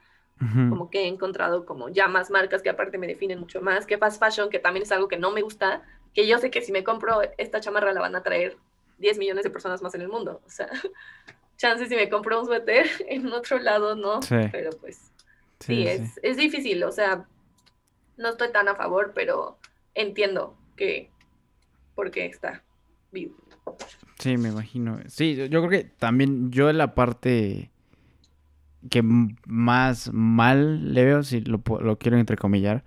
Como 0.70 0.90
que 0.90 1.04
he 1.04 1.08
encontrado 1.08 1.66
como 1.66 1.88
ya 1.88 2.10
más 2.10 2.30
marcas 2.30 2.62
que 2.62 2.70
aparte 2.70 2.98
me 2.98 3.08
definen 3.08 3.40
mucho 3.40 3.62
más, 3.62 3.86
que 3.86 3.98
fast 3.98 4.22
fashion, 4.22 4.50
que 4.50 4.60
también 4.60 4.84
es 4.84 4.92
algo 4.92 5.08
que 5.08 5.16
no 5.16 5.32
me 5.32 5.42
gusta, 5.42 5.84
que 6.14 6.28
yo 6.28 6.38
sé 6.38 6.52
que 6.52 6.62
si 6.62 6.74
me 6.74 6.84
compro 6.84 7.22
esta 7.38 7.62
chamarra 7.62 7.94
la 7.94 8.02
van 8.02 8.16
a 8.16 8.24
traer 8.24 8.58
10 8.98 9.20
millones 9.20 9.46
de 9.46 9.50
personas 9.50 9.82
más 9.82 9.96
en 9.96 10.02
el 10.02 10.10
mundo. 10.10 10.42
O 10.46 10.50
sea, 10.50 10.68
chances 11.58 11.88
si 11.88 11.96
me 11.96 12.10
compro 12.10 12.42
un 12.42 12.46
suéter 12.46 12.90
en 13.08 13.32
otro 13.32 13.60
lado, 13.60 13.96
no. 13.96 14.20
Pero 14.52 14.72
pues 14.82 15.12
sí, 15.60 15.88
es, 15.88 16.20
es 16.24 16.36
difícil. 16.36 16.84
O 16.84 16.92
sea, 16.92 17.26
no 18.18 18.30
estoy 18.30 18.52
tan 18.52 18.68
a 18.68 18.76
favor, 18.76 19.14
pero 19.16 19.58
entiendo 19.94 20.58
que 20.76 21.10
porque 21.96 22.26
está 22.26 22.64
vivo. 23.12 23.36
Sí, 24.20 24.38
me 24.38 24.50
imagino. 24.50 25.00
Sí, 25.08 25.36
yo 25.36 25.48
creo 25.48 25.70
que 25.70 25.84
también 25.84 26.52
yo 26.52 26.72
la 26.72 26.96
parte 26.96 27.72
que 28.90 29.02
más 29.02 30.12
mal 30.14 30.94
le 30.94 31.06
veo, 31.06 31.24
si 31.24 31.42
lo, 31.42 31.62
lo 31.80 31.98
quiero 31.98 32.18
entrecomillar, 32.18 32.84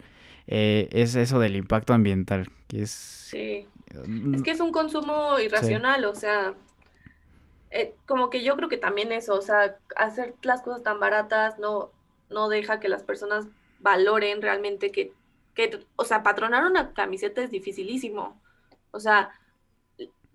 eh, 0.47 0.89
es 0.93 1.15
eso 1.15 1.39
del 1.39 1.57
impacto 1.57 1.95
ambiental, 1.95 2.49
que 2.69 2.83
es... 2.83 2.91
Sí. 2.91 3.67
Mm, 4.07 4.35
es 4.35 4.43
que 4.43 4.51
es 4.51 4.61
un 4.61 4.73
consumo 4.73 5.39
irracional, 5.39 6.05
o 6.05 6.15
sea, 6.15 6.55
eh, 7.71 7.95
como 8.07 8.31
que 8.31 8.43
yo 8.43 8.57
creo 8.57 8.69
que 8.69 8.77
también 8.77 9.13
eso, 9.13 9.35
o 9.35 9.43
sea, 9.43 9.77
hacer 9.97 10.35
las 10.43 10.63
cosas 10.63 10.83
tan 10.83 11.01
baratas 11.01 11.59
no, 11.59 11.91
no 12.31 12.49
deja 12.49 12.81
que 12.81 12.89
las 12.89 13.03
personas 13.03 13.47
valoren 13.81 14.43
realmente 14.43 14.91
que, 14.91 15.13
que, 15.55 15.81
o 15.97 16.05
sea, 16.05 16.23
patronar 16.23 16.65
una 16.65 16.93
camiseta 16.93 17.43
es 17.43 17.51
dificilísimo. 17.51 18.41
O 18.91 19.01
sea, 19.01 19.31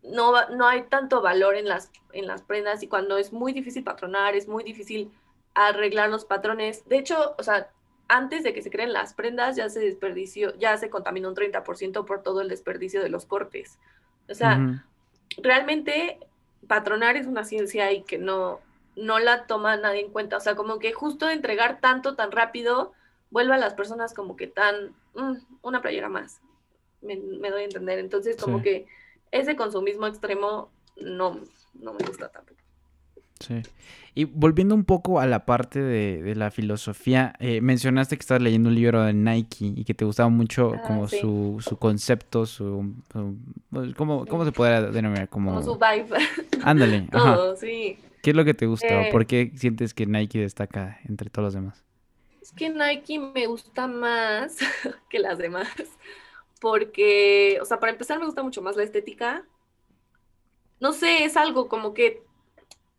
no, 0.03 0.49
no 0.49 0.67
hay 0.67 0.83
tanto 0.83 1.21
valor 1.21 1.55
en 1.55 1.67
las, 1.67 1.91
en 2.13 2.27
las 2.27 2.41
prendas 2.41 2.83
y 2.83 2.87
cuando 2.87 3.17
es 3.17 3.33
muy 3.33 3.53
difícil 3.53 3.83
patronar, 3.83 4.35
es 4.35 4.47
muy 4.47 4.63
difícil 4.63 5.11
arreglar 5.53 6.09
los 6.09 6.25
patrones. 6.25 6.87
De 6.87 6.97
hecho, 6.97 7.35
o 7.37 7.43
sea, 7.43 7.69
antes 8.07 8.43
de 8.43 8.53
que 8.53 8.61
se 8.61 8.69
creen 8.69 8.93
las 8.93 9.13
prendas 9.13 9.55
ya 9.55 9.69
se 9.69 9.79
desperdició, 9.79 10.55
ya 10.57 10.75
se 10.77 10.89
contaminó 10.89 11.29
un 11.29 11.35
30% 11.35 12.05
por 12.05 12.23
todo 12.23 12.41
el 12.41 12.49
desperdicio 12.49 13.01
de 13.01 13.09
los 13.09 13.25
cortes. 13.25 13.79
O 14.29 14.33
sea, 14.33 14.83
realmente 15.37 16.19
patronar 16.67 17.15
es 17.15 17.27
una 17.27 17.43
ciencia 17.43 17.91
y 17.91 18.03
que 18.03 18.17
no, 18.17 18.59
no 18.95 19.19
la 19.19 19.45
toma 19.45 19.77
nadie 19.77 20.01
en 20.01 20.11
cuenta. 20.11 20.37
O 20.37 20.39
sea, 20.39 20.55
como 20.55 20.79
que 20.79 20.93
justo 20.93 21.29
entregar 21.29 21.79
tanto 21.79 22.15
tan 22.15 22.31
rápido 22.31 22.93
vuelve 23.29 23.53
a 23.53 23.57
las 23.57 23.73
personas 23.73 24.13
como 24.13 24.35
que 24.35 24.47
tan, 24.47 24.93
mm, 25.15 25.37
una 25.61 25.81
playera 25.81 26.09
más. 26.09 26.41
Me, 27.01 27.15
doy 27.15 27.61
a 27.61 27.65
entender. 27.65 27.99
Entonces, 27.99 28.37
como 28.37 28.61
que 28.61 28.85
ese 29.31 29.55
consumismo 29.55 30.07
extremo 30.07 30.69
no, 30.97 31.39
no 31.73 31.93
me 31.93 32.05
gusta 32.05 32.29
tampoco. 32.29 32.61
Sí. 33.39 33.61
Y 34.13 34.25
volviendo 34.25 34.75
un 34.75 34.83
poco 34.83 35.19
a 35.19 35.25
la 35.25 35.45
parte 35.45 35.81
de, 35.81 36.35
la 36.35 36.51
filosofía, 36.51 37.33
eh, 37.39 37.61
mencionaste 37.61 38.17
que 38.17 38.21
estabas 38.21 38.43
leyendo 38.43 38.69
un 38.69 38.75
libro 38.75 39.03
de 39.03 39.13
Nike 39.13 39.73
y 39.75 39.85
que 39.85 39.93
te 39.93 40.03
gustaba 40.03 40.29
mucho 40.29 40.73
ah, 40.75 40.81
como 40.85 41.07
su, 41.07 41.57
su, 41.61 41.77
concepto, 41.77 42.45
su... 42.45 42.93
Pues, 43.69 43.95
¿cómo, 43.95 44.25
¿cómo, 44.25 44.43
se 44.43 44.51
podría 44.51 44.81
denominar? 44.81 45.29
Como, 45.29 45.61
su 45.63 45.75
vibe. 45.75 46.19
Ándale. 46.63 47.07
Todo, 47.11 47.55
sí. 47.55 47.97
¿Qué 48.21 48.31
es 48.31 48.35
lo 48.35 48.43
que 48.43 48.53
te 48.53 48.65
gusta? 48.65 49.09
¿Por 49.11 49.23
eh, 49.23 49.25
qué 49.25 49.51
sientes 49.55 49.93
que 49.93 50.05
Nike 50.05 50.39
destaca 50.39 50.99
entre 51.05 51.29
todos 51.29 51.47
los 51.47 51.53
demás? 51.53 51.83
Es 52.41 52.51
que 52.51 52.69
Nike 52.69 53.17
me 53.17 53.47
gusta 53.47 53.87
más 53.87 54.57
que 55.09 55.19
las 55.19 55.37
demás. 55.37 55.67
Porque, 56.61 57.59
o 57.61 57.65
sea, 57.65 57.81
para 57.81 57.91
empezar 57.91 58.19
me 58.19 58.25
gusta 58.25 58.43
mucho 58.43 58.61
más 58.61 58.77
la 58.77 58.83
estética. 58.83 59.45
No 60.79 60.93
sé, 60.93 61.25
es 61.25 61.35
algo 61.35 61.67
como 61.67 61.93
que 61.93 62.23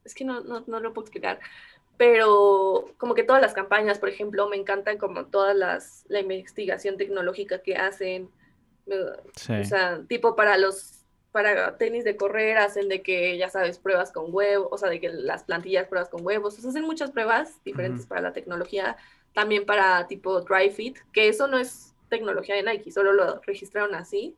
es 0.04 0.14
que 0.14 0.24
no, 0.24 0.40
no, 0.40 0.64
no 0.66 0.80
lo 0.80 0.92
puedo 0.92 1.06
explicar, 1.06 1.40
pero 1.96 2.92
como 2.98 3.14
que 3.14 3.22
todas 3.22 3.42
las 3.42 3.54
campañas, 3.54 3.98
por 3.98 4.08
ejemplo, 4.08 4.48
me 4.48 4.56
encantan 4.56 4.98
como 4.98 5.26
todas 5.26 5.56
las, 5.56 6.04
la 6.08 6.20
investigación 6.20 6.96
tecnológica 6.96 7.62
que 7.62 7.76
hacen, 7.76 8.30
o 8.86 9.64
sea, 9.64 10.02
tipo 10.08 10.34
para 10.34 10.58
los 10.58 10.98
para 11.30 11.78
tenis 11.78 12.04
de 12.04 12.14
correr 12.14 12.58
hacen 12.58 12.90
de 12.90 13.00
que, 13.00 13.38
ya 13.38 13.48
sabes, 13.48 13.78
pruebas 13.78 14.12
con 14.12 14.26
huevos, 14.34 14.68
o 14.70 14.76
sea, 14.76 14.90
de 14.90 15.00
que 15.00 15.08
las 15.08 15.44
plantillas 15.44 15.88
pruebas 15.88 16.10
con 16.10 16.26
huevos, 16.26 16.58
o 16.58 16.60
sea, 16.60 16.68
hacen 16.68 16.84
muchas 16.84 17.10
pruebas 17.10 17.58
diferentes 17.64 18.04
para 18.04 18.20
la 18.20 18.34
tecnología, 18.34 18.98
también 19.32 19.64
para 19.64 20.06
tipo 20.08 20.42
dry 20.42 20.68
fit, 20.68 20.98
que 21.10 21.28
eso 21.28 21.46
no 21.46 21.56
es 21.56 21.91
tecnología 22.12 22.54
de 22.54 22.62
Nike, 22.62 22.92
solo 22.92 23.14
lo 23.14 23.40
registraron 23.40 23.94
así, 23.94 24.36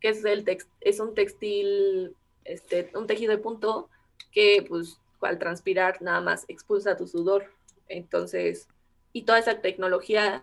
que 0.00 0.08
es, 0.08 0.24
el 0.24 0.44
text, 0.44 0.70
es 0.80 0.98
un 0.98 1.14
textil, 1.14 2.16
este, 2.44 2.90
un 2.94 3.06
tejido 3.06 3.30
de 3.30 3.38
punto 3.38 3.90
que 4.32 4.64
pues 4.66 4.98
al 5.20 5.38
transpirar 5.38 6.00
nada 6.00 6.22
más 6.22 6.46
expulsa 6.48 6.96
tu 6.96 7.06
sudor. 7.06 7.52
Entonces, 7.86 8.66
y 9.12 9.22
toda 9.22 9.38
esa 9.38 9.60
tecnología 9.60 10.42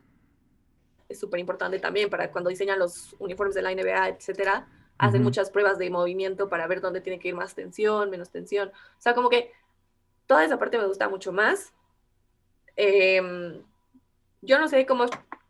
es 1.10 1.20
súper 1.20 1.40
importante 1.40 1.80
también 1.80 2.12
para 2.12 2.32
cuando 2.32 2.52
diseñan 2.52 2.78
los 2.78 3.16
uniformes 3.18 3.56
de 3.56 3.64
la 3.64 3.74
NBA, 3.74 4.10
etcétera, 4.10 4.68
hacen 5.00 5.24
muchas 5.24 5.50
pruebas 5.50 5.80
de 5.80 5.90
movimiento 5.90 6.50
para 6.50 6.68
ver 6.68 6.82
dónde 6.82 7.02
tiene 7.02 7.20
que 7.20 7.30
ir 7.30 7.36
más 7.36 7.56
tensión, 7.56 8.12
menos 8.12 8.30
tensión. 8.30 8.70
O 8.70 9.02
sea, 9.02 9.16
como 9.16 9.30
que 9.30 9.52
toda 10.28 10.46
esa 10.46 10.60
parte 10.60 10.78
me 10.78 10.86
gusta 10.86 11.10
mucho 11.10 11.32
más. 11.32 11.74
Em, 12.76 13.64
yo 14.42 14.60
no 14.60 14.68
sé 14.68 14.86
cómo 14.86 15.06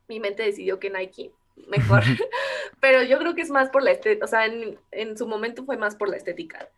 mi 0.09 0.19
mente 0.19 0.43
decidió 0.43 0.79
que 0.79 0.89
Nike 0.89 1.31
mejor, 1.67 2.03
pero 2.81 3.03
yo 3.03 3.17
creo 3.19 3.35
que 3.35 3.41
es 3.41 3.49
más 3.49 3.69
por 3.69 3.83
la 3.83 3.91
estética, 3.91 4.25
o 4.25 4.27
sea, 4.27 4.45
en, 4.45 4.77
en, 4.91 5.17
su 5.17 5.27
momento 5.27 5.65
fue 5.65 5.77
más 5.77 5.95
por 5.95 6.09
la 6.09 6.17
estética. 6.17 6.69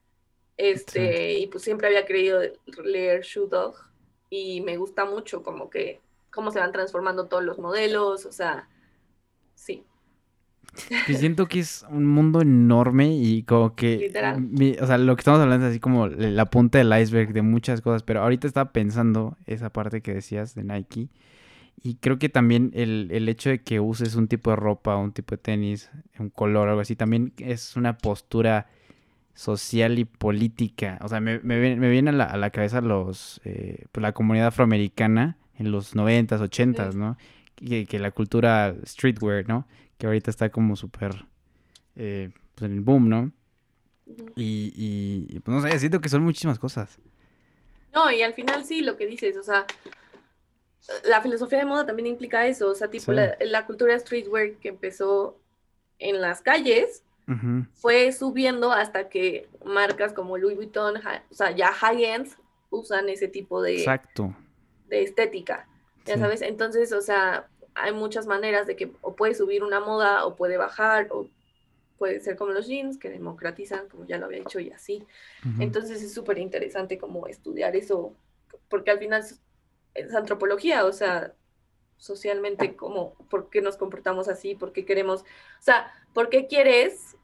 Este, 0.57 1.39
y 1.39 1.47
pues 1.47 1.63
siempre 1.63 1.87
había 1.87 2.05
querido 2.05 2.41
leer 2.83 3.21
Shoe 3.21 3.47
Dog 3.49 3.75
y 4.29 4.61
me 4.61 4.77
gusta 4.77 5.05
mucho 5.05 5.41
como 5.41 5.69
que 5.69 6.01
cómo 6.29 6.51
se 6.51 6.59
van 6.59 6.71
transformando 6.71 7.27
todos 7.27 7.43
los 7.43 7.57
modelos, 7.57 8.25
o 8.25 8.31
sea, 8.31 8.69
sí. 9.55 9.85
Y 11.07 11.15
siento 11.15 11.47
que 11.47 11.59
es 11.59 11.85
un 11.89 12.05
mundo 12.05 12.41
enorme 12.41 13.13
y 13.13 13.43
como 13.43 13.75
que, 13.75 14.11
o 14.79 14.87
sea, 14.87 14.97
lo 14.97 15.15
que 15.15 15.21
estamos 15.21 15.41
hablando 15.41 15.65
es 15.65 15.71
así 15.71 15.79
como 15.79 16.07
la 16.07 16.49
punta 16.49 16.77
del 16.77 16.97
iceberg 16.97 17.33
de 17.33 17.41
muchas 17.41 17.81
cosas, 17.81 18.03
pero 18.03 18.21
ahorita 18.21 18.47
estaba 18.47 18.71
pensando 18.71 19.37
esa 19.45 19.71
parte 19.71 20.01
que 20.01 20.13
decías 20.13 20.55
de 20.55 20.63
Nike 20.63 21.09
y 21.83 21.95
creo 21.95 22.19
que 22.19 22.29
también 22.29 22.71
el, 22.75 23.09
el 23.11 23.27
hecho 23.27 23.49
de 23.49 23.61
que 23.63 23.79
uses 23.79 24.15
un 24.15 24.27
tipo 24.27 24.51
de 24.51 24.55
ropa, 24.55 24.97
un 24.97 25.13
tipo 25.13 25.35
de 25.35 25.41
tenis, 25.41 25.89
un 26.19 26.29
color, 26.29 26.69
algo 26.69 26.81
así, 26.81 26.95
también 26.95 27.33
es 27.37 27.75
una 27.75 27.97
postura 27.97 28.67
social 29.33 29.97
y 29.97 30.05
política. 30.05 30.99
O 31.01 31.07
sea, 31.07 31.19
me, 31.19 31.39
me, 31.39 31.75
me 31.75 31.89
viene 31.89 32.11
a 32.11 32.13
la, 32.13 32.25
a 32.25 32.37
la, 32.37 32.51
cabeza 32.51 32.81
los, 32.81 33.41
eh, 33.45 33.85
pues 33.91 34.01
la 34.01 34.13
comunidad 34.13 34.47
afroamericana 34.47 35.37
en 35.57 35.71
los 35.71 35.95
90s, 35.95 36.39
80s, 36.39 36.93
¿no? 36.93 37.17
Que, 37.55 37.85
que, 37.85 37.97
la 37.97 38.11
cultura 38.11 38.75
streetwear, 38.85 39.47
¿no? 39.47 39.67
Que 39.97 40.05
ahorita 40.05 40.29
está 40.29 40.49
como 40.49 40.75
súper, 40.75 41.25
eh, 41.95 42.29
pues 42.55 42.69
en 42.69 42.77
el 42.77 42.81
boom, 42.81 43.09
¿no? 43.09 43.31
Y, 44.35 44.73
y, 44.75 45.39
pues 45.39 45.55
no 45.55 45.67
sé, 45.67 45.79
siento 45.79 46.01
que 46.01 46.09
son 46.09 46.23
muchísimas 46.23 46.59
cosas. 46.59 46.99
No, 47.93 48.11
y 48.11 48.21
al 48.21 48.33
final 48.33 48.65
sí, 48.65 48.81
lo 48.81 48.97
que 48.97 49.05
dices, 49.05 49.37
o 49.37 49.43
sea, 49.43 49.65
la 51.03 51.21
filosofía 51.21 51.59
de 51.59 51.65
moda 51.65 51.85
también 51.85 52.07
implica 52.07 52.47
eso, 52.47 52.69
o 52.69 52.75
sea, 52.75 52.89
tipo 52.89 53.11
la, 53.11 53.37
la 53.39 53.65
cultura 53.65 53.97
streetwear 53.97 54.53
que 54.53 54.69
empezó 54.69 55.37
en 55.99 56.21
las 56.21 56.41
calles, 56.41 57.03
fue 57.75 58.11
subiendo 58.11 58.73
hasta 58.73 59.07
que 59.07 59.47
marcas 59.63 60.11
como 60.11 60.37
Louis 60.37 60.57
Vuitton, 60.57 60.97
o 60.97 61.33
sea, 61.33 61.51
ya 61.51 61.71
high-end, 61.71 62.27
usan 62.69 63.07
ese 63.07 63.29
tipo 63.29 63.61
de, 63.61 63.77
Exacto. 63.77 64.35
de 64.89 65.03
estética. 65.03 65.65
Ya 66.05 66.17
sabes, 66.17 66.41
entonces, 66.41 66.91
o 66.91 66.99
sea, 66.99 67.47
hay 67.73 67.93
muchas 67.93 68.27
maneras 68.27 68.67
de 68.67 68.75
que 68.75 68.91
o 68.99 69.15
puede 69.15 69.33
subir 69.33 69.63
una 69.63 69.79
moda 69.79 70.25
o 70.25 70.35
puede 70.35 70.57
bajar 70.57 71.07
o 71.11 71.29
puede 71.97 72.19
ser 72.19 72.35
como 72.35 72.51
los 72.51 72.67
jeans 72.67 72.97
que 72.97 73.09
democratizan, 73.09 73.87
como 73.87 74.05
ya 74.05 74.17
lo 74.17 74.25
había 74.25 74.39
dicho, 74.39 74.59
y 74.59 74.71
así. 74.71 75.05
Entonces 75.59 76.01
es 76.01 76.13
súper 76.13 76.37
interesante 76.37 76.97
como 76.97 77.27
estudiar 77.27 77.77
eso, 77.77 78.13
porque 78.67 78.91
al 78.91 78.99
final 78.99 79.23
es, 79.93 80.13
antropología, 80.13 80.85
o 80.85 80.93
sea, 80.93 81.33
socialmente, 81.97 82.75
como, 82.75 83.13
¿por 83.29 83.49
qué 83.49 83.61
nos 83.61 83.77
comportamos 83.77 84.27
así? 84.27 84.55
¿Por 84.55 84.71
qué 84.71 84.85
queremos, 84.85 85.21
o 85.21 85.61
sea, 85.61 85.91
¿por 86.13 86.29
qué 86.29 86.47
quieres 86.47 87.15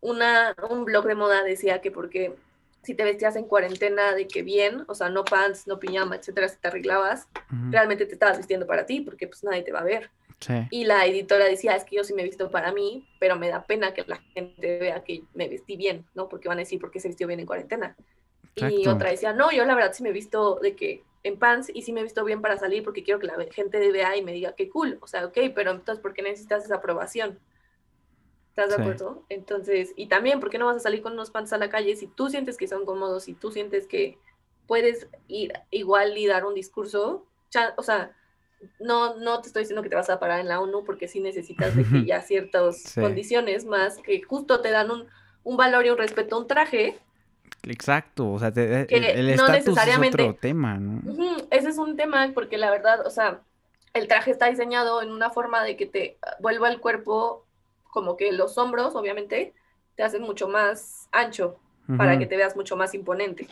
una, 0.00 0.54
un 0.70 0.84
blog 0.84 1.06
de 1.06 1.14
moda 1.14 1.42
decía 1.42 1.80
que 1.80 1.90
porque 1.90 2.34
si 2.82 2.94
te 2.94 3.04
vestías 3.04 3.36
en 3.36 3.46
cuarentena 3.46 4.14
de 4.14 4.26
que 4.26 4.42
bien, 4.42 4.84
o 4.88 4.94
sea, 4.94 5.08
no 5.08 5.24
pants, 5.24 5.66
no 5.66 5.78
pijama, 5.78 6.16
etcétera, 6.16 6.48
si 6.48 6.58
te 6.58 6.68
arreglabas, 6.68 7.28
realmente 7.70 8.04
te 8.04 8.12
estabas 8.12 8.36
vistiendo 8.36 8.66
para 8.66 8.84
ti, 8.84 9.00
porque 9.00 9.26
pues 9.26 9.42
nadie 9.42 9.62
te 9.62 9.72
va 9.72 9.80
a 9.80 9.84
ver. 9.84 10.10
Y 10.70 10.84
la 10.84 11.06
editora 11.06 11.46
decía, 11.46 11.74
es 11.74 11.84
que 11.84 11.96
yo 11.96 12.04
sí 12.04 12.12
me 12.12 12.20
he 12.20 12.26
visto 12.26 12.50
para 12.50 12.72
mí, 12.72 13.08
pero 13.18 13.36
me 13.36 13.48
da 13.48 13.64
pena 13.64 13.94
que 13.94 14.04
la 14.06 14.18
gente 14.34 14.78
vea 14.78 15.02
que 15.02 15.22
me 15.32 15.48
vestí 15.48 15.76
bien, 15.76 16.04
¿no? 16.14 16.28
Porque 16.28 16.48
van 16.48 16.58
a 16.58 16.60
decir, 16.60 16.78
¿por 16.78 16.90
qué 16.90 17.00
se 17.00 17.08
vistió 17.08 17.26
bien 17.26 17.40
en 17.40 17.46
cuarentena? 17.46 17.96
Y 18.54 18.86
otra 18.86 19.10
decía, 19.10 19.32
no, 19.32 19.50
yo 19.50 19.64
la 19.64 19.74
verdad 19.74 19.92
sí 19.94 20.02
me 20.02 20.10
he 20.10 20.12
visto 20.12 20.58
de 20.60 20.76
que 20.76 21.02
en 21.24 21.38
pants 21.38 21.70
y 21.74 21.82
sí 21.82 21.92
me 21.92 22.00
he 22.00 22.04
visto 22.04 22.24
bien 22.24 22.40
para 22.40 22.58
salir 22.58 22.84
porque 22.84 23.02
quiero 23.02 23.18
que 23.18 23.26
la 23.26 23.34
gente 23.50 23.90
vea 23.90 24.16
y 24.16 24.22
me 24.22 24.32
diga, 24.32 24.54
qué 24.54 24.68
cool, 24.68 24.98
o 25.00 25.06
sea, 25.06 25.26
ok, 25.26 25.38
pero 25.54 25.72
entonces, 25.72 26.00
¿por 26.00 26.14
qué 26.14 26.22
necesitas 26.22 26.64
esa 26.64 26.76
aprobación? 26.76 27.40
¿Estás 28.50 28.68
de 28.68 28.82
acuerdo? 28.82 29.24
Entonces, 29.30 29.92
y 29.96 30.06
también, 30.06 30.38
¿por 30.38 30.48
qué 30.48 30.58
no 30.58 30.66
vas 30.66 30.76
a 30.76 30.80
salir 30.80 31.02
con 31.02 31.14
unos 31.14 31.32
pants 31.32 31.52
a 31.52 31.58
la 31.58 31.70
calle 31.70 31.96
si 31.96 32.06
tú 32.06 32.30
sientes 32.30 32.56
que 32.56 32.68
son 32.68 32.84
cómodos, 32.84 33.24
si 33.24 33.34
tú 33.34 33.50
sientes 33.50 33.88
que 33.88 34.16
puedes 34.68 35.08
ir 35.26 35.52
igual 35.70 36.16
y 36.16 36.26
dar 36.26 36.44
un 36.44 36.54
discurso? 36.54 37.26
o 37.76 37.82
sea, 37.82 38.14
no, 38.80 39.16
no 39.16 39.40
te 39.40 39.48
estoy 39.48 39.62
diciendo 39.62 39.82
que 39.82 39.88
te 39.88 39.96
vas 39.96 40.10
a 40.10 40.18
parar 40.18 40.40
en 40.40 40.48
la 40.48 40.60
ONU 40.60 40.84
porque 40.84 41.08
sí 41.08 41.20
necesitas 41.20 41.76
de 41.76 41.84
que 41.84 42.04
ya 42.06 42.20
ciertas 42.20 42.94
condiciones 42.94 43.64
más 43.64 43.98
que 43.98 44.22
justo 44.22 44.60
te 44.60 44.70
dan 44.70 44.90
un, 44.90 45.06
un 45.42 45.56
valor 45.56 45.86
y 45.86 45.90
un 45.90 45.98
respeto 45.98 46.36
a 46.36 46.40
un 46.40 46.46
traje. 46.46 46.98
Exacto, 47.66 48.32
o 48.32 48.38
sea, 48.38 48.48
el 48.48 49.30
estatus 49.30 49.78
es 49.78 49.98
otro 49.98 50.34
tema, 50.34 50.78
¿no? 50.78 51.02
ese 51.50 51.68
es 51.68 51.78
un 51.78 51.96
tema 51.96 52.30
porque 52.34 52.58
la 52.58 52.70
verdad, 52.70 53.06
o 53.06 53.10
sea, 53.10 53.40
el 53.92 54.08
traje 54.08 54.30
está 54.30 54.50
diseñado 54.50 55.02
en 55.02 55.10
una 55.10 55.30
forma 55.30 55.62
de 55.62 55.76
que 55.76 55.86
te 55.86 56.18
vuelva 56.40 56.68
el 56.68 56.80
cuerpo 56.80 57.46
como 57.84 58.16
que 58.16 58.32
los 58.32 58.58
hombros, 58.58 58.94
obviamente, 58.96 59.54
te 59.94 60.02
hacen 60.02 60.22
mucho 60.22 60.48
más 60.48 61.08
ancho 61.12 61.58
para 61.96 62.18
que 62.18 62.26
te 62.26 62.36
veas 62.36 62.56
mucho 62.56 62.76
más 62.76 62.94
imponente. 62.94 63.46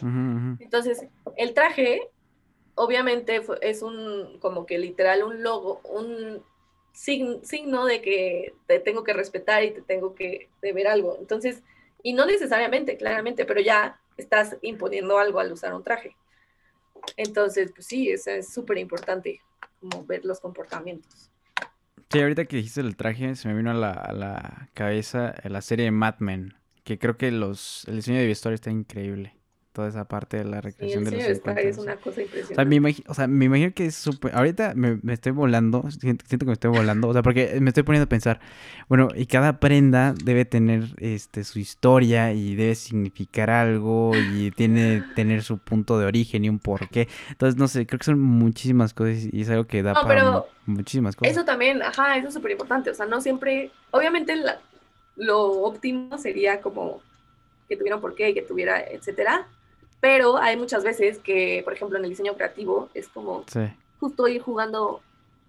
Entonces, 0.59 1.07
el 1.37 1.55
traje, 1.55 2.11
obviamente, 2.75 3.43
es 3.61 3.83
un, 3.83 4.39
como 4.41 4.67
que 4.67 4.79
literal, 4.79 5.23
un 5.23 5.43
logo, 5.43 5.81
un 5.85 6.43
signo 6.93 7.85
de 7.85 8.03
que 8.03 8.55
te 8.67 8.81
tengo 8.81 9.05
que 9.05 9.13
respetar 9.13 9.63
y 9.63 9.71
te 9.71 9.83
tengo 9.83 10.15
que 10.15 10.49
ver 10.61 10.89
algo. 10.89 11.17
Entonces, 11.21 11.63
y 12.03 12.15
no 12.15 12.27
necesariamente, 12.27 12.97
claramente, 12.97 13.45
pero 13.45 13.61
ya 13.61 14.01
estás 14.17 14.57
imponiendo 14.63 15.19
algo 15.19 15.41
al 15.41 15.53
usar 15.53 15.75
un 15.75 15.83
traje. 15.83 16.17
Entonces, 17.17 17.73
pues 17.75 17.87
sí, 17.87 18.11
eso 18.11 18.31
es 18.31 18.53
súper 18.53 18.79
importante, 18.79 19.41
como 19.81 20.05
ver 20.05 20.25
los 20.25 20.41
comportamientos. 20.41 21.31
Sí, 22.11 22.21
ahorita 22.21 22.45
que 22.45 22.57
dijiste 22.57 22.81
el 22.81 22.97
traje, 22.97 23.35
se 23.37 23.49
me 23.49 23.55
vino 23.55 23.71
a 23.71 23.75
la, 23.75 23.93
a 23.93 24.13
la 24.13 24.71
cabeza 24.75 25.35
la 25.45 25.63
serie 25.63 25.87
de 25.87 25.91
Mad 25.91 26.17
Men, 26.19 26.55
que 26.85 26.99
creo 26.99 27.17
que 27.17 27.31
los, 27.31 27.87
el 27.89 27.97
diseño 27.97 28.19
de 28.19 28.27
vestuario 28.27 28.55
está 28.55 28.71
increíble 28.71 29.42
toda 29.73 29.89
esa 29.89 30.05
parte 30.05 30.37
de 30.37 30.45
la 30.45 30.61
recreación 30.61 31.05
de 31.05 31.11
los 31.13 31.21
es 31.23 31.79
una 31.79 31.97
cosa 31.97 32.23
impresionante. 32.23 32.53
O 32.53 32.57
sea, 32.57 32.65
me, 32.65 32.77
imagino, 32.77 33.11
o 33.11 33.15
sea, 33.15 33.27
me 33.27 33.47
imagino 33.47 33.73
que 33.73 33.87
es 33.87 33.95
súper... 33.95 34.35
Ahorita 34.35 34.75
me, 34.75 34.99
me, 35.03 35.15
estoy 35.15 35.33
volando, 35.33 35.85
siento, 35.91 36.25
que 36.27 36.45
me 36.45 36.53
estoy 36.53 36.71
volando, 36.71 37.09
o 37.09 37.13
sea, 37.13 37.23
porque 37.23 37.59
me 37.61 37.71
estoy 37.71 37.83
poniendo 37.83 38.05
a 38.05 38.09
pensar, 38.09 38.41
bueno, 38.89 39.09
y 39.15 39.27
cada 39.27 39.61
prenda 39.61 40.15
debe 40.25 40.45
tener 40.45 40.85
este 40.99 41.45
su 41.45 41.59
historia 41.59 42.33
y 42.33 42.55
debe 42.55 42.75
significar 42.75 43.51
algo 43.51 44.13
y 44.15 44.51
tiene 44.51 45.03
tener 45.15 45.43
su 45.43 45.59
punto 45.59 45.99
de 45.99 46.07
origen 46.07 46.45
y 46.45 46.51
un 46.51 46.59
porqué. 46.59 47.09
Entonces, 47.31 47.59
no 47.59 47.67
sé, 47.67 47.87
creo 47.87 47.99
que 47.99 48.05
son 48.05 48.21
muchísimas 48.21 48.93
cosas 48.93 49.27
y 49.33 49.41
es 49.41 49.49
algo 49.49 49.67
que 49.67 49.83
da 49.83 49.95
para 49.95 50.45
muchísimas 50.67 51.17
cosas. 51.17 51.33
Eso 51.33 51.45
también, 51.45 51.83
ajá, 51.83 52.19
eso 52.19 52.29
es 52.29 52.35
súper 52.35 52.53
importante, 52.53 52.91
o 52.91 52.95
sea, 52.95 53.07
no 53.07 53.21
siempre, 53.21 53.71
obviamente 53.91 54.35
lo 55.17 55.63
óptimo 55.63 56.19
sería 56.19 56.61
como 56.61 57.01
que 57.69 57.77
tuviera 57.77 57.97
un 57.97 58.03
porqué, 58.03 58.35
que 58.35 58.43
tuviera, 58.43 58.81
etcétera, 58.81 59.47
pero 60.03 60.37
hay 60.37 60.57
muchas 60.57 60.83
veces 60.83 61.19
que, 61.19 61.61
por 61.63 61.75
ejemplo, 61.75 61.97
en 61.97 62.03
el 62.03 62.11
diseño 62.11 62.35
creativo 62.35 62.91
es 62.93 63.07
como 63.07 63.45
justo 64.01 64.27
ir 64.27 64.43
jugando 64.43 65.01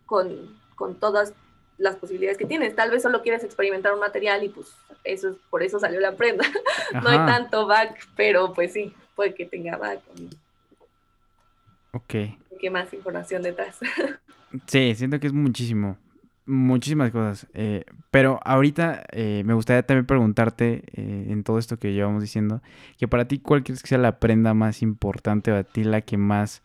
con, 0.05 0.29
con, 0.75 0.93
todas 0.93 1.33
las 1.79 1.95
posibilidades 1.95 2.37
que 2.37 2.45
tienes. 2.45 2.75
Tal 2.75 2.91
vez 2.91 3.01
solo 3.01 3.23
quieres 3.23 3.43
experimentar 3.43 3.95
un 3.95 3.99
material 3.99 4.43
y 4.43 4.49
pues 4.49 4.67
eso 5.03 5.29
es, 5.29 5.37
por 5.49 5.63
eso 5.63 5.79
salió 5.79 5.99
la 5.99 6.11
prenda. 6.11 6.45
no 6.93 7.09
hay 7.09 7.17
tanto 7.17 7.65
back, 7.65 8.07
pero 8.15 8.53
pues 8.53 8.73
sí, 8.73 8.93
puede 9.15 9.33
que 9.33 9.47
tenga 9.47 9.75
back. 9.75 10.01
Ok. 11.93 12.13
¿Qué 12.59 12.69
más 12.69 12.93
información 12.93 13.41
detrás? 13.41 13.79
sí, 14.67 14.93
siento 14.93 15.19
que 15.19 15.25
es 15.25 15.33
muchísimo. 15.33 15.97
Muchísimas 16.45 17.11
cosas. 17.11 17.47
Eh, 17.53 17.85
pero 18.11 18.39
ahorita 18.43 19.03
eh, 19.11 19.43
me 19.45 19.53
gustaría 19.53 19.83
también 19.83 20.05
preguntarte 20.05 20.83
eh, 20.93 21.27
en 21.29 21.43
todo 21.43 21.57
esto 21.57 21.77
que 21.77 21.93
llevamos 21.93 22.21
diciendo, 22.21 22.61
que 22.97 23.07
para 23.07 23.27
ti, 23.27 23.39
¿cuál 23.39 23.63
crees 23.63 23.81
que 23.81 23.87
sea 23.87 23.97
la 23.97 24.19
prenda 24.19 24.53
más 24.53 24.81
importante 24.81 25.51
o 25.51 25.55
a 25.55 25.63
ti 25.63 25.83
la 25.83 26.01
que 26.01 26.17
más, 26.17 26.61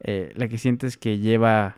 la 0.00 0.48
que 0.48 0.58
sientes 0.58 0.96
que 0.96 1.18
lleva, 1.18 1.76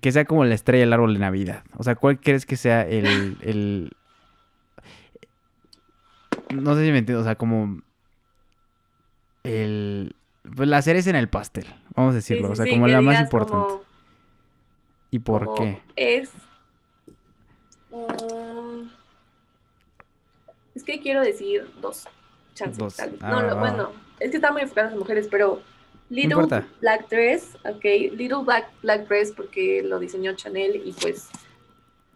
que 0.00 0.10
sea 0.10 0.24
como 0.24 0.44
la 0.44 0.54
estrella 0.54 0.84
del 0.84 0.92
árbol 0.92 1.14
de 1.14 1.20
Navidad? 1.20 1.62
O 1.76 1.82
sea, 1.82 1.94
¿cuál 1.94 2.18
crees 2.20 2.46
que 2.46 2.56
sea 2.56 2.82
el, 2.82 3.36
el 3.42 3.92
no 6.54 6.74
sé 6.74 6.86
si 6.86 6.92
me 6.92 6.98
entiendo, 6.98 7.20
o 7.20 7.24
sea, 7.24 7.36
como 7.36 7.82
el, 9.44 10.16
pues 10.56 10.68
la 10.68 10.82
cereza 10.82 11.10
en 11.10 11.16
el 11.16 11.28
pastel, 11.28 11.66
vamos 11.94 12.12
a 12.12 12.16
decirlo, 12.16 12.50
o 12.50 12.56
sea, 12.56 12.66
como 12.66 12.88
la 12.88 13.00
más 13.02 13.20
importante. 13.20 13.87
¿Y 15.10 15.18
por 15.18 15.54
qué? 15.54 15.82
Es. 15.96 16.30
Um, 17.90 18.90
es 20.74 20.84
que 20.84 21.00
quiero 21.00 21.22
decir 21.22 21.68
dos 21.80 22.04
chances. 22.54 23.00
Ah, 23.20 23.42
no, 23.42 23.56
bueno, 23.56 23.92
es 24.20 24.30
que 24.30 24.36
están 24.36 24.52
muy 24.52 24.62
enfocadas 24.62 24.92
las 24.92 24.98
mujeres, 24.98 25.28
pero 25.30 25.62
Little 26.10 26.46
Black 26.80 27.08
Dress, 27.08 27.56
ok, 27.64 27.84
Little 28.12 28.44
Black, 28.44 28.70
Black 28.82 29.08
Dress 29.08 29.32
porque 29.32 29.82
lo 29.82 29.98
diseñó 29.98 30.34
Chanel 30.34 30.76
y 30.84 30.92
pues 30.92 31.28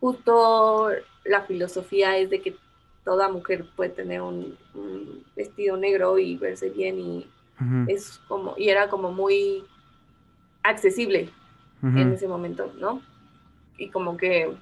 justo 0.01 0.91
la 1.25 1.43
filosofía 1.43 2.17
es 2.17 2.31
de 2.31 2.41
que 2.41 2.57
toda 3.05 3.29
mujer 3.29 3.67
puede 3.77 3.91
tener 3.91 4.21
un, 4.23 4.57
vestido 5.37 5.77
negro 5.77 6.19
y 6.19 6.37
verse 6.37 6.71
bien 6.71 6.99
y 6.99 7.27
es 7.87 8.19
como, 8.27 8.55
y 8.57 8.71
era 8.71 8.89
como 8.89 9.13
muy 9.13 9.65
accesible 10.65 11.31
en 11.83 12.13
ese 12.13 12.29
momento, 12.29 12.73
¿no? 12.79 13.03
Y 13.77 13.91
como 13.91 14.17
que 14.17 14.55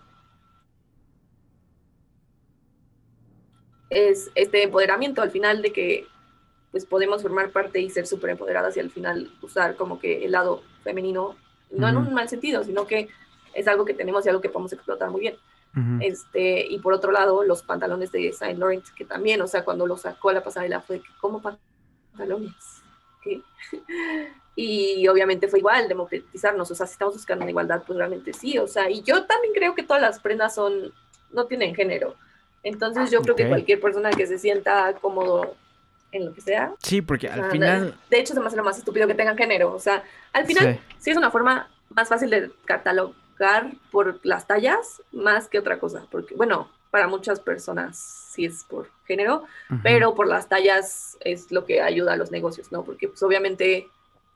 es 3.91 4.31
este 4.35 4.63
empoderamiento 4.63 5.21
al 5.21 5.31
final 5.31 5.61
de 5.61 5.73
que 5.73 6.07
pues 6.71 6.87
podemos 6.87 7.23
formar 7.23 7.51
parte 7.51 7.81
y 7.81 7.91
ser 7.91 8.07
súper 8.07 8.31
empoderadas 8.31 8.77
y 8.77 8.81
al 8.81 8.91
final 8.91 9.31
usar 9.43 9.75
como 9.75 9.99
que 9.99 10.25
el 10.25 10.33
lado 10.33 10.63
femenino, 10.85 11.37
no 11.71 11.89
en 11.89 11.97
un 11.97 12.15
mal 12.15 12.29
sentido, 12.29 12.63
sino 12.63 12.87
que 12.87 13.09
es 13.55 13.67
algo 13.67 13.85
que 13.85 13.95
tenemos 13.95 14.25
y 14.25 14.29
algo 14.29 14.41
que 14.41 14.49
podemos 14.49 14.73
explotar 14.73 15.11
muy 15.11 15.21
bien. 15.21 15.37
este, 16.01 16.67
y 16.67 16.79
por 16.79 16.93
otro 16.93 17.13
lado, 17.13 17.45
los 17.45 17.63
pantalones 17.63 18.11
de 18.13 18.33
Saint 18.33 18.59
Laurent, 18.59 18.85
que 18.97 19.05
también, 19.05 19.41
o 19.43 19.47
sea, 19.47 19.65
cuando 19.65 19.87
lo 19.87 19.97
sacó 19.97 20.31
a 20.31 20.33
la 20.33 20.43
pasarela 20.43 20.81
fue 20.81 21.03
como 21.21 21.43
pantalones. 21.43 22.83
¿Qué? 23.23 23.43
Y 24.63 25.09
obviamente 25.09 25.49
fue 25.49 25.61
igual, 25.61 25.89
democratizarnos, 25.89 26.71
o 26.71 26.75
sea, 26.75 26.87
si 26.87 26.93
estamos 26.93 27.15
buscando 27.15 27.45
una 27.45 27.51
igualdad, 27.51 27.83
pues 27.87 27.97
realmente 27.97 28.35
sí, 28.35 28.59
o 28.59 28.67
sea, 28.67 28.91
y 28.91 29.03
yo 29.03 29.25
también 29.25 29.55
creo 29.55 29.75
que 29.75 29.83
todas 29.83 30.03
las 30.03 30.21
prendas 30.21 30.55
son, 30.55 30.93
no 31.33 31.47
tienen 31.47 31.75
género, 31.75 32.15
entonces 32.63 33.11
yo 33.11 33.23
creo 33.23 33.35
que 33.35 33.49
cualquier 33.49 33.81
persona 33.81 34.11
que 34.11 34.27
se 34.27 34.39
sienta 34.39 34.93
cómodo 35.01 35.57
en 36.13 36.27
lo 36.27 36.35
que 36.35 36.43
sea. 36.43 36.75
Sí, 36.83 37.01
porque 37.01 37.29
al 37.29 37.51
final... 37.51 37.95
De 38.11 38.21
hecho, 38.21 38.35
se 38.35 38.41
me 38.41 38.47
hace 38.47 38.57
lo 38.57 38.65
más 38.65 38.77
estúpido 38.77 39.07
que 39.07 39.15
tengan 39.15 39.39
género, 39.39 39.73
o 39.73 39.79
sea, 39.79 40.05
al 40.35 40.45
final 40.45 40.79
sí, 40.99 41.11
es 41.11 41.17
una 41.17 41.31
forma 41.31 41.71
más 41.89 42.09
fácil 42.11 42.29
de 42.29 42.51
catalogar 42.67 43.73
por 43.91 44.21
las 44.25 44.47
tallas 44.47 45.01
más 45.11 45.49
que 45.49 45.59
otra 45.59 45.79
cosa, 45.79 46.07
porque, 46.11 46.35
bueno, 46.35 46.69
para 46.91 47.07
muchas 47.07 47.41
personas 47.41 47.97
sí 47.97 48.45
es 48.45 48.65
por 48.65 48.91
género, 49.07 49.45
pero 49.83 50.15
por 50.15 50.27
las 50.27 50.49
tallas 50.49 51.17
es 51.21 51.51
lo 51.51 51.65
que 51.65 51.81
ayuda 51.81 52.13
a 52.13 52.17
los 52.17 52.31
negocios, 52.31 52.71
¿no? 52.73 52.85
Porque 52.85 53.09
pues 53.09 53.23
obviamente 53.23 53.89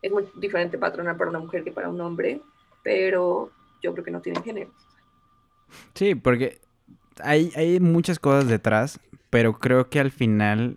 es 0.04 0.12
muy 0.12 0.24
diferente 0.34 0.76
patronar 0.76 1.16
para 1.16 1.30
una 1.30 1.38
mujer 1.38 1.64
que 1.64 1.72
para 1.72 1.88
un 1.88 1.98
hombre, 1.98 2.42
pero 2.82 3.50
yo 3.82 3.94
creo 3.94 4.04
que 4.04 4.10
no 4.10 4.20
tienen 4.20 4.44
género. 4.44 4.70
Sí, 5.94 6.14
porque 6.14 6.58
hay, 7.22 7.50
hay 7.56 7.80
muchas 7.80 8.18
cosas 8.18 8.46
detrás, 8.46 9.00
pero 9.30 9.58
creo 9.58 9.88
que 9.88 10.00
al 10.00 10.10
final, 10.10 10.76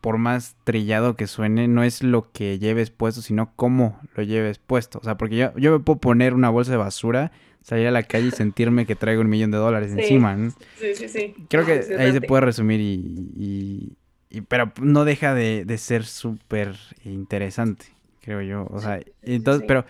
por 0.00 0.18
más 0.18 0.54
trillado 0.62 1.16
que 1.16 1.26
suene, 1.26 1.66
no 1.66 1.82
es 1.82 2.04
lo 2.04 2.30
que 2.30 2.60
lleves 2.60 2.90
puesto, 2.90 3.22
sino 3.22 3.50
cómo 3.56 4.00
lo 4.14 4.22
lleves 4.22 4.60
puesto. 4.60 5.00
O 5.00 5.02
sea, 5.02 5.16
porque 5.16 5.36
yo, 5.36 5.52
yo 5.56 5.72
me 5.72 5.80
puedo 5.80 5.98
poner 5.98 6.32
una 6.32 6.48
bolsa 6.48 6.70
de 6.70 6.78
basura, 6.78 7.32
salir 7.62 7.88
a 7.88 7.90
la 7.90 8.04
calle 8.04 8.28
y 8.28 8.30
sentirme 8.30 8.86
que 8.86 8.94
traigo 8.94 9.22
un 9.22 9.30
millón 9.30 9.50
de 9.50 9.58
dólares 9.58 9.90
encima. 9.90 10.36
¿no? 10.36 10.52
Sí, 10.76 10.94
sí, 10.94 11.08
sí. 11.08 11.34
Creo 11.50 11.66
que 11.66 11.96
ahí 11.98 12.12
se 12.12 12.20
puede 12.20 12.42
resumir 12.42 12.80
y, 12.80 13.96
y, 14.30 14.40
pero 14.42 14.72
no 14.80 15.04
deja 15.04 15.34
de, 15.34 15.64
de 15.64 15.76
ser 15.76 16.04
súper 16.04 16.76
interesante 17.04 17.97
creo 18.28 18.42
yo. 18.42 18.66
O 18.70 18.78
sea, 18.78 19.00
entonces, 19.22 19.64
pero 19.66 19.86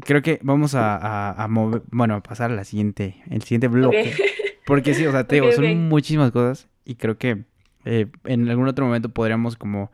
creo 0.00 0.22
que 0.22 0.38
vamos 0.42 0.76
a, 0.76 1.44
mover, 1.50 1.82
bueno, 1.90 2.14
a 2.14 2.22
pasar 2.22 2.52
a 2.52 2.54
la 2.54 2.62
siguiente, 2.62 3.16
el 3.30 3.42
siguiente 3.42 3.66
bloque. 3.66 4.14
Porque 4.66 4.94
sí, 4.94 5.04
o 5.06 5.10
sea, 5.10 5.24
te 5.24 5.36
digo, 5.36 5.50
son 5.50 5.88
muchísimas 5.88 6.30
cosas 6.30 6.68
y 6.84 6.94
creo 6.94 7.18
que 7.18 7.44
eh, 7.84 8.06
en 8.24 8.48
algún 8.48 8.68
otro 8.68 8.84
momento 8.84 9.08
podríamos 9.08 9.56
como 9.56 9.90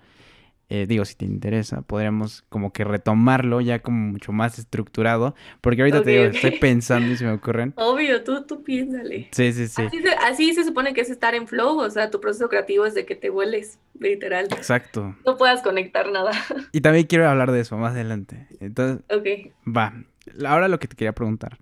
eh, 0.74 0.86
digo, 0.88 1.04
si 1.04 1.14
te 1.14 1.24
interesa, 1.24 1.82
podríamos 1.82 2.42
como 2.48 2.72
que 2.72 2.82
retomarlo 2.82 3.60
ya 3.60 3.78
como 3.78 4.10
mucho 4.10 4.32
más 4.32 4.58
estructurado, 4.58 5.36
porque 5.60 5.82
ahorita 5.82 6.02
te 6.02 6.10
digo, 6.10 6.24
estoy 6.24 6.58
pensando 6.58 7.12
y 7.12 7.16
se 7.16 7.24
me 7.24 7.30
ocurren. 7.30 7.72
Obvio, 7.76 8.24
tú, 8.24 8.44
tú 8.44 8.64
piénsale. 8.64 9.28
Sí, 9.30 9.52
sí, 9.52 9.68
sí. 9.68 9.82
Así 10.20 10.52
se, 10.52 10.64
supone 10.64 10.92
que 10.92 11.02
es 11.02 11.10
estar 11.10 11.36
en 11.36 11.46
flow, 11.46 11.78
o 11.78 11.90
sea, 11.90 12.10
tu 12.10 12.20
proceso 12.20 12.48
creativo 12.48 12.86
es 12.86 12.94
de 12.94 13.06
que 13.06 13.14
te 13.14 13.30
hueles, 13.30 13.78
literal. 14.00 14.46
Exacto. 14.50 15.14
No 15.24 15.36
puedas 15.36 15.62
conectar 15.62 16.10
nada. 16.10 16.32
Y 16.72 16.80
también 16.80 17.06
quiero 17.06 17.28
hablar 17.28 17.52
de 17.52 17.60
eso 17.60 17.76
más 17.76 17.92
adelante. 17.92 18.48
Entonces, 18.58 19.04
ok. 19.16 19.52
Va. 19.64 19.94
Ahora 20.44 20.66
lo 20.66 20.80
que 20.80 20.88
te 20.88 20.96
quería 20.96 21.12
preguntar 21.12 21.58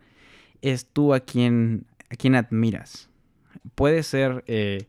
es 0.63 0.87
tú 0.87 1.13
a 1.13 1.21
quién, 1.21 1.85
a 2.09 2.17
quién 2.17 2.35
admiras. 2.35 3.11
Puede 3.75 4.05
ser 4.05 4.43
eh, 4.47 4.87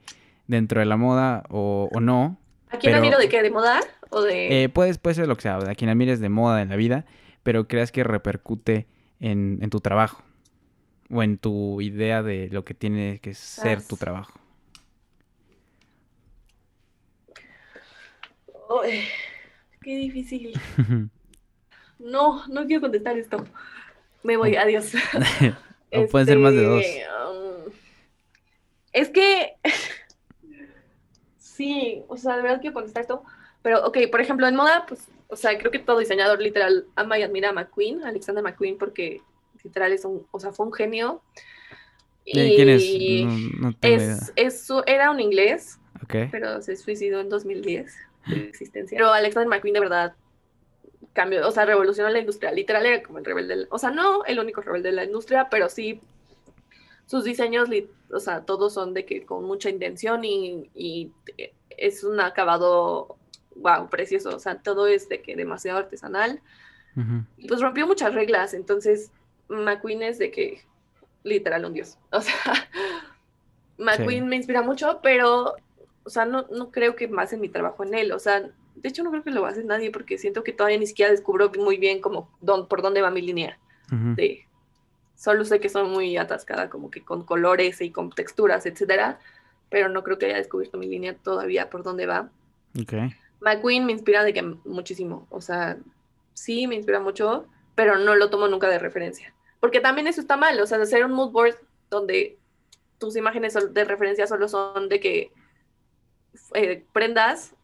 dentro 0.48 0.80
de 0.80 0.86
la 0.86 0.96
moda 0.96 1.44
o, 1.50 1.90
o 1.92 2.00
no. 2.00 2.40
¿A 2.70 2.78
quién 2.78 2.96
admiro 2.96 3.20
de 3.20 3.28
qué? 3.28 3.44
¿De 3.44 3.52
moda? 3.52 3.82
Eh, 4.32 4.70
puede, 4.70 4.94
ser 5.14 5.28
lo 5.28 5.36
que 5.36 5.42
sea, 5.42 5.58
a 5.58 5.76
quien 5.76 5.90
admires 5.90 6.20
de 6.20 6.30
moda 6.30 6.62
en 6.62 6.70
la 6.70 6.76
vida, 6.76 7.06
pero 7.44 7.68
creas 7.68 7.92
que 7.92 8.04
repercute 8.04 8.88
en, 9.20 9.60
en 9.62 9.70
tu 9.70 9.80
trabajo 9.80 10.24
o 11.10 11.24
en 11.24 11.38
tu 11.38 11.82
idea 11.82 12.24
de 12.24 12.50
lo 12.52 12.66
que 12.66 12.74
tiene 12.74 13.20
que 13.20 13.34
ser 13.34 13.82
tu 13.82 13.98
trabajo? 13.98 14.40
qué 19.82 19.98
difícil. 19.98 20.54
no, 22.00 22.48
no 22.48 22.66
quiero 22.66 22.82
contestar 22.82 23.18
esto. 23.18 23.46
Me 24.24 24.38
voy, 24.38 24.56
adiós. 24.56 24.94
o 25.92 26.08
pueden 26.08 26.28
ser 26.28 26.40
más 26.40 26.54
de 26.54 26.64
dos. 26.64 26.84
Este, 26.84 27.06
um, 27.30 27.72
es 28.94 29.10
que 29.10 29.54
sí, 31.38 32.04
o 32.08 32.18
sea, 32.18 32.38
de 32.38 32.44
verdad 32.44 32.62
quiero 32.62 32.74
contestar 32.74 33.02
esto. 33.02 33.24
Pero, 33.64 33.86
ok, 33.88 33.98
por 34.12 34.22
ejemplo, 34.22 34.48
en 34.48 34.56
moda, 34.56 34.86
pues, 34.88 35.08
o 35.30 35.36
sea, 35.36 35.58
creo 35.58 35.72
que 35.72 35.80
todo 35.80 35.98
diseñador 35.98 36.40
literal 36.40 36.86
ama 36.96 37.18
y 37.18 37.24
admira 37.24 37.50
a 37.50 37.54
McQueen, 37.54 38.04
Alexander 38.04 38.44
McQueen, 38.44 38.78
porque 38.78 39.22
literal 39.64 39.92
es 39.92 40.06
un, 40.06 40.28
o 40.30 40.40
sea, 40.40 40.52
fue 40.52 40.66
un 40.68 40.74
genio. 40.74 41.22
¿Quién 42.26 42.70
es? 42.70 44.32
es, 44.36 44.70
era 44.86 45.10
un 45.10 45.20
inglés, 45.20 45.80
pero 46.32 46.62
se 46.62 46.76
suicidó 46.76 47.20
en 47.20 47.30
2010 47.30 47.96
de 48.28 48.48
existencia. 48.48 48.96
Pero 48.96 49.12
Alexander 49.12 49.50
McQueen 49.50 49.74
de 49.74 49.80
verdad 49.80 50.14
cambió, 51.14 51.48
o 51.48 51.52
sea, 51.52 51.66
revolucionó 51.66 52.10
la 52.10 52.20
industria. 52.20 52.52
Literal 52.52 52.86
era 52.86 53.04
como 53.04 53.18
el 53.18 53.26
rebelde, 53.26 53.68
o 53.70 53.80
sea, 53.80 53.92
no 53.92 54.24
el 54.26 54.40
único 54.40 54.62
rebelde 54.62 54.90
de 54.90 54.96
la 54.96 55.04
industria, 55.06 55.48
pero 55.50 55.70
sí 55.70 56.02
sus 57.06 57.24
diseños, 57.24 57.70
o 58.12 58.20
sea, 58.20 58.42
todos 58.42 58.74
son 58.74 58.94
de 58.94 59.06
que 59.06 59.26
con 59.26 59.44
mucha 59.46 59.70
intención 59.70 60.24
y, 60.24 61.12
es 61.70 62.04
un 62.04 62.20
acabado, 62.20 63.18
wow, 63.56 63.90
precioso. 63.90 64.36
O 64.36 64.40
sea, 64.40 64.56
todo 64.56 64.88
es 64.88 65.10
de 65.10 65.22
que 65.22 65.36
demasiado 65.36 65.80
artesanal. 65.80 66.42
Y 67.38 67.48
pues 67.48 67.60
rompió 67.60 67.88
muchas 67.88 68.14
reglas, 68.14 68.54
entonces 68.54 69.12
McQueen 69.50 70.04
es 70.04 70.20
de 70.20 70.30
que 70.30 70.62
literal 71.24 71.66
un 71.66 71.74
dios. 71.74 71.98
O 72.12 72.22
sea, 72.22 72.70
McQueen 73.80 74.28
me 74.28 74.36
inspira 74.36 74.62
mucho, 74.62 75.00
pero, 75.02 75.56
o 76.04 76.10
sea, 76.10 76.26
no, 76.26 76.46
no 76.52 76.70
creo 76.70 76.96
que 76.96 77.08
más 77.08 77.34
en 77.34 77.42
mi 77.42 77.50
trabajo 77.50 77.84
en 77.84 77.96
él. 77.96 78.12
O 78.12 78.20
sea, 78.20 78.42
de 78.76 78.90
hecho 78.90 79.04
no 79.04 79.10
creo 79.10 79.24
que 79.24 79.32
lo 79.32 79.46
hace 79.46 79.64
nadie 79.64 79.92
porque 79.92 80.18
siento 80.18 80.44
que 80.44 80.54
todavía 80.54 80.78
ni 80.78 80.88
siquiera 80.88 81.12
descubro 81.12 81.52
muy 81.58 81.78
bien 81.78 82.02
como 82.02 82.30
por 82.70 82.82
dónde 82.82 83.02
va 83.02 83.10
mi 83.10 83.22
línea. 83.22 83.58
de, 83.90 84.46
solo 85.16 85.46
sé 85.46 85.60
que 85.60 85.70
son 85.70 85.92
muy 85.92 86.18
atascada 86.18 86.70
como 86.70 86.90
que 86.92 87.04
con 87.04 87.24
colores 87.24 87.82
y 87.82 87.92
con 87.92 88.10
texturas, 88.10 88.66
etcétera, 88.66 89.20
pero 89.70 89.90
no 89.90 90.04
creo 90.04 90.18
que 90.18 90.28
haya 90.28 90.38
descubierto 90.38 90.78
mi 90.78 90.88
línea 90.88 91.16
todavía 91.16 91.70
por 91.70 91.84
dónde 91.84 92.06
va. 92.06 92.30
Okay. 92.80 93.16
McQueen 93.44 93.86
me 93.86 93.92
inspira 93.92 94.24
de 94.24 94.34
que 94.34 94.42
muchísimo, 94.42 95.28
o 95.30 95.42
sea, 95.42 95.78
sí 96.34 96.68
me 96.68 96.76
inspira 96.76 97.00
mucho, 97.00 97.46
pero 97.76 97.98
no 97.98 98.16
lo 98.16 98.30
tomo 98.30 98.48
nunca 98.48 98.68
de 98.70 98.80
referencia. 98.80 99.34
Porque 99.60 99.80
también 99.80 100.08
eso 100.08 100.22
está 100.22 100.38
mal, 100.38 100.60
o 100.60 100.66
sea, 100.66 100.82
hacer 100.82 101.06
un 101.06 101.14
mood 101.14 101.32
board 101.32 101.56
donde 101.90 102.38
tus 102.98 103.16
imágenes 103.16 103.58
de 103.74 103.84
referencia 103.84 104.28
solo 104.28 104.48
son 104.48 104.90
de 104.90 105.00
que 105.00 105.32
eh, 106.54 106.84
prendas, 106.94 107.56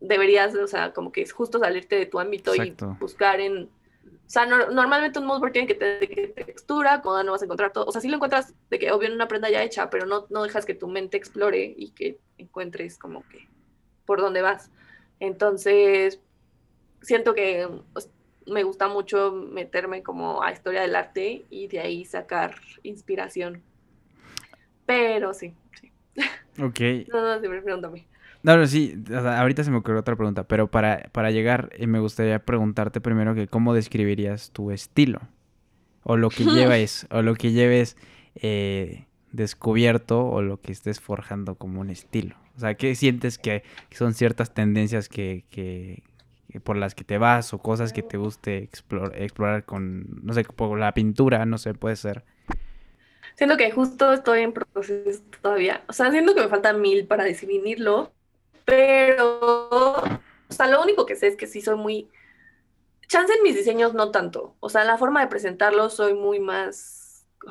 deberías, 0.00 0.54
o 0.54 0.66
sea, 0.66 0.92
como 0.92 1.12
que 1.12 1.22
es 1.22 1.32
justo 1.32 1.58
salirte 1.58 1.96
de 1.96 2.06
tu 2.06 2.18
ámbito 2.18 2.54
y 2.54 2.74
buscar 2.98 3.40
en... 3.40 3.70
O 4.04 4.32
sea, 4.32 4.46
normalmente 4.46 5.18
un 5.18 5.26
mood 5.26 5.40
board 5.40 5.52
tiene 5.52 5.68
que 5.68 5.74
tener 5.74 6.32
textura, 6.34 7.02
como 7.02 7.22
no 7.22 7.32
vas 7.32 7.42
a 7.42 7.44
encontrar 7.44 7.70
todo. 7.72 7.84
O 7.84 7.92
sea, 7.92 8.00
sí 8.00 8.08
lo 8.08 8.14
encuentras 8.16 8.54
de 8.70 8.78
que 8.78 8.90
obvio 8.90 9.08
en 9.08 9.14
una 9.14 9.28
prenda 9.28 9.50
ya 9.50 9.62
hecha, 9.62 9.90
pero 9.90 10.06
no, 10.06 10.26
no 10.30 10.42
dejas 10.42 10.64
que 10.64 10.74
tu 10.74 10.88
mente 10.88 11.18
explore 11.18 11.74
y 11.76 11.90
que 11.90 12.18
encuentres 12.38 12.98
como 12.98 13.28
que 13.28 13.46
por 14.06 14.20
dónde 14.20 14.40
vas. 14.40 14.70
Entonces, 15.22 16.20
siento 17.00 17.32
que 17.32 17.68
me 18.44 18.64
gusta 18.64 18.88
mucho 18.88 19.30
meterme 19.30 20.02
como 20.02 20.42
a 20.42 20.50
historia 20.50 20.80
del 20.80 20.96
arte 20.96 21.44
y 21.48 21.68
de 21.68 21.78
ahí 21.78 22.04
sacar 22.04 22.56
inspiración. 22.82 23.62
Pero 24.84 25.32
sí, 25.32 25.54
sí. 25.80 25.92
Ok. 26.60 27.06
no, 27.12 27.20
no, 27.20 27.38
siempre 27.38 27.62
pregúntame. 27.62 28.08
No, 28.42 28.56
no, 28.56 28.66
sí, 28.66 29.00
ahorita 29.14 29.62
se 29.62 29.70
me 29.70 29.76
ocurrió 29.76 30.00
otra 30.00 30.16
pregunta, 30.16 30.42
pero 30.42 30.68
para, 30.68 31.08
para 31.12 31.30
llegar 31.30 31.70
eh, 31.74 31.86
me 31.86 32.00
gustaría 32.00 32.40
preguntarte 32.40 33.00
primero 33.00 33.36
que 33.36 33.46
cómo 33.46 33.74
describirías 33.74 34.50
tu 34.50 34.72
estilo 34.72 35.20
o 36.02 36.16
lo 36.16 36.30
que 36.30 36.42
lleves 36.46 37.06
o 37.12 37.22
lo 37.22 37.36
que 37.36 37.52
lleves 37.52 37.96
eh, 38.34 39.06
descubierto 39.32 40.26
o 40.26 40.42
lo 40.42 40.60
que 40.60 40.72
estés 40.72 41.00
forjando 41.00 41.56
como 41.56 41.80
un 41.80 41.90
estilo. 41.90 42.36
O 42.56 42.60
sea, 42.60 42.74
¿qué 42.74 42.94
sientes 42.94 43.38
que, 43.38 43.64
son 43.90 44.14
ciertas 44.14 44.54
tendencias 44.54 45.08
que, 45.08 46.02
por 46.62 46.76
las 46.76 46.94
que 46.94 47.04
te 47.04 47.18
vas 47.18 47.52
o 47.54 47.58
cosas 47.58 47.92
que 47.92 48.02
te 48.02 48.18
guste 48.18 48.68
explorar 49.14 49.64
con, 49.64 50.24
no 50.24 50.34
sé, 50.34 50.44
por 50.44 50.78
la 50.78 50.92
pintura, 50.92 51.46
no 51.46 51.58
sé, 51.58 51.74
puede 51.74 51.96
ser. 51.96 52.24
Siento 53.34 53.56
que 53.56 53.70
justo 53.70 54.12
estoy 54.12 54.40
en 54.40 54.52
proceso 54.52 55.22
todavía. 55.40 55.82
O 55.88 55.92
sea, 55.92 56.10
siento 56.10 56.34
que 56.34 56.42
me 56.42 56.48
faltan 56.48 56.80
mil 56.80 57.06
para 57.06 57.24
definirlo, 57.24 58.12
pero, 58.66 59.40
o 59.40 60.52
sea, 60.52 60.68
lo 60.68 60.82
único 60.82 61.06
que 61.06 61.16
sé 61.16 61.28
es 61.28 61.36
que 61.36 61.46
sí 61.46 61.62
soy 61.62 61.76
muy... 61.76 62.10
Chance 63.08 63.32
en 63.34 63.42
mis 63.42 63.56
diseños 63.56 63.94
no 63.94 64.10
tanto. 64.10 64.56
O 64.60 64.68
sea, 64.68 64.82
en 64.82 64.86
la 64.88 64.98
forma 64.98 65.20
de 65.20 65.28
presentarlos 65.28 65.94
soy 65.94 66.14
muy 66.14 66.40
más, 66.40 67.01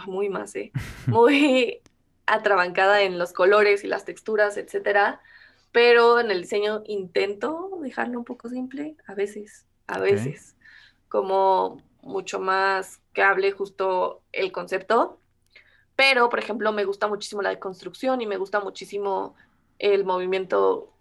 muy 0.05 0.29
más, 0.29 0.55
¿eh? 0.55 0.71
Muy 1.07 1.81
atrabancada 2.25 3.01
en 3.01 3.17
los 3.17 3.33
colores 3.33 3.83
y 3.83 3.87
las 3.87 4.05
texturas, 4.05 4.57
etcétera 4.57 5.21
pero 5.71 6.19
en 6.19 6.31
el 6.31 6.41
diseño 6.41 6.83
intento 6.85 7.79
dejarlo 7.81 8.19
un 8.19 8.25
poco 8.25 8.49
simple, 8.49 8.95
a 9.07 9.15
veces, 9.15 9.65
a 9.87 9.99
veces, 9.99 10.55
como 11.07 11.81
mucho 12.01 12.39
más 12.39 12.99
que 13.13 13.21
hable 13.21 13.51
justo 13.51 14.21
el 14.33 14.51
concepto. 14.51 15.17
Pero, 15.95 16.29
por 16.29 16.39
ejemplo, 16.39 16.71
me 16.73 16.83
gusta 16.83 17.07
muchísimo 17.07 17.41
la 17.41 17.49
deconstrucción 17.49 18.21
y 18.21 18.27
me 18.27 18.37
gusta 18.37 18.59
muchísimo 18.59 19.35
el 19.79 20.03
movimiento, 20.03 20.91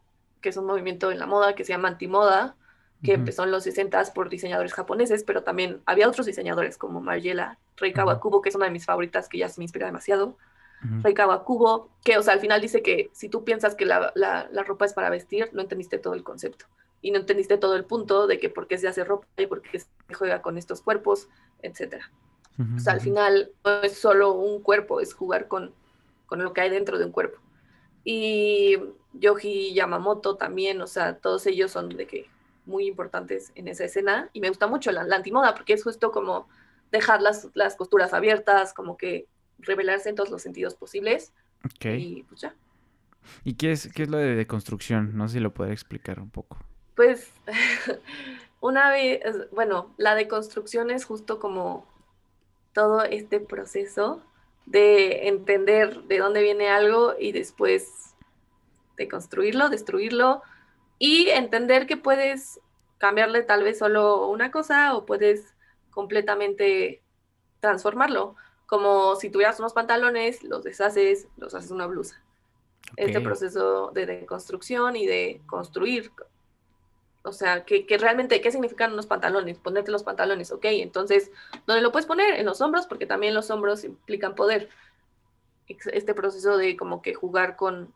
que 0.41 0.51
es 0.51 0.57
un 0.57 0.67
movimiento 0.67 1.11
en 1.11 1.19
la 1.19 1.27
moda 1.27 1.55
que 1.55 1.65
se 1.65 1.73
llama 1.73 1.89
antimoda, 1.89 2.57
que 3.03 3.15
empezó 3.15 3.45
en 3.45 3.51
los 3.51 3.65
60 3.65 4.13
por 4.15 4.29
diseñadores 4.29 4.75
japoneses, 4.75 5.25
pero 5.25 5.43
también 5.43 5.81
había 5.87 6.07
otros 6.07 6.27
diseñadores 6.27 6.77
como 6.77 7.01
Margiela 7.01 7.59
Rei 7.81 7.93
Kawakubo, 7.93 8.43
que 8.43 8.51
es 8.51 8.55
una 8.55 8.67
de 8.67 8.71
mis 8.71 8.85
favoritas, 8.85 9.29
que 9.29 9.39
ya 9.39 9.49
se 9.49 9.61
me 9.61 9.65
inspira 9.65 9.87
demasiado. 9.87 10.37
Reikawa 11.03 11.45
Kubo, 11.45 11.91
que, 12.05 12.17
o 12.17 12.23
sea, 12.23 12.33
al 12.35 12.41
final 12.41 12.61
dice 12.61 12.83
que 12.83 13.11
si 13.13 13.29
tú 13.29 13.45
piensas 13.45 13.75
que 13.75 13.85
la, 13.85 14.13
ropa 14.67 14.87
es 14.87 14.95
para 14.95 15.11
vestir, 15.11 15.51
no 15.53 15.61
entendiste 15.61 15.99
todo 15.99 16.15
el 16.15 16.25
concepto 16.25 16.67
y 17.03 17.11
no 17.11 17.19
entendiste 17.19 17.59
todo 17.59 17.77
el 17.77 17.85
punto 17.85 18.27
de 18.27 18.39
que 18.39 18.51
por 18.51 18.67
qué 18.67 18.79
se 18.79 18.89
hace 18.89 19.05
ropa 19.05 19.27
y 19.37 19.47
por 19.47 19.63
qué 19.63 19.81
se 19.81 19.89
juega 20.15 20.43
con 20.43 20.59
estos 20.59 20.81
cuerpos, 20.81 21.29
etcétera. 21.63 22.11
o 22.77 22.79
sea, 22.79 22.95
al 22.95 23.01
final 23.01 23.53
no 23.65 23.83
es 23.83 23.99
solo 23.99 24.33
un 24.33 24.63
cuerpo, 24.63 25.01
es 25.01 25.15
jugar 25.15 25.49
con, 25.49 25.75
con 26.27 26.43
lo 26.43 26.53
que 26.53 26.63
hay 26.63 26.71
dentro 26.71 26.99
de 26.99 27.05
un 27.05 27.13
cuerpo. 27.13 27.39
Y 28.05 28.79
Yoji 29.13 29.75
Yamamoto 29.75 30.37
también, 30.37 30.81
o 30.81 30.87
sea, 30.87 31.19
todos 31.19 31.47
ellos 31.47 31.71
son 31.71 31.91
de 31.91 32.07
que 32.07 32.27
muy 32.65 32.87
importantes 32.87 33.53
en 33.55 33.69
esa 33.69 33.85
escena 33.85 34.31
y 34.33 34.41
me 34.41 34.49
gusta 34.49 34.67
mucho 34.67 34.93
la, 34.93 35.05
la 35.05 35.17
antimoda 35.17 35.55
porque 35.55 35.73
es 35.73 35.83
justo 35.83 36.11
como 36.13 36.49
dejar 36.91 37.23
las, 37.23 37.49
las 37.55 37.77
costuras 37.77 38.13
abiertas, 38.13 38.73
como 38.73 38.97
que 38.97 39.27
revelarse 39.59 40.09
en 40.09 40.17
todos 40.17 40.31
los 40.31 40.43
sentidos 40.43 40.75
posibles. 40.75 41.33
Ok. 41.65 41.87
Y 41.99 42.23
pues 42.29 42.41
ya. 42.41 42.55
¿Y 43.45 43.55
qué 43.55 43.73
es, 43.73 43.93
qué 43.93 44.05
es 44.05 44.09
lo 44.09 44.19
de 44.19 44.35
deconstrucción? 44.35 45.17
No 45.17 45.29
sé 45.29 45.35
si 45.35 45.41
lo 45.41 45.53
puede 45.53 45.73
explicar 45.73 46.21
un 46.21 46.31
poco. 46.31 46.59
Pues, 46.95 47.31
una 48.61 48.91
vez, 48.91 49.21
bueno, 49.53 49.95
la 49.97 50.15
deconstrucción 50.15 50.91
es 50.91 51.05
justo 51.05 51.39
como 51.39 51.87
todo 52.73 53.05
este 53.05 53.41
proceso 53.41 54.23
de 54.67 55.29
entender 55.29 56.03
de 56.05 56.19
dónde 56.19 56.43
viene 56.43 56.69
algo 56.69 57.15
y 57.19 57.33
después 57.33 58.15
deconstruirlo, 58.97 59.69
destruirlo 59.69 60.43
y 60.99 61.29
entender 61.31 61.87
que 61.87 61.97
puedes 61.97 62.61
cambiarle 62.99 63.43
tal 63.43 63.65
vez 63.65 63.79
solo 63.79 64.29
una 64.29 64.51
cosa 64.51 64.95
o 64.95 65.07
puedes 65.07 65.55
completamente 65.91 67.03
transformarlo 67.61 68.37
como 68.71 69.17
si 69.17 69.31
tuvieras 69.31 69.59
unos 69.59 69.73
pantalones, 69.73 70.45
los 70.45 70.63
deshaces, 70.63 71.27
los 71.37 71.55
haces 71.55 71.73
una 71.73 71.89
blusa. 71.89 72.23
Este 72.97 73.21
proceso 73.21 73.91
de 73.93 74.07
deconstrucción 74.07 74.95
y 74.95 75.07
de 75.07 75.41
construir. 75.47 76.13
O 77.23 77.33
sea, 77.33 77.65
que, 77.65 77.85
realmente, 77.99 78.41
¿qué 78.41 78.53
significan 78.53 78.93
unos 78.93 79.09
pantalones? 79.09 79.59
Ponerte 79.59 79.91
los 79.91 80.05
pantalones, 80.05 80.53
ok. 80.53 80.67
Entonces, 80.67 81.33
¿dónde 81.67 81.83
lo 81.83 81.91
puedes 81.91 82.07
poner? 82.07 82.39
En 82.39 82.47
los 82.47 82.61
hombros, 82.61 82.87
porque 82.87 83.07
también 83.07 83.35
los 83.35 83.51
hombros 83.51 83.83
implican 83.83 84.37
poder. 84.37 84.69
Este 85.67 86.15
proceso 86.15 86.57
de 86.57 86.77
como 86.77 87.03
que 87.03 87.13
jugar 87.15 87.57
con, 87.57 87.93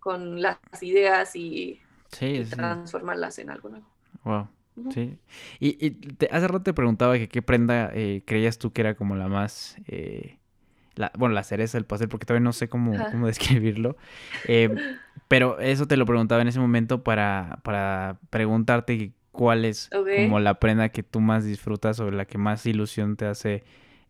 con 0.00 0.42
las 0.42 0.58
ideas 0.82 1.34
y, 1.34 1.80
transformarlas 2.50 3.38
en 3.38 3.48
algo 3.48 3.70
nuevo. 3.70 3.86
Wow. 4.22 4.48
Sí. 4.92 5.18
Y, 5.60 5.90
te, 5.90 6.28
hace 6.32 6.48
rato 6.48 6.62
te 6.62 6.74
preguntaba 6.74 7.16
que 7.16 7.28
qué 7.28 7.42
prenda 7.42 7.90
eh, 7.94 8.22
creías 8.26 8.58
tú 8.58 8.72
que 8.72 8.80
era 8.82 8.94
como 8.94 9.16
la 9.16 9.28
más... 9.28 9.76
Eh, 9.86 10.38
la, 10.96 11.10
bueno, 11.18 11.34
la 11.34 11.42
cereza 11.42 11.76
del 11.76 11.86
pastel, 11.86 12.08
porque 12.08 12.24
todavía 12.24 12.44
no 12.44 12.52
sé 12.52 12.68
cómo, 12.68 12.92
cómo 13.10 13.26
describirlo. 13.28 13.96
Eh, 14.46 14.74
pero 15.28 15.58
eso 15.58 15.86
te 15.86 15.96
lo 15.96 16.06
preguntaba 16.06 16.42
en 16.42 16.48
ese 16.48 16.60
momento 16.60 17.02
para, 17.02 17.58
para 17.62 18.18
preguntarte 18.30 19.12
¿cuál 19.34 19.64
es 19.64 19.90
como 19.90 20.40
la 20.40 20.58
prenda 20.60 20.88
que 20.88 21.02
tú 21.02 21.20
más 21.20 21.44
disfrutas 21.44 22.00
o 22.00 22.10
la 22.10 22.24
que 22.24 22.38
más 22.38 22.64
ilusión 22.66 23.16
te 23.16 23.26
hace 23.26 23.64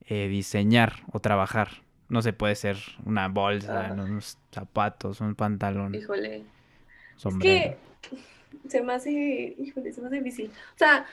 eh, 0.06 0.28
diseñar 0.28 1.02
o 1.10 1.20
trabajar? 1.20 1.82
No 2.08 2.22
sé, 2.22 2.32
puede 2.32 2.54
ser 2.54 2.76
una 3.04 3.28
bolsa, 3.28 3.88
ah. 3.88 3.92
unos 3.94 4.38
zapatos, 4.52 5.20
un 5.20 5.34
pantalón. 5.34 5.94
Híjole. 5.94 6.44
Es 7.16 7.36
que 7.38 7.78
se 8.68 8.82
me 8.82 8.94
hace, 8.94 9.10
híjole, 9.58 9.92
se 9.92 10.00
me 10.00 10.08
hace 10.08 10.16
difícil. 10.16 10.50
O 10.74 10.78
sea, 10.78 11.06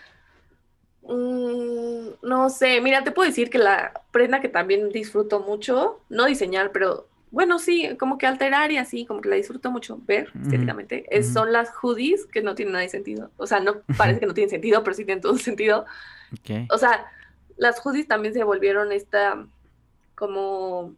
mm, 1.03 2.27
no 2.27 2.49
sé, 2.49 2.81
mira, 2.81 3.03
te 3.03 3.11
puedo 3.11 3.27
decir 3.27 3.49
que 3.49 3.57
la 3.57 4.01
prenda 4.11 4.41
que 4.41 4.49
también 4.49 4.89
disfruto 4.89 5.39
mucho, 5.39 6.01
no 6.09 6.25
diseñar, 6.25 6.71
pero 6.71 7.07
bueno, 7.31 7.59
sí, 7.59 7.95
como 7.97 8.17
que 8.17 8.27
alterar 8.27 8.71
y 8.71 8.77
así, 8.77 9.05
como 9.05 9.21
que 9.21 9.29
la 9.29 9.37
disfruto 9.37 9.71
mucho 9.71 9.99
ver 10.05 10.31
estéticamente, 10.41 11.05
es, 11.09 11.31
son 11.31 11.53
las 11.53 11.71
hoodies 11.81 12.25
que 12.25 12.41
no 12.41 12.55
tienen 12.55 12.73
nada 12.73 12.83
de 12.83 12.89
sentido. 12.89 13.31
O 13.37 13.47
sea, 13.47 13.61
no 13.61 13.81
parece 13.97 14.19
que 14.19 14.25
no 14.25 14.33
tienen 14.33 14.49
sentido, 14.49 14.83
pero 14.83 14.93
sí 14.93 15.05
tienen 15.05 15.21
todo 15.21 15.37
sentido. 15.37 15.85
O 16.69 16.77
sea, 16.77 17.05
las 17.55 17.79
hoodies 17.79 18.07
también 18.07 18.33
se 18.33 18.43
volvieron 18.43 18.91
esta 18.91 19.45
como 20.15 20.93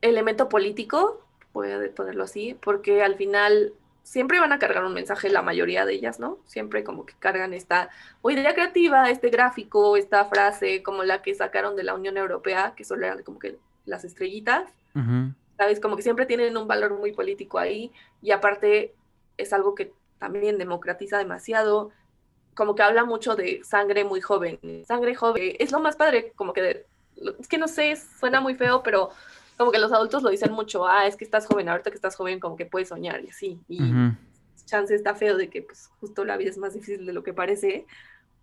elemento 0.00 0.48
político, 0.48 1.21
voy 1.52 1.70
a 1.70 1.94
ponerlo 1.94 2.24
así, 2.24 2.56
porque 2.60 3.02
al 3.02 3.16
final 3.16 3.72
siempre 4.02 4.40
van 4.40 4.52
a 4.52 4.58
cargar 4.58 4.84
un 4.84 4.94
mensaje 4.94 5.30
la 5.30 5.42
mayoría 5.42 5.84
de 5.84 5.94
ellas, 5.94 6.18
¿no? 6.18 6.38
Siempre 6.44 6.84
como 6.84 7.06
que 7.06 7.14
cargan 7.18 7.54
esta 7.54 7.90
o 8.20 8.30
idea 8.30 8.54
creativa, 8.54 9.10
este 9.10 9.30
gráfico, 9.30 9.96
esta 9.96 10.24
frase, 10.24 10.82
como 10.82 11.04
la 11.04 11.22
que 11.22 11.34
sacaron 11.34 11.76
de 11.76 11.84
la 11.84 11.94
Unión 11.94 12.16
Europea, 12.16 12.74
que 12.76 12.84
solo 12.84 13.06
eran 13.06 13.22
como 13.22 13.38
que 13.38 13.58
las 13.84 14.04
estrellitas, 14.04 14.70
¿sabes? 15.56 15.80
Como 15.80 15.96
que 15.96 16.02
siempre 16.02 16.26
tienen 16.26 16.56
un 16.56 16.66
valor 16.66 16.98
muy 16.98 17.12
político 17.12 17.58
ahí 17.58 17.92
y 18.20 18.32
aparte 18.32 18.94
es 19.36 19.52
algo 19.52 19.74
que 19.74 19.92
también 20.18 20.58
democratiza 20.58 21.18
demasiado, 21.18 21.90
como 22.54 22.74
que 22.74 22.82
habla 22.82 23.04
mucho 23.04 23.34
de 23.34 23.62
sangre 23.64 24.04
muy 24.04 24.20
joven, 24.20 24.58
sangre 24.86 25.14
joven, 25.14 25.56
es 25.58 25.72
lo 25.72 25.80
más 25.80 25.96
padre, 25.96 26.32
como 26.36 26.52
que, 26.52 26.86
es 27.38 27.48
que 27.48 27.58
no 27.58 27.68
sé, 27.68 27.96
suena 27.96 28.40
muy 28.40 28.54
feo, 28.54 28.82
pero 28.82 29.10
como 29.56 29.70
que 29.70 29.78
los 29.78 29.92
adultos 29.92 30.22
lo 30.22 30.30
dicen 30.30 30.52
mucho, 30.52 30.86
ah, 30.86 31.06
es 31.06 31.16
que 31.16 31.24
estás 31.24 31.46
joven, 31.46 31.68
ahorita 31.68 31.90
que 31.90 31.96
estás 31.96 32.16
joven 32.16 32.40
como 32.40 32.56
que 32.56 32.66
puedes 32.66 32.88
soñar 32.88 33.24
y 33.24 33.28
así. 33.28 33.60
Y 33.68 33.80
chance 34.64 34.94
está 34.94 35.14
feo 35.14 35.36
de 35.36 35.50
que 35.50 35.62
pues 35.62 35.90
justo 36.00 36.24
la 36.24 36.36
vida 36.36 36.50
es 36.50 36.58
más 36.58 36.74
difícil 36.74 37.04
de 37.04 37.12
lo 37.12 37.22
que 37.22 37.34
parece, 37.34 37.86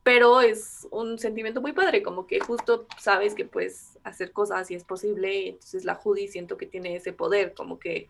pero 0.03 0.41
es 0.41 0.87
un 0.91 1.19
sentimiento 1.19 1.61
muy 1.61 1.73
padre, 1.73 2.03
como 2.03 2.27
que 2.27 2.39
justo 2.39 2.87
sabes 2.97 3.35
que 3.35 3.45
puedes 3.45 3.97
hacer 4.03 4.31
cosas 4.31 4.69
y 4.71 4.75
es 4.75 4.83
posible, 4.83 5.49
entonces 5.49 5.85
la 5.85 5.95
Judy 5.95 6.27
siento 6.27 6.57
que 6.57 6.65
tiene 6.65 6.95
ese 6.95 7.13
poder, 7.13 7.53
como 7.53 7.79
que... 7.79 8.09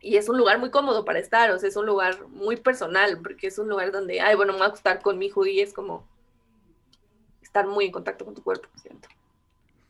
Y 0.00 0.16
es 0.16 0.28
un 0.28 0.36
lugar 0.36 0.58
muy 0.58 0.70
cómodo 0.70 1.06
para 1.06 1.18
estar, 1.18 1.50
o 1.50 1.58
sea, 1.58 1.68
es 1.68 1.76
un 1.76 1.86
lugar 1.86 2.28
muy 2.28 2.56
personal, 2.56 3.18
porque 3.22 3.46
es 3.46 3.58
un 3.58 3.68
lugar 3.70 3.90
donde, 3.90 4.20
ay, 4.20 4.36
bueno, 4.36 4.52
me 4.52 4.58
voy 4.58 4.66
a 4.66 4.68
acostar 4.68 5.00
con 5.00 5.16
mi 5.16 5.30
Judy, 5.30 5.60
es 5.60 5.72
como 5.72 6.06
estar 7.40 7.66
muy 7.66 7.86
en 7.86 7.92
contacto 7.92 8.26
con 8.26 8.34
tu 8.34 8.42
cuerpo, 8.42 8.68
siento. 8.76 9.08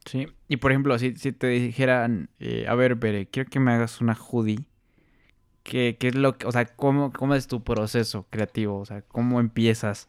Sí, 0.05 0.27
y 0.49 0.59
por 0.59 0.71
ejemplo, 0.71 0.99
si, 0.99 1.17
si 1.17 1.33
te 1.33 1.47
dijeran, 1.47 2.29
eh, 2.39 2.67
a 2.69 2.75
ver, 2.75 2.97
Bere, 2.97 3.27
quiero 3.27 3.49
que 3.49 3.59
me 3.59 3.73
hagas 3.73 4.01
una 4.01 4.15
hoodie, 4.15 4.67
¿qué, 5.63 5.97
qué 5.99 6.09
es 6.09 6.15
lo 6.15 6.37
que, 6.37 6.47
o 6.47 6.53
sea, 6.53 6.67
cómo, 6.67 7.13
cómo 7.13 7.35
es 7.35 7.47
tu 7.49 7.65
proceso 7.65 8.27
creativo? 8.29 8.79
O 8.79 8.85
sea, 8.85 9.03
¿cómo 9.03 9.41
empiezas 9.41 10.09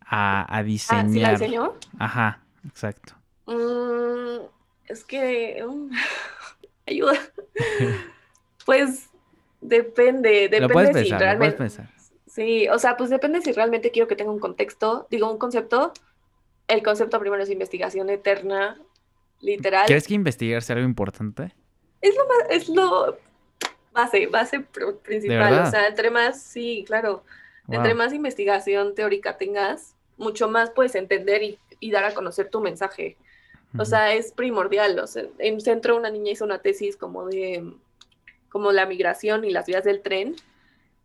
a, 0.00 0.46
a 0.56 0.62
diseñar? 0.62 1.34
¿Ah, 1.34 1.38
¿sí 1.38 1.48
la 1.48 1.72
Ajá, 1.98 2.44
exacto. 2.66 3.14
Mm, 3.46 4.46
es 4.86 5.04
que, 5.04 5.64
um, 5.66 5.90
ayuda. 6.86 7.18
pues 8.64 9.08
depende, 9.60 10.48
depende 10.48 10.60
lo 10.60 10.68
puedes 10.68 11.08
si 11.08 11.12
realmente... 11.12 11.56
Puedes 11.56 11.74
pensar. 11.74 12.02
Sí, 12.28 12.68
o 12.68 12.78
sea, 12.78 12.96
pues 12.96 13.10
depende 13.10 13.42
si 13.42 13.52
realmente 13.52 13.90
quiero 13.90 14.08
que 14.08 14.16
tenga 14.16 14.30
un 14.30 14.38
contexto, 14.38 15.06
digo, 15.10 15.30
un 15.30 15.36
concepto. 15.36 15.92
El 16.66 16.82
concepto 16.82 17.20
primero 17.20 17.42
es 17.42 17.50
investigación 17.50 18.08
eterna 18.08 18.80
literal. 19.42 19.86
¿Quieres 19.86 20.06
que 20.06 20.14
investigarse 20.14 20.72
algo 20.72 20.86
importante? 20.86 21.52
Es 22.00 22.16
lo 22.16 22.26
más, 22.26 22.38
es 22.48 22.68
lo 22.68 23.18
base, 23.92 24.26
base 24.28 24.60
principal. 25.02 25.66
O 25.66 25.70
sea, 25.70 25.86
entre 25.86 26.10
más, 26.10 26.42
sí, 26.42 26.84
claro, 26.86 27.24
entre 27.68 27.94
más 27.94 28.12
investigación 28.12 28.94
teórica 28.94 29.36
tengas, 29.36 29.94
mucho 30.16 30.48
más 30.48 30.70
puedes 30.70 30.94
entender 30.94 31.42
y, 31.42 31.90
dar 31.90 32.04
a 32.04 32.14
conocer 32.14 32.48
tu 32.48 32.60
mensaje. 32.60 33.16
O 33.78 33.84
sea, 33.84 34.14
es 34.14 34.32
primordial. 34.32 34.98
O 34.98 35.06
sea, 35.06 35.24
en 35.38 35.60
centro 35.60 35.96
una 35.96 36.10
niña 36.10 36.32
hizo 36.32 36.44
una 36.44 36.58
tesis 36.58 36.96
como 36.96 37.26
de 37.26 37.72
como 38.48 38.70
la 38.70 38.84
migración 38.84 39.46
y 39.46 39.50
las 39.50 39.64
vías 39.64 39.82
del 39.82 40.02
tren, 40.02 40.36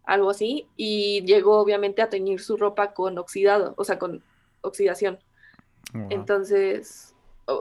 algo 0.04 0.30
así, 0.32 0.68
y 0.76 1.24
llegó 1.26 1.60
obviamente 1.60 2.02
a 2.02 2.10
teñir 2.10 2.42
su 2.42 2.58
ropa 2.58 2.94
con 2.94 3.18
oxidado, 3.18 3.74
o 3.78 3.86
sea, 3.86 3.98
con 3.98 4.22
oxidación. 4.60 5.18
Entonces, 6.10 7.16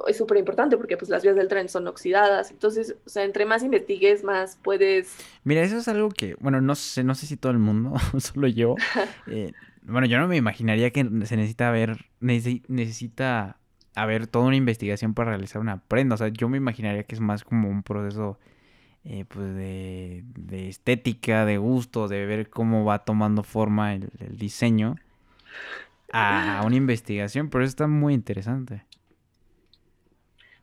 es 0.09 0.17
súper 0.17 0.39
importante 0.39 0.77
porque 0.77 0.97
pues 0.97 1.11
las 1.11 1.23
vías 1.23 1.37
del 1.37 1.49
tren 1.49 1.69
son 1.69 1.87
oxidadas, 1.87 2.51
entonces, 2.51 2.97
o 3.07 3.09
sea, 3.09 3.25
entre 3.25 3.47
más 3.47 3.63
investigues, 3.63 4.25
más 4.25 4.59
puedes... 4.63 5.17
Mira, 5.45 5.63
eso 5.63 5.79
es 5.79 5.89
algo 5.89 6.09
que, 6.09 6.35
bueno, 6.41 6.61
no 6.61 6.75
sé, 6.75 7.05
no 7.05 7.15
sé 7.15 7.27
si 7.27 7.37
todo 7.37 7.53
el 7.53 7.59
mundo, 7.59 7.95
solo 8.19 8.49
yo, 8.49 8.75
eh, 9.29 9.53
bueno, 9.83 10.07
yo 10.07 10.19
no 10.19 10.27
me 10.27 10.37
imaginaría 10.37 10.91
que 10.91 11.05
se 11.25 11.37
necesita 11.37 11.71
ver, 11.71 12.07
necesita 12.21 13.59
haber 13.95 14.27
toda 14.27 14.47
una 14.47 14.57
investigación 14.57 15.15
para 15.15 15.31
realizar 15.31 15.61
una 15.61 15.81
prenda, 15.81 16.15
o 16.17 16.19
sea, 16.19 16.29
yo 16.29 16.49
me 16.49 16.57
imaginaría 16.57 17.05
que 17.05 17.15
es 17.15 17.21
más 17.21 17.45
como 17.45 17.69
un 17.69 17.83
proceso, 17.85 18.39
eh, 19.05 19.25
pues, 19.29 19.55
de, 19.55 20.25
estética, 20.69 21.45
de 21.45 21.59
gusto, 21.59 22.09
de 22.09 22.27
ver 22.27 22.51
cómo 22.51 22.85
va 22.85 23.05
tomando 23.05 23.45
forma 23.45 23.95
el, 23.95 24.11
el 24.19 24.37
diseño 24.37 24.97
a 26.13 26.63
una 26.65 26.77
investigación, 26.77 27.51
pero 27.51 27.63
eso 27.63 27.71
está 27.71 27.87
muy 27.87 28.15
interesante. 28.15 28.83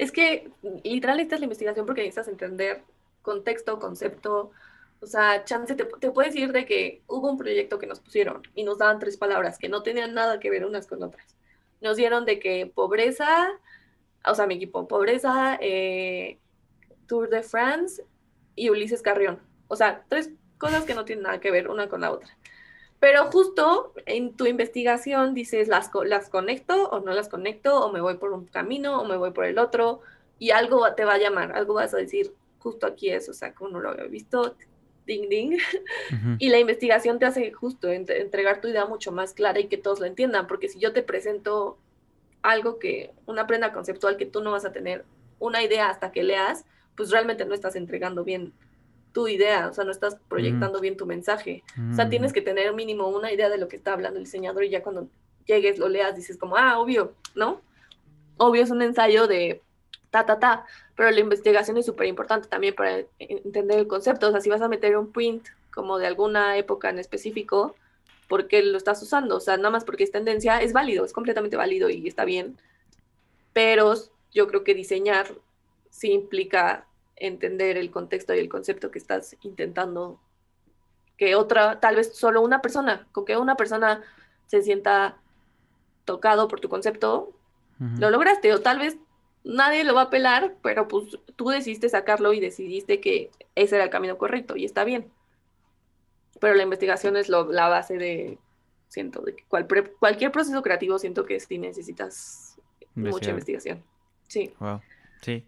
Es 0.04 0.12
que 0.12 0.52
literal 0.84 1.16
necesitas 1.16 1.40
la 1.40 1.46
investigación 1.46 1.86
porque 1.86 2.02
necesitas 2.02 2.28
entender 2.28 2.84
contexto, 3.22 3.80
concepto. 3.80 4.52
O 5.00 5.06
sea, 5.06 5.46
chance, 5.46 5.76
te, 5.76 5.86
te 5.86 6.12
puedes 6.12 6.34
decir 6.34 6.52
de 6.52 6.66
que 6.66 7.02
hubo 7.08 7.32
un 7.32 7.38
proyecto 7.38 7.80
que 7.80 7.88
nos 7.88 8.02
pusieron 8.02 8.44
y 8.54 8.66
nos 8.66 8.80
daban 8.80 9.00
tres 9.00 9.16
palabras 9.16 9.58
que 9.58 9.70
no 9.70 9.82
tenían 9.82 10.14
nada 10.14 10.42
que 10.42 10.50
ver 10.50 10.66
unas 10.66 10.88
con 10.88 11.02
otras. 11.04 11.38
Nos 11.80 11.96
dieron 11.96 12.26
de 12.26 12.40
que 12.40 12.66
pobreza, 12.66 13.48
o 14.26 14.36
sea, 14.36 14.46
mi 14.46 14.56
equipo, 14.56 14.90
pobreza, 14.90 15.58
eh, 15.62 16.38
Tour 17.08 17.30
de 17.30 17.42
France 17.42 18.04
y 18.56 18.70
Ulises 18.72 19.02
Carrión. 19.02 19.40
O 19.70 19.78
sea, 19.78 20.04
tres 20.10 20.32
cosas 20.58 20.84
que 20.84 20.96
no 20.96 21.06
tienen 21.06 21.24
nada 21.24 21.40
que 21.40 21.50
ver 21.50 21.70
una 21.70 21.88
con 21.88 22.02
la 22.02 22.12
otra. 22.12 22.38
Pero 23.04 23.30
justo 23.30 23.92
en 24.06 24.34
tu 24.34 24.46
investigación 24.46 25.34
dices, 25.34 25.68
¿las, 25.68 25.92
¿las 26.06 26.30
conecto 26.30 26.88
o 26.88 27.02
no 27.02 27.12
las 27.12 27.28
conecto? 27.28 27.84
¿O 27.84 27.92
me 27.92 28.00
voy 28.00 28.16
por 28.16 28.32
un 28.32 28.46
camino 28.46 29.02
o 29.02 29.06
me 29.06 29.18
voy 29.18 29.32
por 29.32 29.44
el 29.44 29.60
otro? 29.60 30.00
Y 30.40 30.52
algo 30.52 30.90
te 30.96 31.04
va 31.04 31.16
a 31.16 31.18
llamar, 31.18 31.52
algo 31.52 31.74
vas 31.74 31.94
a 31.94 31.98
decir, 31.98 32.34
justo 32.60 32.88
aquí 32.88 33.10
es, 33.10 33.28
o 33.28 33.34
sea, 33.34 33.54
como 33.54 33.72
no 33.72 33.82
lo 33.82 33.90
había 33.90 34.06
visto, 34.06 34.56
ding, 35.06 35.28
ding. 35.28 35.58
Y 36.40 36.48
la 36.48 36.60
investigación 36.60 37.20
te 37.20 37.26
hace 37.26 37.52
justo 37.52 37.90
entregar 37.90 38.62
tu 38.62 38.70
idea 38.70 38.86
mucho 38.86 39.12
más 39.12 39.34
clara 39.34 39.60
y 39.60 39.68
que 39.68 39.78
todos 39.78 40.00
lo 40.00 40.06
entiendan, 40.06 40.48
porque 40.48 40.70
si 40.70 40.80
yo 40.80 40.94
te 40.94 41.04
presento 41.04 41.78
algo 42.42 42.80
que, 42.80 43.12
una 43.26 43.48
prenda 43.48 43.74
conceptual 43.74 44.16
que 44.16 44.28
tú 44.28 44.40
no 44.40 44.52
vas 44.52 44.64
a 44.64 44.72
tener 44.72 45.04
una 45.40 45.62
idea 45.62 45.90
hasta 45.90 46.14
que 46.14 46.24
leas, 46.24 46.64
pues 46.96 47.12
realmente 47.12 47.44
no 47.44 47.54
estás 47.54 47.76
entregando 47.76 48.24
bien 48.24 48.54
tu 49.14 49.28
idea, 49.28 49.68
o 49.68 49.74
sea, 49.74 49.84
no 49.84 49.92
estás 49.92 50.18
proyectando 50.28 50.82
bien 50.82 50.98
tu 50.98 51.06
mensaje. 51.06 51.64
O 51.92 51.96
sea, 51.96 52.10
tienes 52.10 52.34
que 52.34 52.42
tener 52.42 52.74
mínimo 52.74 53.08
una 53.08 53.32
idea 53.32 53.48
de 53.48 53.60
lo 53.60 53.68
que 53.68 53.76
está 53.76 53.94
hablando 53.94 54.18
el 54.18 54.26
diseñador 54.26 54.64
y 54.64 54.70
ya 54.70 54.82
cuando 54.82 55.08
llegues, 55.46 55.78
lo 55.78 55.88
leas, 55.88 56.16
dices 56.16 56.38
como, 56.38 56.58
ah, 56.58 56.80
obvio, 56.80 57.14
¿no? 57.36 57.62
Obvio 58.38 58.64
es 58.64 58.72
un 58.72 58.82
ensayo 58.82 59.28
de 59.28 59.62
ta, 60.10 60.26
ta, 60.26 60.40
ta, 60.40 60.66
pero 60.96 61.12
la 61.12 61.20
investigación 61.20 61.78
es 61.78 61.86
súper 61.86 62.08
importante 62.08 62.48
también 62.48 62.74
para 62.74 63.04
entender 63.20 63.80
el 63.80 63.88
concepto. 63.88 64.28
O 64.28 64.32
sea, 64.32 64.42
si 64.42 64.50
vas 64.50 64.62
a 64.62 64.68
meter 64.68 64.98
un 64.98 65.12
print 65.12 65.46
como 65.72 66.00
de 66.00 66.08
alguna 66.08 66.58
época 66.58 66.90
en 66.90 66.98
específico, 66.98 67.76
¿por 68.28 68.48
qué 68.48 68.64
lo 68.64 68.78
estás 68.78 69.02
usando? 69.04 69.38
O 69.38 69.40
sea, 69.40 69.58
nada 69.58 69.70
más 69.70 69.86
porque 69.86 70.04
es 70.04 70.12
tendencia, 70.12 70.62
es 70.62 70.74
válido, 70.74 71.06
es 71.06 71.14
completamente 71.14 71.56
válido 71.56 71.90
y 71.90 72.08
está 72.08 72.26
bien. 72.26 72.58
Pero 73.54 73.94
yo 74.32 74.48
creo 74.48 74.64
que 74.64 74.74
diseñar 74.74 75.28
sí 75.92 76.12
implica 76.12 76.88
entender 77.16 77.78
el 77.78 77.92
contexto 77.92 78.34
y 78.34 78.40
el 78.40 78.50
concepto 78.50 78.92
que 78.92 79.00
estás 79.00 79.38
intentando 79.44 80.20
que 81.18 81.36
otra, 81.36 81.80
tal 81.80 81.96
vez 81.96 82.16
solo 82.16 82.42
una 82.42 82.62
persona, 82.62 83.08
con 83.12 83.26
que 83.26 83.38
una 83.38 83.56
persona 83.56 84.02
se 84.48 84.62
sienta 84.62 85.18
tocado 86.06 86.48
por 86.48 86.60
tu 86.60 86.70
concepto, 86.70 87.32
lo 87.98 88.10
lograste, 88.10 88.54
o 88.54 88.62
tal 88.62 88.80
vez 88.80 88.98
nadie 89.44 89.84
lo 89.84 89.94
va 89.94 90.04
a 90.04 90.10
pelar, 90.10 90.56
pero 90.62 90.88
pues 90.88 91.18
tú 91.36 91.50
decidiste 91.50 91.90
sacarlo 91.90 92.32
y 92.34 92.40
decidiste 92.40 93.02
que 93.02 93.30
ese 93.56 93.76
era 93.76 93.84
el 93.84 93.90
camino 93.90 94.18
correcto 94.18 94.56
y 94.56 94.64
está 94.64 94.86
bien. 94.86 95.12
Pero 96.40 96.56
la 96.56 96.64
investigación 96.64 97.18
es 97.18 97.30
la 97.30 97.68
base 97.68 97.98
de, 97.98 98.38
siento, 98.88 99.22
de 99.22 99.36
que 99.36 99.44
cualquier 99.46 100.32
proceso 100.32 100.62
creativo 100.62 100.98
siento 100.98 101.26
que 101.26 101.40
sí 101.40 101.58
necesitas 101.58 102.58
mucha 102.96 103.32
investigación. 103.32 103.84
Sí. 104.28 104.54
Wow. 104.60 104.82
Sí. 105.22 105.46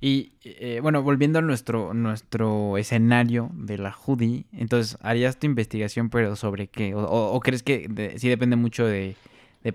Y 0.00 0.32
eh, 0.44 0.80
bueno, 0.82 1.02
volviendo 1.02 1.38
a 1.38 1.42
nuestro, 1.42 1.94
nuestro 1.94 2.76
escenario 2.76 3.50
de 3.54 3.78
la 3.78 3.94
hoodie, 3.94 4.44
entonces, 4.52 4.98
¿harías 5.02 5.38
tu 5.38 5.46
investigación 5.46 6.10
pero 6.10 6.36
sobre 6.36 6.68
qué? 6.68 6.94
¿O, 6.94 7.40
crees 7.40 7.62
que 7.62 8.14
sí 8.16 8.28
depende 8.28 8.56
mucho 8.56 8.86
de, 8.86 9.16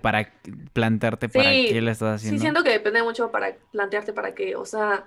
para 0.02 0.32
plantearte 0.72 1.28
para 1.28 1.50
qué 1.50 1.80
la 1.80 1.92
estás 1.92 2.16
haciendo? 2.16 2.38
Sí, 2.38 2.40
siento 2.40 2.62
que 2.62 2.70
depende 2.70 3.02
mucho 3.02 3.30
para 3.30 3.56
plantearte 3.72 4.12
para 4.12 4.34
qué, 4.34 4.56
o 4.56 4.64
sea, 4.64 5.06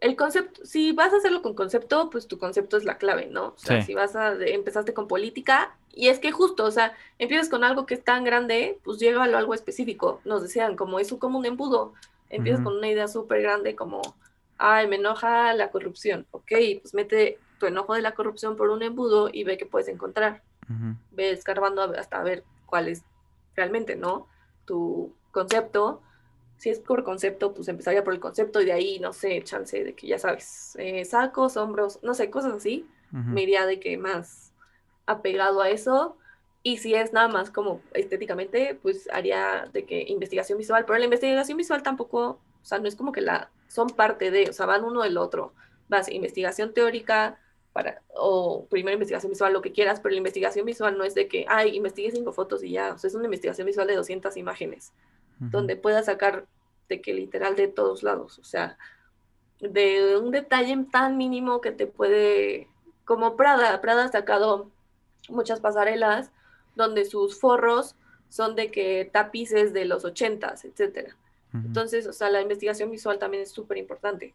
el 0.00 0.14
concepto, 0.16 0.64
si 0.64 0.92
vas 0.92 1.12
a 1.12 1.16
hacerlo 1.16 1.42
con 1.42 1.54
concepto, 1.54 2.10
pues 2.10 2.26
tu 2.26 2.38
concepto 2.38 2.76
es 2.76 2.84
la 2.84 2.98
clave, 2.98 3.28
¿no? 3.30 3.46
O 3.48 3.58
sea, 3.58 3.82
si 3.82 3.94
vas 3.94 4.14
a, 4.14 4.34
empezaste 4.34 4.92
con 4.92 5.08
política, 5.08 5.74
y 5.94 6.08
es 6.08 6.18
que 6.18 6.32
justo, 6.32 6.64
o 6.64 6.70
sea, 6.70 6.94
empiezas 7.18 7.48
con 7.48 7.64
algo 7.64 7.86
que 7.86 7.94
es 7.94 8.04
tan 8.04 8.22
grande, 8.22 8.78
pues 8.84 8.98
llega 8.98 9.22
a 9.22 9.24
algo 9.24 9.54
específico, 9.54 10.20
nos 10.26 10.42
decían, 10.42 10.76
como 10.76 11.00
es 11.00 11.12
como 11.14 11.38
un 11.38 11.46
embudo, 11.46 11.94
empiezas 12.28 12.62
con 12.62 12.76
una 12.76 12.88
idea 12.88 13.08
súper 13.08 13.40
grande 13.40 13.74
como, 13.74 14.02
ay, 14.58 14.86
me 14.88 14.96
enoja 14.96 15.52
la 15.54 15.70
corrupción, 15.70 16.26
ok, 16.30 16.52
pues 16.82 16.94
mete 16.94 17.38
tu 17.58 17.66
enojo 17.66 17.94
de 17.94 18.02
la 18.02 18.14
corrupción 18.14 18.56
por 18.56 18.70
un 18.70 18.82
embudo 18.82 19.30
y 19.32 19.44
ve 19.44 19.56
qué 19.56 19.66
puedes 19.66 19.88
encontrar, 19.88 20.42
ve 21.12 21.30
escarbando 21.30 21.82
hasta 21.82 22.22
ver 22.22 22.44
cuál 22.66 22.88
es 22.88 23.02
realmente, 23.54 23.96
¿no? 23.96 24.28
Tu 24.64 25.12
concepto, 25.30 26.02
si 26.58 26.70
es 26.70 26.78
por 26.78 27.04
concepto, 27.04 27.52
pues 27.52 27.68
empezaría 27.68 28.02
por 28.02 28.14
el 28.14 28.20
concepto 28.20 28.60
y 28.60 28.64
de 28.64 28.72
ahí, 28.72 28.98
no 28.98 29.12
sé, 29.12 29.42
chance 29.42 29.82
de 29.82 29.94
que 29.94 30.06
ya 30.06 30.18
sabes, 30.18 30.74
eh, 30.78 31.04
sacos, 31.04 31.56
hombros, 31.56 31.98
no 32.02 32.14
sé, 32.14 32.30
cosas 32.30 32.54
así. 32.54 32.86
Me 33.12 33.42
iría 33.42 33.64
de 33.64 33.80
que 33.80 33.96
más 33.96 34.52
apegado 35.06 35.62
a 35.62 35.70
eso. 35.70 36.16
Y 36.62 36.78
si 36.78 36.94
es 36.94 37.12
nada 37.12 37.28
más 37.28 37.50
como 37.50 37.80
estéticamente, 37.94 38.78
pues 38.82 39.08
haría 39.12 39.70
de 39.72 39.84
que 39.84 40.04
investigación 40.08 40.58
visual. 40.58 40.84
Pero 40.84 40.98
la 40.98 41.04
investigación 41.04 41.56
visual 41.56 41.82
tampoco, 41.82 42.40
o 42.66 42.68
sea, 42.68 42.80
no 42.80 42.88
es 42.88 42.96
como 42.96 43.12
que 43.12 43.20
la 43.20 43.48
son 43.68 43.90
parte 43.90 44.32
de, 44.32 44.50
o 44.50 44.52
sea, 44.52 44.66
van 44.66 44.82
uno 44.82 45.04
del 45.04 45.18
otro. 45.18 45.54
Vas 45.88 46.08
investigación 46.08 46.74
teórica 46.74 47.38
para, 47.72 48.02
o 48.12 48.66
primera 48.66 48.94
investigación 48.94 49.30
visual, 49.30 49.52
lo 49.52 49.62
que 49.62 49.70
quieras, 49.70 50.00
pero 50.00 50.10
la 50.14 50.18
investigación 50.18 50.66
visual 50.66 50.98
no 50.98 51.04
es 51.04 51.14
de 51.14 51.28
que, 51.28 51.46
ay, 51.48 51.76
investigue 51.76 52.10
cinco 52.10 52.32
fotos 52.32 52.64
y 52.64 52.72
ya. 52.72 52.92
O 52.92 52.98
sea, 52.98 53.06
es 53.06 53.14
una 53.14 53.26
investigación 53.26 53.68
visual 53.68 53.86
de 53.86 53.94
200 53.94 54.36
imágenes 54.36 54.92
donde 55.38 55.76
puedas 55.76 56.06
sacar 56.06 56.48
de 56.88 57.00
que 57.00 57.14
literal 57.14 57.54
de 57.54 57.68
todos 57.68 58.02
lados, 58.02 58.40
o 58.40 58.44
sea, 58.44 58.78
de 59.60 60.16
un 60.16 60.32
detalle 60.32 60.76
tan 60.90 61.16
mínimo 61.16 61.60
que 61.60 61.70
te 61.70 61.86
puede, 61.86 62.68
como 63.04 63.36
Prada, 63.36 63.80
Prada 63.80 64.06
ha 64.06 64.08
sacado 64.08 64.72
muchas 65.28 65.60
pasarelas 65.60 66.32
donde 66.74 67.04
sus 67.04 67.38
forros 67.38 67.94
son 68.28 68.56
de 68.56 68.72
que 68.72 69.08
tapices 69.12 69.72
de 69.72 69.84
los 69.84 70.04
ochentas, 70.04 70.64
etcétera. 70.64 71.16
Entonces, 71.64 72.06
o 72.06 72.12
sea, 72.12 72.30
la 72.30 72.40
investigación 72.40 72.90
visual 72.90 73.18
también 73.18 73.42
es 73.42 73.50
súper 73.50 73.78
importante. 73.78 74.32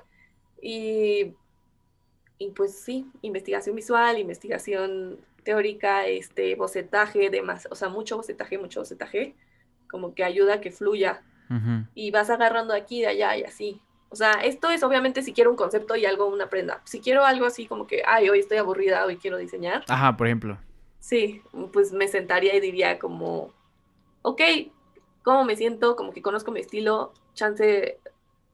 Y, 0.62 1.34
y 2.38 2.50
pues 2.56 2.78
sí, 2.80 3.08
investigación 3.22 3.76
visual, 3.76 4.18
investigación 4.18 5.18
teórica, 5.44 6.06
este, 6.06 6.56
bocetaje, 6.56 7.30
demás, 7.30 7.68
o 7.72 7.76
sea, 7.76 7.90
mucho 7.90 8.18
bocetaje, 8.18 8.58
mucho 8.58 8.82
bocetaje 8.82 9.36
como 9.92 10.16
que 10.16 10.24
ayuda 10.24 10.56
a 10.56 10.62
que 10.62 10.72
fluya. 10.72 11.22
Y 11.96 12.12
vas 12.12 12.30
agarrando 12.30 12.74
aquí, 12.74 13.02
de 13.02 13.08
allá 13.08 13.36
y 13.36 13.44
así. 13.44 13.82
O 14.08 14.16
sea, 14.16 14.32
esto 14.46 14.70
es 14.70 14.84
obviamente 14.84 15.22
si 15.22 15.34
quiero 15.34 15.50
un 15.50 15.58
concepto 15.58 15.98
y 15.98 16.06
algo, 16.06 16.28
una 16.28 16.50
prenda. 16.50 16.82
Si 16.86 17.02
quiero 17.02 17.26
algo 17.26 17.46
así 17.46 17.66
como 17.66 17.88
que, 17.88 18.04
ay, 18.08 18.30
hoy 18.30 18.40
estoy 18.40 18.58
aburrida, 18.58 19.06
hoy 19.06 19.18
quiero 19.18 19.36
diseñar. 19.36 19.84
Ajá, 19.90 20.16
por 20.16 20.28
ejemplo. 20.28 20.58
Sí, 21.02 21.42
pues 21.74 21.92
me 21.92 22.08
sentaría 22.08 22.56
y 22.56 22.62
diría 22.62 23.00
como, 23.00 23.52
ok, 24.22 24.42
¿cómo 25.24 25.44
me 25.44 25.56
siento? 25.56 25.96
Como 25.96 26.12
que 26.12 26.22
conozco 26.22 26.52
mi 26.52 26.60
estilo, 26.60 27.14
chance, 27.34 28.00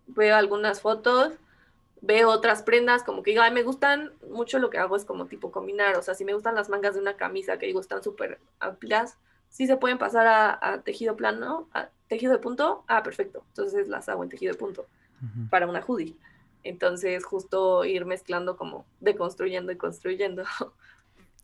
veo 0.07 0.35
algunas 0.35 0.81
fotos, 0.81 1.33
veo 2.01 2.29
otras 2.29 2.63
prendas, 2.63 3.03
como 3.03 3.23
que 3.23 3.31
digo, 3.31 3.43
ay, 3.43 3.51
me 3.51 3.63
gustan 3.63 4.13
mucho 4.29 4.59
lo 4.59 4.69
que 4.69 4.77
hago 4.77 4.95
es 4.95 5.05
como 5.05 5.25
tipo 5.25 5.51
combinar, 5.51 5.97
o 5.97 6.01
sea, 6.01 6.13
si 6.13 6.25
me 6.25 6.33
gustan 6.33 6.55
las 6.55 6.69
mangas 6.69 6.95
de 6.95 7.01
una 7.01 7.17
camisa 7.17 7.57
que 7.57 7.65
digo 7.65 7.81
están 7.81 8.03
súper 8.03 8.39
amplias, 8.59 9.17
si 9.49 9.65
se 9.65 9.77
pueden 9.77 9.97
pasar 9.97 10.27
a, 10.27 10.81
tejido 10.83 11.15
plano, 11.15 11.67
a 11.73 11.89
tejido 12.07 12.33
de 12.33 12.39
punto, 12.39 12.83
ah, 12.87 13.01
perfecto. 13.03 13.43
Entonces 13.49 13.87
las 13.87 14.09
hago 14.09 14.23
en 14.23 14.29
tejido 14.29 14.53
de 14.53 14.59
punto 14.59 14.85
para 15.49 15.67
una 15.67 15.81
hoodie. 15.81 16.15
Entonces, 16.63 17.23
justo 17.25 17.85
ir 17.85 18.05
mezclando 18.05 18.57
como 18.57 18.85
deconstruyendo 18.99 19.71
y 19.71 19.77
construyendo. 19.77 20.43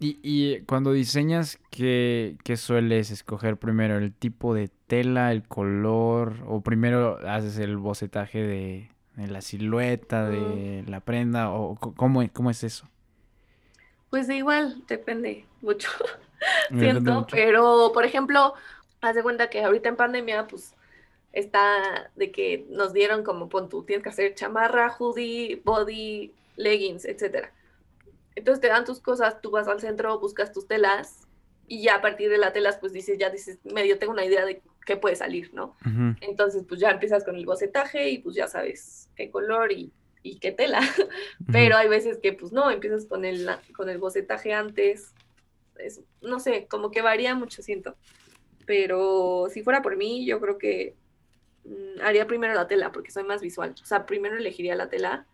Y, 0.05 0.59
cuando 0.61 0.91
diseñas, 0.91 1.59
¿qué, 1.69 2.35
¿qué, 2.43 2.57
sueles 2.57 3.09
escoger 3.09 3.55
primero? 3.55 3.97
¿El 3.97 4.13
tipo 4.13 4.53
de 4.53 4.69
tela, 4.87 5.31
el 5.31 5.47
color? 5.47 6.35
¿O 6.45 6.59
primero 6.59 7.19
haces 7.25 7.57
el 7.57 7.77
bocetaje 7.77 8.41
de, 8.41 8.89
la 9.15 9.39
silueta, 9.39 10.27
de 10.27 10.83
la 10.87 10.99
prenda? 10.99 11.51
¿O 11.51 11.75
cómo, 11.75 12.21
cómo 12.33 12.51
es 12.51 12.65
eso? 12.65 12.89
Pues 14.09 14.29
igual, 14.29 14.83
depende 14.87 15.45
mucho. 15.61 15.89
siento, 16.69 17.25
pero 17.31 17.91
por 17.93 18.03
ejemplo, 18.03 18.55
haz 18.99 19.15
de 19.15 19.23
cuenta 19.23 19.49
que 19.49 19.63
ahorita 19.63 19.87
en 19.87 19.95
pandemia, 19.95 20.47
pues 20.47 20.75
está 21.31 22.11
de 22.17 22.29
que 22.31 22.65
nos 22.69 22.91
dieron 22.91 23.23
como 23.23 23.47
pon 23.47 23.69
tú, 23.69 23.83
tienes 23.83 24.03
que 24.03 24.09
hacer 24.09 24.35
chamarra, 24.35 24.93
hoodie, 24.99 25.61
body, 25.63 26.33
leggings, 26.57 27.05
etcétera. 27.05 27.53
Entonces 28.35 28.61
te 28.61 28.67
dan 28.67 28.85
tus 28.85 28.99
cosas, 28.99 29.41
tú 29.41 29.51
vas 29.51 29.67
al 29.67 29.79
centro, 29.79 30.19
buscas 30.19 30.51
tus 30.51 30.67
telas 30.67 31.27
y 31.67 31.83
ya 31.83 31.95
a 31.95 32.01
partir 32.01 32.29
de 32.29 32.37
las 32.37 32.53
telas, 32.53 32.77
pues 32.77 32.93
dices, 32.93 33.17
ya 33.17 33.29
dices, 33.29 33.59
medio 33.63 33.97
tengo 33.99 34.13
una 34.13 34.25
idea 34.25 34.45
de 34.45 34.61
qué 34.85 34.97
puede 34.97 35.15
salir, 35.15 35.53
¿no? 35.53 35.77
Entonces, 36.21 36.63
pues 36.67 36.79
ya 36.79 36.91
empiezas 36.91 37.23
con 37.23 37.35
el 37.35 37.45
bocetaje 37.45 38.09
y 38.09 38.17
pues 38.17 38.35
ya 38.35 38.47
sabes 38.47 39.09
qué 39.15 39.31
color 39.31 39.71
y, 39.71 39.91
y 40.23 40.39
qué 40.39 40.51
tela. 40.51 40.81
Pero 41.51 41.77
hay 41.77 41.87
veces 41.87 42.17
que 42.17 42.33
pues 42.33 42.51
no, 42.51 42.69
empiezas 42.69 43.05
con 43.05 43.23
el, 43.23 43.47
con 43.75 43.89
el 43.89 43.97
bocetaje 43.97 44.53
antes 44.53 45.13
no 46.21 46.39
sé, 46.39 46.67
como 46.69 46.91
que 46.91 47.01
varía 47.01 47.35
mucho, 47.35 47.61
siento. 47.61 47.95
Pero 48.65 49.47
si 49.51 49.63
fuera 49.63 49.81
por 49.81 49.97
mí, 49.97 50.25
yo 50.25 50.39
creo 50.39 50.57
que 50.57 50.95
mm, 51.65 52.01
haría 52.01 52.27
primero 52.27 52.53
la 52.53 52.67
tela, 52.67 52.91
porque 52.91 53.11
soy 53.11 53.23
más 53.23 53.41
visual. 53.41 53.75
O 53.81 53.85
sea, 53.85 54.05
primero 54.05 54.37
elegiría 54.37 54.75
la 54.75 54.89
tela. 54.89 55.25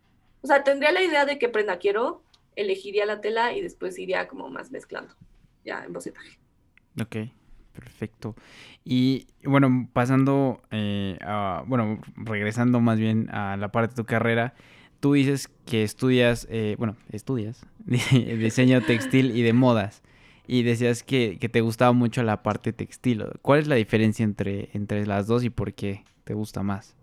O 0.41 0.47
sea, 0.47 0.63
tendría 0.63 0.91
la 0.91 1.03
idea 1.03 1.25
de 1.25 1.37
qué 1.37 1.49
prenda 1.49 1.79
quiero, 1.79 2.23
elegiría 2.55 3.05
la 3.05 3.21
tela 3.21 3.53
y 3.53 3.61
después 3.61 3.97
iría 3.99 4.27
como 4.27 4.49
más 4.49 4.71
mezclando, 4.71 5.13
ya 5.63 5.83
en 5.83 5.93
bocetaje. 5.93 6.39
Ok, 7.01 7.15
perfecto. 7.73 8.35
Y 8.83 9.27
bueno, 9.43 9.89
pasando, 9.93 10.61
eh, 10.71 11.17
a, 11.21 11.63
bueno, 11.67 12.01
regresando 12.15 12.79
más 12.79 12.99
bien 12.99 13.29
a 13.29 13.57
la 13.57 13.71
parte 13.71 13.95
de 13.95 14.03
tu 14.03 14.05
carrera, 14.05 14.53
tú 14.99 15.13
dices 15.13 15.47
que 15.65 15.83
estudias, 15.83 16.47
eh, 16.49 16.75
bueno, 16.77 16.97
estudias 17.11 17.65
diseño 17.85 18.81
textil 18.81 19.35
y 19.35 19.41
de 19.41 19.53
modas 19.53 20.01
y 20.51 20.63
decías 20.63 21.03
que, 21.03 21.37
te 21.37 21.61
gustaba 21.61 21.91
mucho 21.91 22.23
la 22.23 22.41
parte 22.41 22.73
textil. 22.73 23.23
¿Cuál 23.43 23.59
es 23.59 23.67
la 23.67 23.75
diferencia 23.75 24.23
entre, 24.23 24.69
entre 24.73 25.05
las 25.05 25.27
dos 25.27 25.43
y 25.43 25.51
por 25.51 25.73
qué 25.73 26.03
te 26.23 26.33
gusta 26.33 26.63
más? 26.63 26.95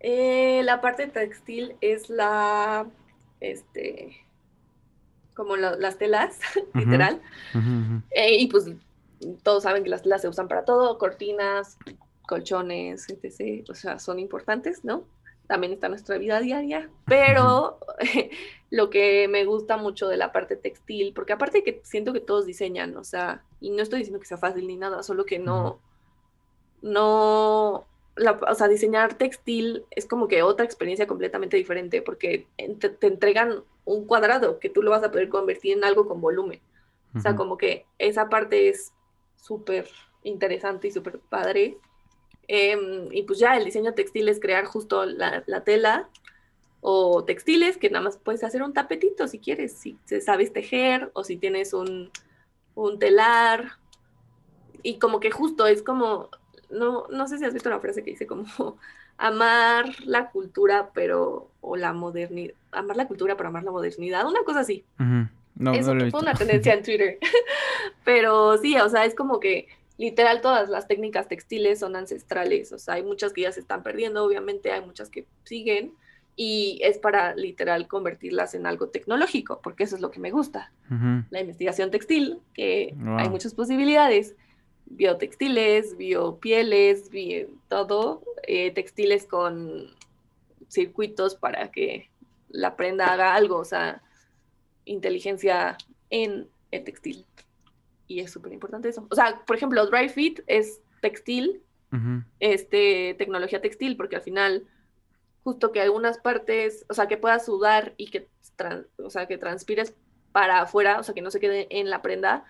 Eh, 0.00 0.60
la 0.62 0.82
parte 0.82 1.06
textil 1.06 1.74
es 1.80 2.10
la, 2.10 2.86
este, 3.40 4.18
como 5.34 5.56
las 5.56 5.98
telas, 5.98 6.38
literal. 6.74 7.20
Eh, 8.10 8.36
y 8.38 8.46
pues 8.48 8.70
todos 9.42 9.62
saben 9.62 9.84
que 9.84 9.90
las 9.90 10.02
telas 10.02 10.22
se 10.22 10.28
usan 10.28 10.48
para 10.48 10.64
todo, 10.64 10.98
cortinas, 10.98 11.78
colchones, 12.26 13.08
etc. 13.08 13.64
O 13.70 13.74
sea, 13.74 13.98
son 13.98 14.18
importantes, 14.18 14.84
¿no? 14.84 15.04
también 15.52 15.74
está 15.74 15.90
nuestra 15.90 16.16
vida 16.16 16.40
diaria, 16.40 16.88
pero 17.04 17.78
lo 18.70 18.88
que 18.88 19.28
me 19.28 19.44
gusta 19.44 19.76
mucho 19.76 20.08
de 20.08 20.16
la 20.16 20.32
parte 20.32 20.56
textil, 20.56 21.12
porque 21.14 21.34
aparte 21.34 21.62
que 21.62 21.82
siento 21.84 22.14
que 22.14 22.20
todos 22.20 22.46
diseñan, 22.46 22.96
o 22.96 23.04
sea, 23.04 23.42
y 23.60 23.68
no 23.68 23.82
estoy 23.82 23.98
diciendo 23.98 24.18
que 24.18 24.26
sea 24.26 24.38
fácil 24.38 24.66
ni 24.66 24.76
nada, 24.76 25.02
solo 25.02 25.26
que 25.26 25.38
no, 25.38 25.78
no, 26.80 27.84
o 28.48 28.54
sea, 28.54 28.68
diseñar 28.68 29.14
textil 29.14 29.84
es 29.90 30.06
como 30.06 30.28
que 30.28 30.42
otra 30.42 30.64
experiencia 30.64 31.06
completamente 31.06 31.56
diferente, 31.56 32.02
porque 32.02 32.46
te, 32.78 32.90
te, 32.90 33.06
entregan 33.06 33.64
un 33.84 34.06
cuadrado 34.06 34.58
que 34.58 34.68
tú 34.68 34.82
lo 34.82 34.90
vas 34.90 35.02
a 35.02 35.10
poder 35.10 35.28
convertir 35.28 35.76
en 35.76 35.84
algo 35.84 36.06
con 36.06 36.20
volumen. 36.20 36.60
O 37.14 37.20
sea, 37.20 37.36
como 37.36 37.58
que 37.58 37.84
esa 37.98 38.30
parte 38.30 38.70
es 38.70 38.92
súper 39.36 39.86
interesante 40.22 40.88
y 40.88 40.92
súper 40.92 41.18
padre. 41.18 41.78
Em, 42.48 43.08
y 43.12 43.22
pues 43.24 43.38
ya 43.38 43.56
el 43.56 43.64
diseño 43.64 43.94
textil 43.94 44.28
es 44.28 44.40
crear 44.40 44.64
justo 44.64 45.04
la, 45.04 45.42
tela 45.64 46.08
o 46.80 47.24
textiles 47.24 47.76
que 47.76 47.90
nada 47.90 48.04
más 48.04 48.18
puedes 48.18 48.42
hacer 48.42 48.62
un 48.62 48.72
tapetito 48.72 49.28
si 49.28 49.38
quieres, 49.38 49.78
si 49.78 49.98
sabes 50.20 50.52
tejer 50.52 51.10
o 51.14 51.22
si 51.22 51.36
tienes 51.36 51.72
un, 51.74 52.10
telar. 52.98 53.78
Y 54.82 54.98
como 54.98 55.20
que 55.20 55.30
justo 55.30 55.66
es 55.66 55.82
como, 55.82 56.30
no, 56.72 57.06
no 57.08 57.28
sé 57.28 57.38
si 57.38 57.44
has 57.44 57.54
visto 57.54 57.68
una 57.68 57.80
frase 57.80 58.02
que 58.02 58.10
dice 58.10 58.26
como 58.26 58.46
amar 59.18 59.86
la 60.04 60.30
cultura, 60.30 60.90
pero, 60.94 61.50
o 61.60 61.76
la 61.76 61.92
modernidad, 61.92 62.54
amar 62.72 62.96
la 62.96 63.06
cultura, 63.06 63.36
pero 63.36 63.48
amar 63.48 63.64
la 63.64 63.70
modernidad, 63.70 64.26
una 64.26 64.42
cosa 64.44 64.60
así. 64.60 64.84
no, 64.98 65.72
Eso 65.72 65.94
fue 66.10 66.20
una 66.20 66.34
tendencia 66.34 66.74
en 66.74 66.82
Twitter. 66.82 67.18
pero 68.04 68.58
sí, 68.58 68.76
o 68.76 68.88
sea, 68.88 69.04
es 69.04 69.14
como 69.14 69.38
que 69.38 69.68
literal 69.98 70.40
todas 70.40 70.68
las 70.68 70.88
técnicas 70.88 71.28
textiles 71.28 71.78
son 71.78 71.94
ancestrales, 71.94 72.72
o 72.72 72.78
sea, 72.78 72.94
hay 72.94 73.02
muchas 73.02 73.32
que 73.32 73.42
ya 73.42 73.52
se 73.52 73.60
están 73.60 73.82
perdiendo, 73.82 74.24
obviamente 74.24 74.72
hay 74.72 74.84
muchas 74.84 75.10
que 75.10 75.26
siguen, 75.44 75.92
y 76.34 76.80
es 76.82 76.98
para 76.98 77.34
literal 77.36 77.86
convertirlas 77.88 78.54
en 78.54 78.66
algo 78.66 78.88
tecnológico, 78.88 79.60
porque 79.62 79.84
eso 79.84 79.96
es 79.96 80.02
lo 80.02 80.10
que 80.10 80.20
me 80.20 80.30
gusta. 80.30 80.72
La 81.30 81.40
investigación 81.40 81.90
textil, 81.90 82.38
que 82.52 82.94
hay 83.18 83.30
muchas 83.30 83.54
posibilidades, 83.54 84.34
biotextiles, 84.96 85.96
biopieles, 85.96 87.10
bio, 87.10 87.48
todo, 87.68 88.22
eh, 88.46 88.70
textiles 88.72 89.26
con 89.26 89.90
circuitos 90.68 91.34
para 91.34 91.70
que 91.70 92.10
la 92.48 92.76
prenda 92.76 93.12
haga 93.12 93.34
algo, 93.34 93.56
o 93.56 93.64
sea, 93.64 94.02
inteligencia 94.84 95.76
en 96.10 96.48
el 96.70 96.84
textil. 96.84 97.26
Y 98.06 98.20
es 98.20 98.30
súper 98.30 98.52
importante 98.52 98.88
eso. 98.88 99.06
O 99.10 99.14
sea, 99.14 99.42
por 99.46 99.56
ejemplo, 99.56 99.86
Dry 99.86 100.08
Fit 100.08 100.40
es 100.46 100.80
textil, 101.00 101.62
este, 102.40 103.14
tecnología 103.18 103.60
textil, 103.60 103.98
porque 103.98 104.16
al 104.16 104.22
final, 104.22 104.66
justo 105.44 105.72
que 105.72 105.80
algunas 105.82 106.16
partes, 106.18 106.86
o 106.88 106.94
sea, 106.94 107.06
que 107.06 107.18
puedas 107.18 107.44
sudar 107.44 107.92
y 107.98 108.10
que, 108.10 108.28
o 108.96 109.10
sea, 109.10 109.26
que 109.26 109.36
transpires 109.36 109.94
para 110.32 110.62
afuera, 110.62 110.98
o 110.98 111.02
sea, 111.02 111.14
que 111.14 111.20
no 111.20 111.30
se 111.30 111.38
quede 111.38 111.66
en 111.68 111.90
la 111.90 112.00
prenda, 112.00 112.44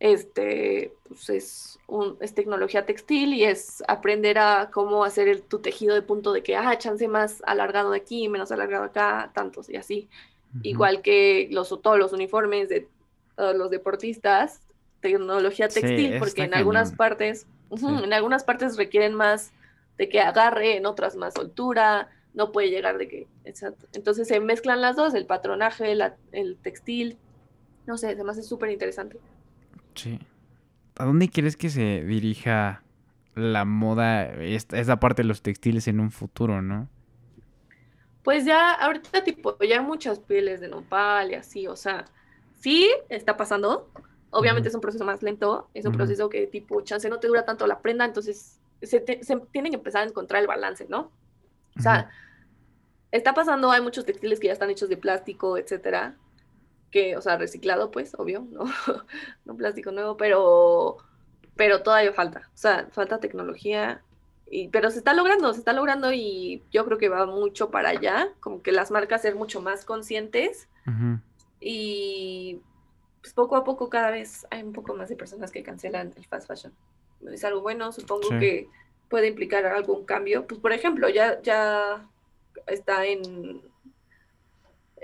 este, 0.00 0.92
pues 1.08 1.30
es, 1.30 1.78
un, 1.86 2.16
es 2.20 2.34
tecnología 2.34 2.84
textil 2.84 3.32
y 3.32 3.44
es 3.44 3.82
aprender 3.88 4.38
a 4.38 4.70
cómo 4.72 5.04
hacer 5.04 5.28
el, 5.28 5.42
tu 5.42 5.60
tejido 5.60 5.94
de 5.94 6.02
punto 6.02 6.32
de 6.32 6.42
que, 6.42 6.56
ah, 6.56 6.76
chance 6.78 7.06
más 7.08 7.42
alargado 7.46 7.90
de 7.90 7.98
aquí, 7.98 8.28
menos 8.28 8.52
alargado 8.52 8.84
acá, 8.84 9.30
tantos 9.34 9.68
y 9.70 9.76
así. 9.76 10.08
Igual 10.62 11.02
que 11.02 11.48
los, 11.50 11.68
todos 11.82 11.98
los 11.98 12.12
uniformes 12.12 12.68
de 12.68 12.86
todos 13.34 13.56
los 13.56 13.70
deportistas, 13.70 14.60
tecnología 15.00 15.66
textil, 15.66 16.18
porque 16.20 16.44
en 16.44 16.54
algunas 16.54 16.92
partes, 16.92 17.48
en 17.70 18.12
algunas 18.12 18.44
partes 18.44 18.76
requieren 18.76 19.14
más 19.14 19.52
de 19.98 20.08
que 20.08 20.20
agarre, 20.20 20.76
en 20.76 20.86
otras 20.86 21.16
más 21.16 21.34
soltura, 21.34 22.08
no 22.34 22.52
puede 22.52 22.70
llegar 22.70 22.98
de 22.98 23.08
que, 23.08 23.26
exacto. 23.44 23.86
Entonces 23.94 24.28
se 24.28 24.38
mezclan 24.38 24.80
las 24.80 24.94
dos, 24.94 25.14
el 25.14 25.26
patronaje, 25.26 25.96
el 26.30 26.56
textil, 26.62 27.18
no 27.86 27.98
sé, 27.98 28.10
además 28.10 28.38
es 28.38 28.46
súper 28.46 28.70
interesante. 28.70 29.18
Sí. 29.94 30.18
¿A 30.96 31.04
dónde 31.04 31.28
crees 31.28 31.56
que 31.56 31.70
se 31.70 32.04
dirija 32.04 32.82
la 33.34 33.64
moda, 33.64 34.26
esta, 34.42 34.78
esa 34.78 35.00
parte 35.00 35.22
de 35.22 35.28
los 35.28 35.42
textiles 35.42 35.88
en 35.88 36.00
un 36.00 36.10
futuro, 36.10 36.62
no? 36.62 36.88
Pues 38.22 38.44
ya, 38.44 38.72
ahorita 38.72 39.24
tipo, 39.24 39.58
ya 39.58 39.82
muchas 39.82 40.18
pieles 40.20 40.60
de 40.60 40.68
nopal 40.68 41.32
y 41.32 41.34
así, 41.34 41.66
o 41.66 41.76
sea, 41.76 42.06
sí 42.60 42.90
está 43.08 43.36
pasando. 43.36 43.90
Obviamente 44.30 44.68
es 44.68 44.74
un 44.74 44.80
proceso 44.80 45.04
más 45.04 45.22
lento, 45.22 45.68
es 45.74 45.84
un 45.84 45.92
proceso 45.92 46.28
que 46.28 46.46
tipo, 46.46 46.80
chance 46.80 47.08
no 47.08 47.20
te 47.20 47.28
dura 47.28 47.44
tanto 47.44 47.66
la 47.66 47.80
prenda, 47.80 48.04
entonces 48.04 48.58
se, 48.82 49.00
tienen 49.00 49.70
que 49.70 49.76
empezar 49.76 50.02
a 50.02 50.08
encontrar 50.08 50.40
el 50.40 50.48
balance, 50.48 50.86
¿no? 50.88 51.12
O 51.76 51.80
sea, 51.80 52.10
está 53.12 53.34
pasando, 53.34 53.70
hay 53.70 53.80
muchos 53.80 54.04
textiles 54.04 54.40
que 54.40 54.48
ya 54.48 54.52
están 54.52 54.70
hechos 54.70 54.88
de 54.88 54.96
plástico, 54.96 55.58
etcétera, 55.58 56.16
que, 56.94 57.16
o 57.16 57.20
sea, 57.20 57.36
reciclado, 57.36 57.90
pues, 57.90 58.14
obvio, 58.14 58.46
¿no? 58.52 58.62
no 59.44 59.56
plástico 59.56 59.90
nuevo, 59.90 60.16
pero, 60.16 60.98
pero 61.56 61.82
todavía 61.82 62.12
falta, 62.12 62.48
o 62.54 62.56
sea, 62.56 62.86
falta 62.92 63.18
tecnología, 63.18 64.00
y, 64.48 64.68
pero 64.68 64.92
se 64.92 64.98
está 64.98 65.12
logrando, 65.12 65.52
se 65.52 65.58
está 65.58 65.72
logrando 65.72 66.12
y 66.12 66.62
yo 66.70 66.84
creo 66.84 66.96
que 66.96 67.08
va 67.08 67.26
mucho 67.26 67.72
para 67.72 67.88
allá, 67.88 68.28
como 68.38 68.62
que 68.62 68.70
las 68.70 68.92
marcas 68.92 69.22
ser 69.22 69.34
mucho 69.34 69.60
más 69.60 69.84
conscientes 69.84 70.68
y 71.58 72.60
pues 73.20 73.32
poco 73.32 73.56
a 73.56 73.64
poco 73.64 73.88
cada 73.88 74.10
vez 74.12 74.46
hay 74.50 74.62
un 74.62 74.72
poco 74.72 74.94
más 74.94 75.08
de 75.08 75.16
personas 75.16 75.50
que 75.50 75.64
cancelan 75.64 76.12
el 76.16 76.26
fast 76.26 76.46
fashion. 76.46 76.72
Es 77.32 77.42
algo 77.42 77.62
bueno, 77.62 77.90
supongo 77.90 78.28
que 78.38 78.68
puede 79.08 79.28
implicar 79.28 79.64
algún 79.66 80.04
cambio. 80.04 80.46
Pues 80.46 80.60
por 80.60 80.72
ejemplo, 80.72 81.08
ya, 81.08 81.40
ya 81.42 82.06
está 82.66 83.06
en 83.06 83.62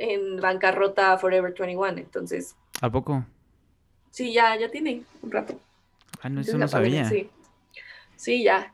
en 0.00 0.40
bancarrota 0.40 1.16
Forever 1.18 1.54
21, 1.56 1.98
entonces. 1.98 2.56
¿A 2.80 2.90
poco? 2.90 3.24
Sí, 4.10 4.32
ya, 4.32 4.56
ya 4.56 4.70
tiene 4.70 5.02
un 5.22 5.30
rato. 5.30 5.54
Ah, 6.22 6.28
no, 6.28 6.40
eso 6.40 6.56
no 6.58 6.66
sabía. 6.66 7.08
sí. 7.08 7.30
sí, 8.16 8.42
ya. 8.42 8.72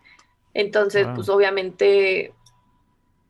Entonces, 0.55 1.07
pues 1.15 1.29
obviamente, 1.29 2.33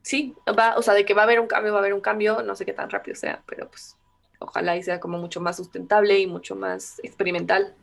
sí, 0.02 0.34
va, 0.46 0.76
o 0.76 0.82
sea, 0.82 0.94
de 0.94 1.04
que 1.04 1.14
va 1.14 1.22
a 1.22 1.24
haber 1.24 1.40
un 1.40 1.48
cambio, 1.48 1.72
va 1.72 1.78
a 1.78 1.80
haber 1.80 1.94
un 1.94 2.00
cambio, 2.00 2.42
no 2.42 2.54
sé 2.54 2.64
qué 2.64 2.72
tan 2.72 2.88
rápido 2.88 3.16
sea, 3.16 3.42
pero 3.46 3.68
pues 3.68 3.96
ojalá 4.38 4.76
y 4.76 4.82
sea 4.82 5.00
como 5.00 5.18
mucho 5.18 5.40
más 5.40 5.56
sustentable 5.56 6.18
y 6.20 6.26
mucho 6.26 6.54
más 6.54 7.00
experimental. 7.02 7.74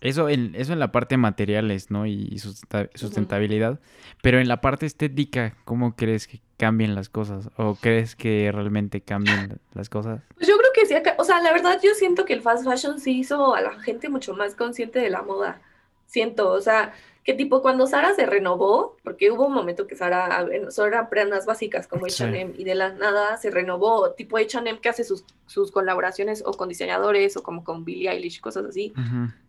Eso 0.00 0.28
en, 0.28 0.54
eso 0.54 0.72
en 0.72 0.78
la 0.78 0.92
parte 0.92 1.16
materiales, 1.16 1.90
¿no? 1.90 2.06
Y 2.06 2.38
sustentabilidad. 2.38 3.80
Pero 4.22 4.40
en 4.40 4.48
la 4.48 4.60
parte 4.60 4.86
estética, 4.86 5.56
¿cómo 5.64 5.94
crees 5.94 6.26
que 6.26 6.40
cambien 6.56 6.94
las 6.94 7.08
cosas? 7.08 7.50
¿O 7.56 7.74
crees 7.74 8.16
que 8.16 8.50
realmente 8.52 9.02
cambien 9.02 9.60
las 9.74 9.88
cosas? 9.90 10.22
Pues 10.36 10.48
yo 10.48 10.56
creo 10.56 10.70
que 10.74 10.86
sí. 10.86 10.94
O 11.18 11.24
sea, 11.24 11.42
la 11.42 11.52
verdad 11.52 11.78
yo 11.82 11.94
siento 11.94 12.24
que 12.24 12.32
el 12.32 12.40
fast 12.42 12.64
fashion 12.64 12.98
sí 12.98 13.18
hizo 13.18 13.54
a 13.54 13.60
la 13.60 13.78
gente 13.80 14.08
mucho 14.08 14.34
más 14.34 14.54
consciente 14.54 14.98
de 14.98 15.10
la 15.10 15.22
moda. 15.22 15.60
Siento, 16.06 16.50
o 16.50 16.60
sea, 16.60 16.94
que 17.30 17.36
tipo 17.36 17.62
cuando 17.62 17.86
Sara 17.86 18.12
se 18.14 18.26
renovó, 18.26 18.96
porque 19.04 19.30
hubo 19.30 19.46
un 19.46 19.52
momento 19.52 19.86
que 19.86 19.94
Sara 19.94 20.48
solo 20.70 20.88
eran 20.88 21.08
prendas 21.08 21.46
básicas 21.46 21.86
como 21.86 22.06
H&M 22.06 22.54
y 22.58 22.64
de 22.64 22.74
la 22.74 22.92
nada 22.92 23.36
se 23.36 23.52
renovó, 23.52 24.10
tipo 24.14 24.36
H&M 24.36 24.80
que 24.80 24.88
hace 24.88 25.04
sus, 25.04 25.24
sus, 25.46 25.70
colaboraciones 25.70 26.42
o 26.44 26.54
con 26.54 26.68
diseñadores 26.68 27.36
o 27.36 27.44
como 27.44 27.62
con 27.62 27.84
Billie 27.84 28.10
Eilish, 28.10 28.40
cosas 28.40 28.64
así. 28.64 28.92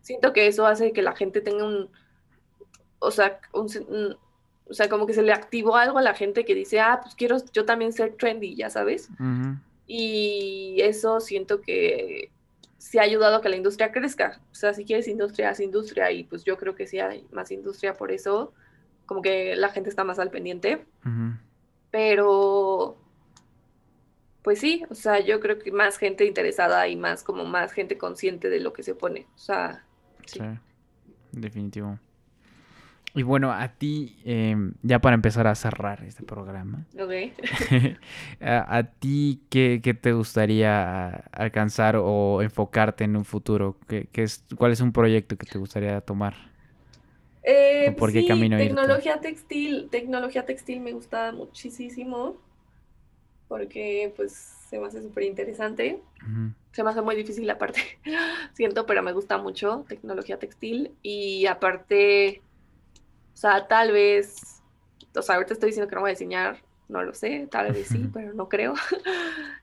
Siento 0.00 0.32
que 0.32 0.46
eso 0.46 0.64
hace 0.64 0.92
que 0.92 1.02
la 1.02 1.16
gente 1.16 1.40
tenga 1.40 1.64
un, 1.64 1.90
o 3.00 3.10
sea, 3.10 3.40
un, 3.52 4.16
o 4.68 4.74
sea, 4.74 4.88
como 4.88 5.04
que 5.04 5.14
se 5.14 5.22
le 5.22 5.32
activó 5.32 5.74
algo 5.74 5.98
a 5.98 6.02
la 6.02 6.14
gente 6.14 6.44
que 6.44 6.54
dice, 6.54 6.78
ah, 6.78 7.00
pues 7.02 7.16
quiero 7.16 7.38
yo 7.52 7.64
también 7.64 7.92
ser 7.92 8.14
trendy, 8.14 8.54
ya 8.54 8.70
sabes. 8.70 9.08
Y 9.88 10.76
eso 10.82 11.18
siento 11.18 11.60
que 11.60 12.30
sí 12.82 12.98
ha 12.98 13.02
ayudado 13.02 13.36
a 13.36 13.40
que 13.40 13.48
la 13.48 13.56
industria 13.56 13.92
crezca. 13.92 14.40
O 14.50 14.54
sea, 14.54 14.74
si 14.74 14.84
quieres 14.84 15.06
industria, 15.06 15.50
haz 15.50 15.60
industria 15.60 16.10
y 16.10 16.24
pues 16.24 16.42
yo 16.42 16.58
creo 16.58 16.74
que 16.74 16.88
sí 16.88 16.98
hay 16.98 17.26
más 17.30 17.52
industria 17.52 17.94
por 17.94 18.10
eso, 18.10 18.52
como 19.06 19.22
que 19.22 19.54
la 19.54 19.68
gente 19.68 19.88
está 19.88 20.02
más 20.02 20.18
al 20.18 20.30
pendiente. 20.30 20.84
Pero, 21.92 22.96
pues 24.42 24.58
sí, 24.58 24.84
o 24.90 24.94
sea, 24.94 25.20
yo 25.20 25.38
creo 25.38 25.60
que 25.60 25.70
más 25.70 25.96
gente 25.96 26.24
interesada 26.24 26.88
y 26.88 26.96
más 26.96 27.22
como 27.22 27.44
más 27.44 27.72
gente 27.72 27.96
consciente 27.98 28.50
de 28.50 28.58
lo 28.58 28.72
que 28.72 28.82
se 28.82 28.96
pone. 28.96 29.28
O 29.36 29.38
sea, 29.38 29.84
sí. 30.26 30.40
sí 30.40 30.44
definitivo. 31.30 31.98
Y 33.14 33.22
bueno, 33.22 33.52
a 33.52 33.68
ti, 33.68 34.16
em, 34.24 34.72
ya 34.82 35.00
para 35.00 35.14
empezar 35.14 35.46
a 35.46 35.54
cerrar 35.54 36.02
este 36.04 36.22
programa, 36.22 36.86
a, 38.40 38.82
ti, 38.98 39.42
¿qué, 39.50 39.80
te 40.00 40.12
gustaría 40.12 41.08
alcanzar 41.32 41.96
o 41.96 42.40
enfocarte 42.40 43.04
en 43.04 43.16
un 43.16 43.24
futuro? 43.24 43.76
¿Qué, 43.86 44.08
es, 44.14 44.44
¿Cuál 44.56 44.72
es 44.72 44.80
un 44.80 44.92
proyecto 44.92 45.36
que 45.36 45.46
te 45.46 45.58
gustaría 45.58 46.00
tomar? 46.00 46.34
Eh, 47.42 47.94
¿Por 47.98 48.12
qué 48.12 48.24
camino 48.24 48.56
tecnología 48.56 49.20
textil, 49.20 49.88
tecnología 49.90 50.46
textil 50.46 50.80
me 50.80 50.92
gusta 50.92 51.32
muchísimo 51.32 52.36
porque 53.52 54.10
pues 54.16 54.32
se 54.32 54.78
me 54.78 54.86
hace 54.86 55.02
súper 55.02 55.24
interesante. 55.24 56.00
Se 56.72 56.82
me 56.82 56.88
hace 56.88 57.02
muy 57.02 57.14
difícil 57.14 57.50
aparte, 57.50 57.82
siento, 58.54 58.86
pero 58.86 59.02
me 59.02 59.12
gusta 59.12 59.36
mucho 59.36 59.84
tecnología 59.86 60.38
textil 60.38 60.92
y 61.02 61.44
aparte 61.44 62.40
o 63.32 63.36
sea, 63.36 63.66
tal 63.68 63.92
vez, 63.92 64.62
o 65.14 65.22
sea, 65.22 65.36
ahorita 65.36 65.54
estoy 65.54 65.68
diciendo 65.68 65.88
que 65.88 65.94
no 65.94 66.02
voy 66.02 66.10
a 66.10 66.14
diseñar, 66.14 66.58
no 66.88 67.02
lo 67.02 67.14
sé, 67.14 67.48
tal 67.50 67.72
vez 67.72 67.88
sí, 67.88 68.08
pero 68.12 68.32
no 68.34 68.48
creo. 68.48 68.74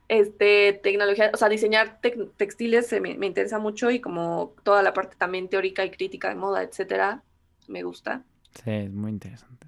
Este, 0.10 0.74
tecnología, 0.82 1.30
o 1.32 1.38
sea, 1.38 1.50
diseñar 1.50 2.02
textiles 2.02 2.92
me, 3.00 3.16
me, 3.16 3.28
interesa 3.28 3.60
mucho 3.60 3.92
y 3.92 4.02
como 4.02 4.56
toda 4.64 4.82
la 4.82 4.92
parte 4.92 5.16
también 5.16 5.50
teórica 5.50 5.86
y 5.86 5.92
crítica 5.92 6.30
de 6.30 6.34
moda, 6.34 6.64
etcétera, 6.64 7.22
me 7.68 7.84
gusta. 7.84 8.24
Sí, 8.56 8.72
es 8.72 8.92
muy 8.92 9.12
interesante. 9.12 9.68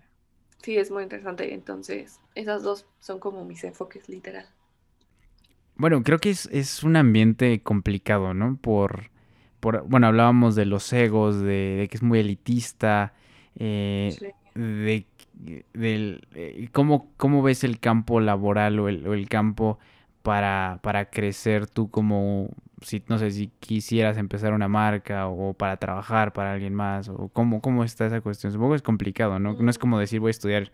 Sí, 0.64 0.78
es 0.78 0.89
muy 0.89 1.04
interesante. 1.04 1.54
Entonces, 1.54 2.20
esas 2.34 2.64
dos 2.64 2.88
son 2.99 3.20
como 3.20 3.45
mis 3.45 3.64
enfoques, 3.64 4.10
literal. 4.10 4.47
Bueno, 5.76 6.02
creo 6.04 6.18
que 6.18 6.32
es, 6.32 6.47
es 6.52 6.84
un 6.84 6.95
ambiente 6.95 7.62
complicado, 7.62 8.34
¿no? 8.34 8.58
Por, 8.58 9.12
por, 9.60 9.84
bueno, 9.84 10.08
hablábamos 10.08 10.56
de 10.56 10.66
los 10.66 10.91
egos, 10.93 11.39
de, 11.39 11.78
de 11.78 11.88
que 11.88 11.97
es 11.97 12.04
muy 12.04 12.20
elitista, 12.20 13.14
eh, 13.58 14.34
de, 14.56 15.06
del, 15.74 16.28
eh, 16.36 16.70
¿cómo, 16.72 17.12
¿cómo, 17.18 17.41
ves 17.41 17.64
el 17.64 17.80
campo 17.80 18.20
laboral 18.20 18.80
o 18.80 18.89
el, 18.89 19.08
o 19.08 19.14
el 19.14 19.28
campo 19.30 19.80
para, 20.22 20.80
para, 20.84 21.10
crecer 21.10 21.68
tú 21.68 21.89
como, 21.89 22.49
si, 22.82 23.04
no 23.08 23.18
sé, 23.18 23.32
si 23.32 23.47
quisieras 23.60 24.18
empezar 24.18 24.54
una 24.54 24.68
marca 24.68 25.28
o 25.28 25.54
para 25.54 25.78
trabajar 25.78 26.34
para 26.34 26.54
alguien 26.54 26.74
más? 26.74 27.10
o 27.10 27.30
¿Cómo, 27.30 27.62
cómo 27.62 27.84
está 27.84 28.06
esa 28.06 28.22
cuestión? 28.22 28.52
Supongo 28.52 28.72
que 28.72 28.78
es 28.78 28.82
complicado, 28.82 29.39
¿no? 29.39 29.54
No 29.54 29.70
es 29.70 29.78
como 29.78 29.99
decir 29.99 30.20
voy 30.20 30.30
a 30.30 30.32
estudiar 30.32 30.72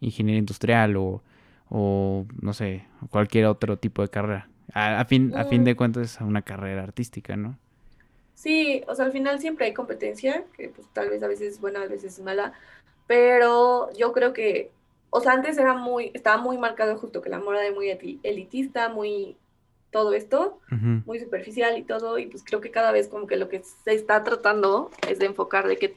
ingeniería 0.00 0.38
industrial 0.40 0.96
o, 0.96 1.22
o 1.68 2.26
no 2.40 2.52
sé, 2.52 2.86
cualquier 3.10 3.46
otro 3.46 3.78
tipo 3.78 4.02
de 4.02 4.08
carrera. 4.08 4.48
A, 4.74 5.04
fin, 5.06 5.32
a 5.34 5.44
fin 5.46 5.64
de 5.64 5.76
cuentas 5.76 6.14
es 6.14 6.20
una 6.20 6.42
carrera 6.42 6.82
artística, 6.82 7.36
¿no? 7.36 7.58
Sí, 8.38 8.84
o 8.86 8.94
sea, 8.94 9.06
al 9.06 9.12
final 9.12 9.40
siempre 9.40 9.66
hay 9.66 9.74
competencia, 9.74 10.44
que 10.56 10.68
pues 10.68 10.86
tal 10.92 11.10
vez 11.10 11.22
a 11.24 11.26
veces 11.26 11.54
es 11.54 11.60
buena, 11.60 11.82
a 11.82 11.88
veces 11.88 12.18
es 12.18 12.24
mala, 12.24 12.52
pero 13.08 13.90
yo 13.94 14.12
creo 14.12 14.32
que 14.32 14.70
o 15.10 15.20
sea, 15.20 15.32
antes 15.32 15.58
era 15.58 15.74
muy, 15.74 16.10
estaba 16.14 16.40
muy 16.40 16.58
marcado 16.58 16.96
justo 16.98 17.22
que 17.22 17.30
la 17.30 17.38
moda 17.38 17.64
era 17.64 17.74
muy 17.74 17.90
elitista, 18.22 18.88
muy 18.88 19.36
todo 19.90 20.12
esto, 20.12 20.60
muy 20.70 21.18
superficial 21.18 21.78
y 21.78 21.82
todo, 21.82 22.18
y 22.18 22.26
pues 22.26 22.44
creo 22.44 22.60
que 22.60 22.70
cada 22.70 22.92
vez 22.92 23.08
como 23.08 23.26
que 23.26 23.36
lo 23.36 23.48
que 23.48 23.62
se 23.62 23.94
está 23.94 24.22
tratando 24.22 24.90
es 25.08 25.18
de 25.18 25.26
enfocar 25.26 25.66
de 25.66 25.78
que 25.78 25.94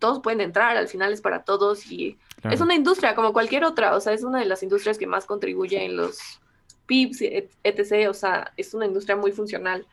todos 0.00 0.20
pueden 0.20 0.40
entrar, 0.40 0.78
al 0.78 0.88
final 0.88 1.12
es 1.12 1.20
para 1.20 1.44
todos 1.44 1.86
y 1.92 2.18
es 2.50 2.62
una 2.62 2.74
industria 2.74 3.14
como 3.14 3.34
cualquier 3.34 3.64
otra, 3.64 3.94
o 3.94 4.00
sea, 4.00 4.14
es 4.14 4.24
una 4.24 4.40
de 4.40 4.46
las 4.46 4.62
industrias 4.62 4.96
que 4.96 5.06
más 5.06 5.26
contribuye 5.26 5.84
en 5.84 5.96
los 5.96 6.40
PIBs, 6.86 7.18
etc., 7.62 8.08
o 8.08 8.14
sea, 8.14 8.52
es 8.56 8.72
una 8.72 8.86
industria 8.86 9.14
muy 9.14 9.30
funcional. 9.30 9.86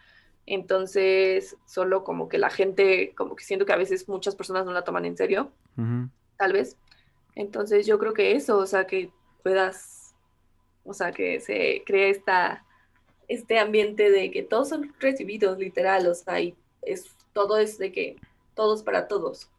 Entonces, 0.46 1.58
solo 1.66 2.04
como 2.04 2.28
que 2.28 2.38
la 2.38 2.50
gente, 2.50 3.14
como 3.16 3.36
que 3.36 3.44
siento 3.44 3.66
que 3.66 3.74
a 3.74 3.78
veces 3.78 4.08
muchas 4.10 4.36
personas 4.36 4.66
no 4.66 4.74
la 4.74 4.84
toman 4.84 5.06
en 5.06 5.18
serio, 5.18 5.52
tal 6.38 6.54
vez. 6.54 6.78
Entonces, 7.36 7.86
yo 7.86 8.00
creo 8.00 8.14
que 8.14 8.36
eso, 8.36 8.58
o 8.58 8.66
sea, 8.66 8.86
que 8.86 9.12
puedas, 9.44 10.14
o 10.84 10.94
sea, 10.94 11.12
que 11.12 11.40
se 11.40 11.84
cree 11.86 12.10
esta, 12.10 12.66
este 13.28 13.60
ambiente 13.60 14.10
de 14.10 14.32
que 14.32 14.44
todos 14.44 14.70
son 14.70 14.94
recibidos, 15.00 15.58
literal, 15.58 16.08
o 16.08 16.14
sea, 16.14 16.42
y 16.42 16.56
es, 16.82 17.16
todo 17.34 17.58
es 17.58 17.78
de 17.78 17.92
que 17.92 18.18
todos 18.56 18.84
para 18.84 19.08
todos. 19.08 19.50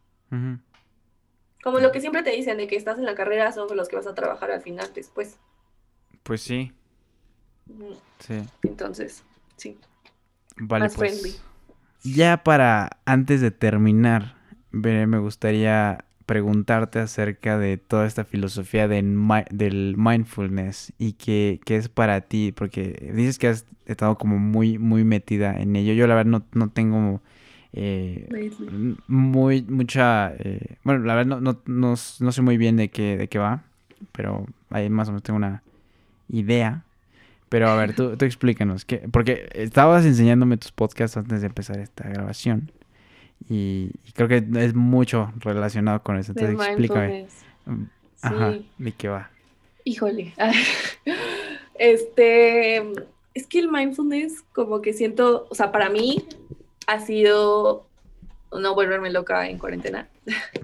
Como 1.62 1.78
lo 1.78 1.93
que 1.93 2.01
siempre 2.01 2.22
te 2.22 2.30
dicen 2.30 2.57
de 2.57 2.66
que 2.66 2.76
estás 2.76 2.99
en 2.99 3.05
la 3.05 3.14
carrera 3.14 3.53
son 3.53 3.74
los 3.76 3.89
que 3.89 3.97
vas 3.97 4.07
a 4.07 4.14
trabajar 4.14 4.51
al 4.51 4.62
final 4.62 4.91
después. 4.95 5.39
Pues 6.22 6.41
sí. 6.43 6.72
Sí. 8.18 8.43
Entonces, 8.62 9.22
sí. 9.57 9.78
Vale, 10.57 10.88
pues. 10.94 11.40
Ya 12.05 12.42
para 12.42 12.98
antes 13.05 13.40
de 13.40 13.50
terminar, 13.53 14.34
me 14.72 15.18
gustaría 15.18 16.05
preguntarte 16.26 16.98
acerca 16.98 17.59
de 17.59 17.76
toda 17.76 18.07
esta 18.07 18.24
filosofía 18.24 18.88
del 18.88 19.94
mindfulness 19.96 20.92
y 20.98 21.12
qué, 21.12 21.61
es 21.66 21.88
para 21.88 22.22
ti, 22.22 22.53
porque 22.53 23.12
dices 23.14 23.38
que 23.38 23.48
has 23.48 23.66
estado 23.86 24.16
como 24.16 24.38
muy, 24.38 24.78
muy 24.78 25.05
metida 25.05 25.61
en 25.61 25.76
ello. 25.76 25.92
Yo 25.92 26.07
la 26.07 26.14
verdad 26.14 26.42
no, 26.53 26.70
tengo 26.70 27.20
eh, 27.72 28.28
muy, 29.07 29.62
mucha, 29.62 30.32
eh, 30.38 30.76
bueno, 30.84 31.05
la 31.05 31.14
verdad 31.14 31.38
no, 31.40 31.61
no, 31.66 31.96
sé 31.96 32.42
muy 32.42 32.57
bien 32.57 32.76
de 32.76 32.88
qué, 32.88 33.16
de 33.16 33.28
qué 33.28 33.38
va, 33.38 33.64
pero 34.12 34.46
ahí 34.70 34.88
más 34.90 35.09
o 35.09 35.12
menos 35.12 35.22
tengo 35.22 35.36
una 35.36 35.62
idea. 36.28 36.84
Pero 37.53 37.68
a 37.68 37.76
ver, 37.76 37.94
tú, 37.94 38.16
tú 38.16 38.24
explícanos, 38.24 38.86
¿qué? 38.86 39.07
porque 39.12 39.46
estabas 39.53 40.07
enseñándome 40.07 40.57
tus 40.57 40.72
podcasts 40.72 41.18
antes 41.18 41.42
de 41.42 41.48
empezar 41.48 41.78
esta 41.80 42.09
grabación. 42.09 42.72
Y, 43.46 43.90
creo 44.14 44.26
que 44.26 44.42
es 44.57 44.74
mucho 44.74 45.30
relacionado 45.36 46.03
con 46.03 46.16
eso. 46.16 46.32
Entonces, 46.32 46.66
explícame. 46.66 47.26
Mm, 47.66 47.82
ajá, 48.22 48.55
¿de 48.78 48.92
qué 48.92 49.09
va? 49.09 49.30
Híjole. 49.84 50.32
Este, 51.74 52.76
es 53.34 53.46
que 53.48 53.59
el 53.59 53.68
mindfulness, 53.68 54.42
como 54.53 54.80
que 54.80 54.92
siento, 54.92 55.46
o 55.50 55.55
sea, 55.55 55.72
para 55.72 55.88
mí 55.90 56.24
ha 56.86 57.00
sido 57.00 57.86
no 58.53 58.74
volverme 58.74 59.11
loca 59.11 59.48
en 59.48 59.59
cuarentena. 59.59 60.09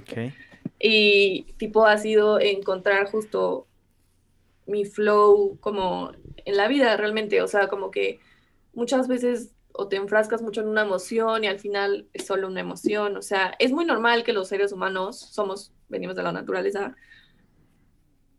Okay. 0.02 0.32
y 0.80 1.42
tipo 1.56 1.86
ha 1.86 1.98
sido 1.98 2.38
encontrar 2.40 3.10
justo 3.10 3.66
mi 4.68 4.84
flow 4.84 5.58
como 5.60 6.12
en 6.44 6.56
la 6.56 6.68
vida 6.68 6.96
realmente, 6.96 7.42
o 7.42 7.48
sea, 7.48 7.68
como 7.68 7.90
que 7.90 8.20
muchas 8.72 9.08
veces 9.08 9.52
o 9.72 9.88
te 9.88 9.96
enfrascas 9.96 10.42
mucho 10.42 10.60
en 10.60 10.68
una 10.68 10.82
emoción 10.82 11.44
y 11.44 11.46
al 11.46 11.60
final 11.60 12.08
es 12.12 12.26
solo 12.26 12.48
una 12.48 12.60
emoción, 12.60 13.16
o 13.16 13.22
sea, 13.22 13.54
es 13.58 13.72
muy 13.72 13.84
normal 13.84 14.24
que 14.24 14.32
los 14.32 14.48
seres 14.48 14.72
humanos 14.72 15.18
somos, 15.18 15.72
venimos 15.88 16.16
de 16.16 16.22
la 16.22 16.32
naturaleza, 16.32 16.96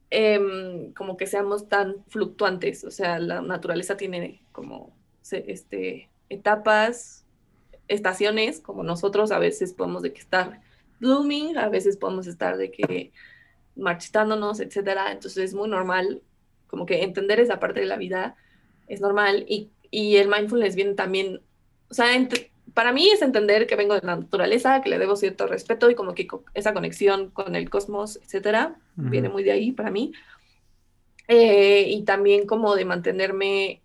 em, 0.10 0.94
como 0.94 1.18
que 1.18 1.28
seamos 1.28 1.70
tan 1.70 2.04
fluctuantes, 2.10 2.84
o 2.84 2.92
sea, 2.92 3.20
la 3.20 3.42
naturaleza 3.42 3.96
tiene 3.98 4.44
como 4.52 4.96
este, 5.32 6.10
etapas, 6.30 7.26
estaciones, 7.88 8.60
como 8.60 8.84
nosotros 8.84 9.32
a 9.32 9.40
veces 9.40 9.74
podemos 9.74 10.02
de 10.04 10.14
que 10.14 10.20
estar 10.20 10.62
blooming, 11.00 11.58
a 11.58 11.70
veces 11.70 11.98
podemos 11.98 12.28
estar 12.28 12.58
de 12.58 12.72
que 12.72 13.12
marchitándonos, 13.80 14.60
etcétera. 14.60 15.12
Entonces 15.12 15.46
es 15.46 15.54
muy 15.54 15.70
normal, 15.70 16.22
como 16.68 16.86
que 16.86 17.04
entender 17.04 17.40
esa 17.40 17.60
parte 17.60 17.80
de 17.80 17.86
la 17.86 17.98
vida 17.98 18.36
es 18.88 19.02
normal 19.02 19.46
y, 19.48 19.70
y 19.92 20.18
el 20.18 20.28
mindfulness 20.28 20.76
viene 20.76 20.94
también, 20.94 21.42
o 21.90 21.94
sea, 21.94 22.08
para 22.74 22.92
mí 22.92 23.10
es 23.10 23.22
entender 23.22 23.68
que 23.68 23.76
vengo 23.76 23.96
de 23.96 24.02
la 24.04 24.16
naturaleza, 24.16 24.82
que 24.82 24.90
le 24.90 25.00
debo 25.00 25.16
cierto 25.16 25.48
respeto 25.48 25.90
y 25.90 25.96
como 25.96 26.14
que 26.14 26.28
esa 26.54 26.74
conexión 26.74 27.30
con 27.30 27.56
el 27.56 27.70
cosmos, 27.70 28.18
etcétera, 28.18 28.76
viene 28.96 29.30
muy 29.30 29.44
de 29.44 29.52
ahí 29.52 29.72
para 29.72 29.92
mí. 29.92 30.14
Eh, 31.28 31.86
y 31.90 32.04
también 32.04 32.48
como 32.48 32.76
de 32.76 32.86
mantenerme, 32.86 33.82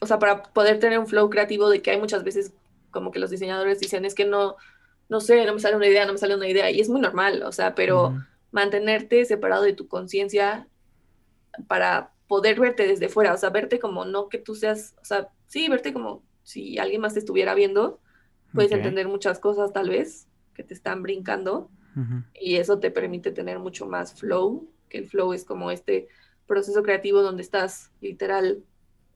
o 0.00 0.06
sea, 0.06 0.18
para 0.18 0.42
poder 0.42 0.80
tener 0.80 0.98
un 0.98 1.06
flow 1.06 1.30
creativo 1.30 1.68
de 1.68 1.82
que 1.82 1.92
hay 1.92 2.00
muchas 2.00 2.24
veces 2.24 2.52
como 2.90 3.10
que 3.10 3.18
los 3.18 3.30
diseñadores 3.30 3.80
dicen 3.80 4.04
es 4.04 4.14
que 4.14 4.24
no, 4.24 4.56
no 5.08 5.20
sé, 5.20 5.44
no 5.44 5.54
me 5.54 5.60
sale 5.60 5.76
una 5.76 5.86
idea, 5.86 6.06
no 6.06 6.12
me 6.12 6.18
sale 6.18 6.34
una 6.34 6.48
idea 6.48 6.70
y 6.70 6.80
es 6.80 6.88
muy 6.88 7.00
normal, 7.00 7.42
o 7.42 7.52
sea, 7.52 7.74
pero 7.74 8.20
mantenerte 8.54 9.24
separado 9.24 9.64
de 9.64 9.72
tu 9.72 9.88
conciencia 9.88 10.68
para 11.66 12.12
poder 12.28 12.60
verte 12.60 12.86
desde 12.86 13.08
fuera, 13.08 13.34
o 13.34 13.36
sea, 13.36 13.50
verte 13.50 13.80
como 13.80 14.04
no 14.04 14.28
que 14.28 14.38
tú 14.38 14.54
seas, 14.54 14.94
o 15.02 15.04
sea, 15.04 15.28
sí, 15.48 15.68
verte 15.68 15.92
como 15.92 16.22
si 16.44 16.78
alguien 16.78 17.00
más 17.00 17.14
te 17.14 17.18
estuviera 17.18 17.54
viendo, 17.54 17.98
puedes 18.52 18.70
entender 18.70 19.08
muchas 19.08 19.40
cosas 19.40 19.72
tal 19.72 19.88
vez 19.88 20.28
que 20.54 20.62
te 20.62 20.72
están 20.72 21.02
brincando 21.02 21.68
y 22.40 22.56
eso 22.56 22.78
te 22.78 22.92
permite 22.92 23.32
tener 23.32 23.58
mucho 23.58 23.86
más 23.86 24.14
flow, 24.14 24.68
que 24.88 24.98
el 24.98 25.08
flow 25.08 25.32
es 25.32 25.44
como 25.44 25.72
este 25.72 26.06
proceso 26.46 26.84
creativo 26.84 27.22
donde 27.22 27.42
estás 27.42 27.90
literal 28.00 28.62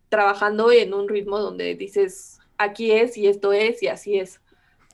trabajando 0.08 0.72
en 0.72 0.94
un 0.94 1.08
ritmo 1.08 1.38
donde 1.38 1.76
dices, 1.76 2.40
aquí 2.56 2.90
es 2.90 3.16
y 3.16 3.28
esto 3.28 3.52
es 3.52 3.84
y 3.84 3.86
así 3.86 4.18
es. 4.18 4.40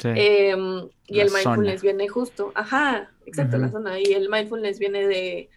Em, 0.02 0.90
y 1.06 1.20
el 1.20 1.30
mindfulness 1.30 1.80
viene 1.80 2.08
justo, 2.08 2.52
ajá, 2.54 3.13
exacto, 3.26 3.58
la 3.58 3.70
zona. 3.70 3.98
Y 4.00 4.12
el 4.12 4.28
mindfulness 4.28 4.78
viene 4.78 5.06
de, 5.06 5.50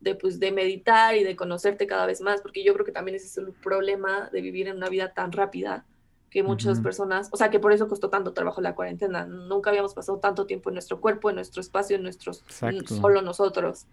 de, 0.00 0.14
pues, 0.14 0.40
de 0.40 0.52
meditar 0.52 1.16
y 1.16 1.24
de 1.24 1.36
conocerte 1.36 1.86
cada 1.86 2.06
vez 2.06 2.20
más, 2.20 2.40
porque 2.40 2.64
yo 2.64 2.74
creo 2.74 2.84
que 2.84 2.92
también 2.92 3.16
ese 3.16 3.26
es 3.26 3.38
el 3.38 3.52
problema 3.52 4.28
de 4.32 4.40
vivir 4.40 4.68
en 4.68 4.76
una 4.76 4.88
vida 4.88 5.12
tan 5.14 5.32
rápida 5.32 5.84
que 6.30 6.42
muchas 6.42 6.80
personas, 6.80 7.28
o 7.30 7.36
sea, 7.36 7.50
que 7.50 7.60
por 7.60 7.72
eso 7.72 7.88
costó 7.88 8.08
tanto 8.08 8.32
trabajo 8.32 8.62
la 8.62 8.74
cuarentena. 8.74 9.26
Nunca 9.26 9.68
habíamos 9.68 9.92
pasado 9.92 10.18
tanto 10.18 10.46
tiempo 10.46 10.70
en 10.70 10.74
nuestro 10.74 10.98
cuerpo, 10.98 11.28
en 11.28 11.36
nuestro 11.36 11.60
espacio, 11.60 11.96
en 11.96 12.02
nuestros, 12.02 12.42
solo 12.86 13.20
nosotros. 13.20 13.86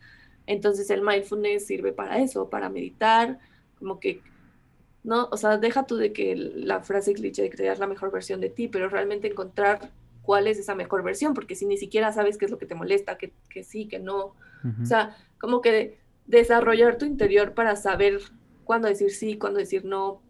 Entonces 0.47 0.89
el 0.89 1.01
mindfulness 1.01 1.67
sirve 1.67 1.91
para 1.91 2.19
eso, 2.19 2.49
para 2.49 2.69
meditar, 2.69 3.39
como 3.77 3.99
que 3.99 4.21
¿no? 5.03 5.29
O 5.31 5.37
sea, 5.37 5.57
deja 5.57 5.85
tú 5.85 5.97
de 5.97 6.13
que 6.13 6.35
la 6.35 6.81
frase 6.81 7.13
cliché 7.13 7.43
de 7.43 7.49
crear 7.49 7.79
la 7.79 7.87
mejor 7.87 8.11
versión 8.11 8.41
de 8.41 8.49
ti, 8.49 8.67
pero 8.67 8.89
realmente 8.89 9.27
encontrar 9.27 9.91
cuál 10.29 10.45
es 10.45 10.59
esa 10.59 10.75
mejor 10.75 11.01
versión, 11.01 11.33
porque 11.33 11.55
si 11.55 11.65
ni 11.65 11.75
siquiera 11.75 12.13
sabes 12.13 12.37
qué 12.37 12.45
es 12.45 12.51
lo 12.51 12.59
que 12.59 12.67
te 12.67 12.75
molesta, 12.75 13.17
que, 13.17 13.33
que 13.49 13.63
sí, 13.63 13.87
que 13.87 13.97
no, 13.97 14.35
o 14.79 14.85
sea, 14.85 15.17
como 15.39 15.59
que 15.59 15.97
desarrollar 16.27 16.99
tu 16.99 17.05
interior 17.05 17.55
para 17.55 17.75
saber 17.75 18.19
cuándo 18.63 18.87
decir 18.87 19.09
sí, 19.09 19.39
cuándo 19.39 19.57
decir 19.57 19.85
no, 19.85 20.21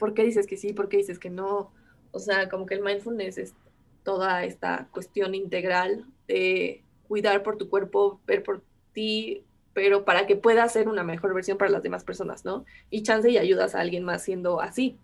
por 0.00 0.14
qué 0.14 0.24
dices 0.24 0.48
que 0.48 0.56
sí, 0.56 0.72
por 0.72 0.88
qué 0.88 0.96
dices 0.96 1.20
que 1.20 1.30
no, 1.30 1.70
o 2.10 2.18
sea, 2.18 2.48
como 2.48 2.66
que 2.66 2.74
el 2.74 2.82
mindfulness 2.82 3.38
es 3.38 3.54
toda 4.02 4.42
esta 4.42 4.88
cuestión 4.90 5.36
integral 5.36 6.06
de 6.26 6.82
cuidar 7.06 7.44
por 7.44 7.56
tu 7.56 7.68
cuerpo, 7.68 8.20
ver 8.26 8.42
por 8.42 8.64
ti, 8.92 9.44
pero 9.74 10.04
para 10.04 10.26
que 10.26 10.34
pueda 10.34 10.68
ser 10.68 10.88
una 10.88 11.04
mejor 11.04 11.34
versión 11.34 11.56
para 11.56 11.70
las 11.70 11.84
demás 11.84 12.02
personas, 12.02 12.44
¿no? 12.44 12.64
Y 12.90 13.04
chance 13.04 13.30
y 13.30 13.38
ayudas 13.38 13.76
a 13.76 13.80
alguien 13.80 14.02
más 14.02 14.24
siendo 14.24 14.60
así. 14.60 14.98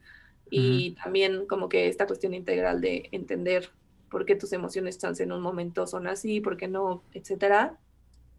Y 0.50 0.96
también 1.00 1.46
como 1.46 1.68
que 1.68 1.86
esta 1.86 2.08
cuestión 2.08 2.34
integral 2.34 2.80
de 2.80 3.08
entender 3.12 3.70
por 4.10 4.24
qué 4.24 4.36
tus 4.36 4.52
emociones 4.52 4.98
chance 4.98 5.22
en 5.22 5.32
un 5.32 5.42
momento 5.42 5.86
son 5.86 6.06
así, 6.06 6.40
por 6.40 6.56
qué 6.56 6.68
no, 6.68 7.02
etcétera, 7.12 7.78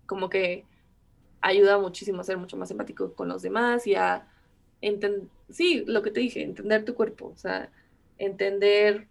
como 0.06 0.30
que 0.30 0.66
ayuda 1.42 1.78
muchísimo 1.78 2.22
a 2.22 2.24
ser 2.24 2.38
mucho 2.38 2.58
más 2.58 2.72
empático 2.72 3.14
con 3.14 3.28
los 3.28 3.42
demás 3.42 3.86
y 3.88 3.96
a 3.96 4.28
entender, 4.82 5.28
sí, 5.50 5.84
lo 5.86 6.02
que 6.02 6.12
te 6.12 6.20
dije, 6.20 6.44
entender 6.44 6.86
tu 6.86 6.96
cuerpo, 6.96 7.28
o 7.28 7.38
sea, 7.38 7.72
entender 8.18 9.08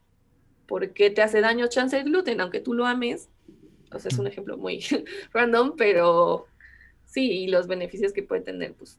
por 0.66 0.92
qué 0.92 1.10
te 1.10 1.22
hace 1.22 1.40
daño 1.40 1.68
chance 1.68 1.96
el 1.96 2.04
gluten, 2.04 2.40
aunque 2.40 2.60
tú 2.60 2.74
lo 2.74 2.86
ames, 2.86 3.28
o 3.92 3.98
sea, 3.98 4.10
es 4.10 4.18
un 4.18 4.26
ejemplo 4.26 4.56
muy 4.56 4.84
random, 5.32 5.74
pero 5.76 6.46
sí, 7.04 7.30
y 7.44 7.48
los 7.48 7.66
beneficios 7.66 8.12
que 8.12 8.22
puede 8.22 8.42
tener, 8.42 8.74
pues 8.74 8.98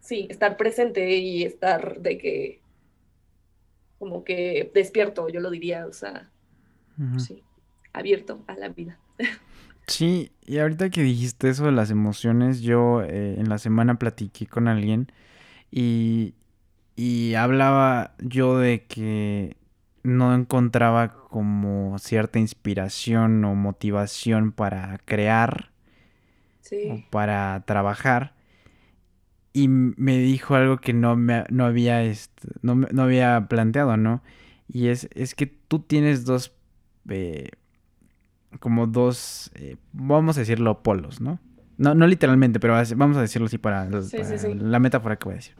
sí, 0.00 0.26
estar 0.30 0.56
presente 0.56 1.16
y 1.16 1.44
estar 1.44 2.00
de 2.00 2.18
que, 2.18 2.60
como 3.98 4.24
que 4.24 4.70
despierto, 4.74 5.28
yo 5.28 5.40
lo 5.40 5.50
diría, 5.50 5.86
o 5.86 5.92
sea, 5.92 6.31
sí, 7.18 7.42
abierto 7.92 8.42
a 8.46 8.54
la 8.54 8.68
vida. 8.68 8.98
Sí, 9.86 10.30
y 10.46 10.58
ahorita 10.58 10.90
que 10.90 11.02
dijiste 11.02 11.48
eso 11.48 11.64
de 11.66 11.72
las 11.72 11.90
emociones, 11.90 12.60
yo 12.60 13.02
eh, 13.02 13.34
en 13.38 13.48
la 13.48 13.58
semana 13.58 13.98
platiqué 13.98 14.46
con 14.46 14.68
alguien 14.68 15.10
y, 15.70 16.34
y 16.94 17.34
hablaba 17.34 18.14
yo 18.20 18.58
de 18.58 18.84
que 18.84 19.56
no 20.04 20.34
encontraba 20.34 21.12
como 21.28 21.98
cierta 21.98 22.38
inspiración 22.38 23.44
o 23.44 23.54
motivación 23.54 24.52
para 24.52 24.98
crear 25.04 25.72
para 27.10 27.62
trabajar 27.66 28.34
y 29.52 29.68
me 29.68 30.18
dijo 30.18 30.54
algo 30.54 30.78
que 30.78 30.92
no, 30.94 31.16
me, 31.16 31.44
no, 31.50 31.66
había, 31.66 32.02
no, 32.62 32.74
no, 32.74 33.02
había 33.02 33.46
planteado, 33.48 33.96
¿no? 33.96 34.22
Y 34.66 34.88
es, 34.88 35.08
es 35.14 35.34
que 35.34 35.46
tú 35.46 35.80
tienes 35.80 36.24
dos, 36.24 36.52
eh, 37.08 37.50
como 38.60 38.86
dos, 38.86 39.50
eh, 39.54 39.76
vamos 39.92 40.36
a 40.36 40.40
decirlo, 40.40 40.82
polos, 40.82 41.20
¿no? 41.20 41.38
No, 41.78 41.94
no 41.94 42.06
literalmente, 42.06 42.60
pero 42.60 42.74
vamos 42.96 43.16
a 43.16 43.20
decirlo 43.22 43.46
así 43.46 43.58
para, 43.58 43.88
la 43.88 44.78
metáfora 44.78 45.16
que 45.16 45.24
voy 45.24 45.32
a 45.32 45.36
decir. 45.36 45.54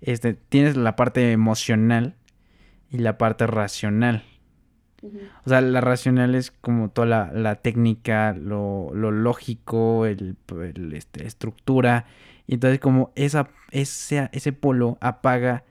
Este, 0.00 0.34
tienes 0.34 0.76
la 0.76 0.96
parte 0.96 1.32
emocional 1.32 2.16
y 2.90 2.98
la 2.98 3.18
parte 3.18 3.46
racional. 3.46 4.24
O 5.44 5.48
sea, 5.48 5.60
la 5.62 5.80
racional 5.80 6.34
es 6.34 6.50
como 6.50 6.90
toda 6.90 7.30
la, 7.32 7.54
técnica, 7.56 8.34
lo, 8.34 8.92
lógico, 8.92 10.06
el, 10.06 10.36
este, 10.92 11.26
estructura. 11.26 12.06
Y 12.46 12.54
entonces 12.54 12.80
como 12.80 13.12
esa, 13.14 13.48
ese, 13.70 14.28
ese 14.32 14.52
polo 14.52 14.98
apaga 15.00 15.64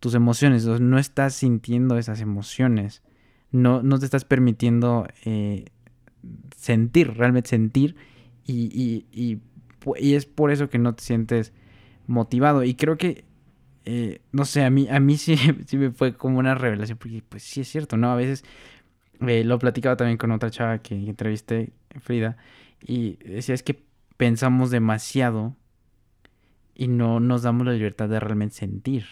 tus 0.00 0.14
emociones. 0.14 0.66
no 0.66 0.98
estás 0.98 1.34
sintiendo 1.34 1.98
esas 1.98 2.20
emociones. 2.20 3.02
No, 3.50 3.82
no 3.82 3.98
te 3.98 4.04
estás 4.04 4.24
permitiendo 4.24 5.06
eh, 5.24 5.66
sentir, 6.56 7.14
realmente 7.14 7.50
sentir. 7.50 7.96
Y, 8.44 8.66
y, 8.72 9.06
y, 9.12 9.40
y, 9.98 10.14
es 10.14 10.26
por 10.26 10.50
eso 10.50 10.68
que 10.68 10.78
no 10.78 10.94
te 10.94 11.02
sientes 11.02 11.52
motivado. 12.06 12.64
Y 12.64 12.74
creo 12.74 12.96
que 12.96 13.24
eh, 13.88 14.20
no 14.32 14.44
sé, 14.44 14.64
a 14.64 14.70
mí, 14.70 14.88
a 14.90 14.98
mí 15.00 15.16
sí, 15.16 15.38
sí 15.66 15.78
me 15.78 15.90
fue 15.92 16.14
como 16.14 16.38
una 16.38 16.54
revelación, 16.54 16.98
porque 16.98 17.22
pues 17.26 17.42
sí 17.44 17.62
es 17.62 17.68
cierto, 17.68 17.96
¿no? 17.96 18.10
A 18.10 18.16
veces 18.16 18.44
eh, 19.26 19.44
lo 19.44 19.58
platicaba 19.58 19.96
también 19.96 20.18
con 20.18 20.32
otra 20.32 20.50
chava 20.50 20.78
que 20.78 20.94
entrevisté, 20.94 21.72
Frida, 22.00 22.36
y 22.84 23.16
decía 23.16 23.54
es 23.54 23.62
que 23.62 23.82
pensamos 24.16 24.70
demasiado 24.70 25.56
y 26.74 26.88
no 26.88 27.20
nos 27.20 27.42
damos 27.42 27.66
la 27.66 27.72
libertad 27.72 28.08
de 28.08 28.20
realmente 28.20 28.56
sentir, 28.56 29.06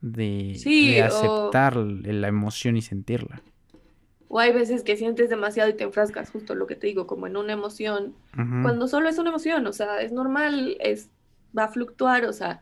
de, 0.00 1.02
aceptar 1.04 1.76
la 1.76 2.28
emoción 2.28 2.76
y 2.76 2.82
sentirla. 2.82 3.42
O 4.34 4.40
hay 4.40 4.52
veces 4.52 4.82
que 4.82 4.96
sientes 4.96 5.28
demasiado 5.28 5.70
y 5.70 5.74
te 5.74 5.84
enfrascas, 5.84 6.28
justo 6.32 6.56
lo 6.56 6.66
que 6.66 6.74
te 6.74 6.88
digo, 6.88 7.06
como 7.06 7.28
en 7.28 7.36
una 7.36 7.52
emoción, 7.52 8.16
cuando 8.62 8.88
solo 8.88 9.08
es 9.08 9.16
una 9.18 9.30
emoción, 9.30 9.64
o 9.64 9.72
sea, 9.72 10.02
es 10.02 10.10
normal, 10.10 10.76
es, 10.80 11.08
va 11.56 11.66
a 11.66 11.68
fluctuar, 11.68 12.24
o 12.24 12.32
sea, 12.32 12.60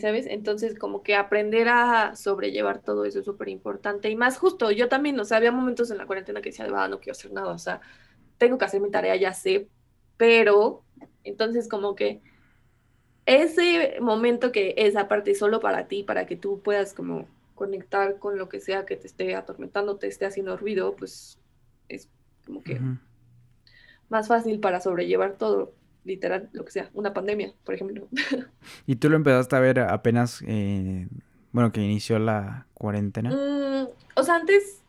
¿sabes? 0.00 0.26
Entonces, 0.26 0.76
como 0.76 1.04
que 1.04 1.14
aprender 1.14 1.68
a 1.68 2.16
sobrellevar 2.16 2.82
todo 2.82 3.04
eso 3.04 3.20
es 3.20 3.24
súper 3.24 3.48
importante. 3.48 4.10
Y 4.10 4.16
más 4.16 4.38
justo, 4.38 4.72
yo 4.72 4.88
también, 4.88 5.20
o 5.20 5.24
sea, 5.24 5.36
había 5.36 5.52
momentos 5.52 5.88
en 5.92 5.98
la 5.98 6.06
cuarentena 6.06 6.40
que 6.40 6.50
decía, 6.50 6.66
ah, 6.74 6.88
no 6.88 6.98
quiero 6.98 7.12
hacer 7.12 7.32
nada, 7.32 7.50
o 7.50 7.58
sea, 7.58 7.80
tengo 8.36 8.58
que 8.58 8.64
hacer 8.64 8.80
mi 8.80 8.90
tarea, 8.90 9.14
ya 9.14 9.32
sé, 9.34 9.68
pero 10.16 10.82
entonces 11.22 11.68
como 11.68 11.94
que 11.94 12.22
ese 13.24 13.98
momento 14.00 14.50
que 14.50 14.74
es 14.76 14.96
aparte 14.96 15.36
solo 15.36 15.60
para 15.60 15.86
ti, 15.86 16.02
para 16.02 16.26
que 16.26 16.34
tú 16.34 16.60
puedas 16.60 16.92
como 16.92 17.28
conectar 17.58 18.18
con 18.18 18.38
lo 18.38 18.48
que 18.48 18.60
sea 18.60 18.86
que 18.86 18.96
te 18.96 19.08
esté 19.08 19.34
atormentando, 19.34 19.96
te 19.96 20.06
esté 20.06 20.24
haciendo 20.24 20.56
ruido, 20.56 20.94
pues 20.96 21.38
es 21.88 22.08
como 22.46 22.62
que 22.62 22.80
más 24.08 24.28
fácil 24.28 24.60
para 24.60 24.80
sobrellevar 24.80 25.36
todo 25.36 25.74
literal, 26.04 26.48
lo 26.52 26.64
que 26.64 26.70
sea, 26.70 26.88
una 26.94 27.12
pandemia, 27.12 27.52
por 27.64 27.74
ejemplo. 27.74 28.08
¿Y 28.86 28.96
tú 28.96 29.10
lo 29.10 29.16
empezaste 29.16 29.56
a 29.56 29.60
ver 29.60 29.80
apenas, 29.80 30.42
eh, 30.46 31.08
bueno, 31.52 31.72
que 31.72 31.82
inició 31.82 32.18
la 32.18 32.66
cuarentena? 32.74 33.30
Mm, 33.30 33.88
o 34.14 34.22
sea, 34.22 34.36
antes 34.36 34.80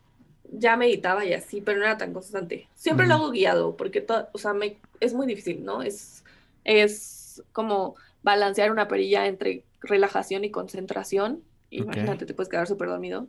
ya 0.52 0.76
meditaba 0.76 1.24
y 1.24 1.34
así, 1.34 1.60
pero 1.60 1.78
no 1.78 1.84
era 1.84 1.98
tan 1.98 2.12
constante. 2.12 2.68
Siempre 2.74 3.06
lo 3.06 3.14
hago 3.14 3.30
guiado, 3.30 3.76
porque, 3.76 4.06
o 4.32 4.38
sea, 4.38 4.54
me, 4.54 4.78
es 5.00 5.12
muy 5.12 5.26
difícil, 5.26 5.64
¿no? 5.64 5.82
Es, 5.82 6.24
es 6.64 7.42
como 7.52 7.96
balancear 8.22 8.70
una 8.70 8.88
perilla 8.88 9.26
entre 9.26 9.64
relajación 9.80 10.44
y 10.44 10.50
concentración. 10.50 11.42
Imagínate, 11.70 12.26
te 12.26 12.34
puedes 12.34 12.48
quedar 12.48 12.66
súper 12.66 12.88
dormido. 12.88 13.28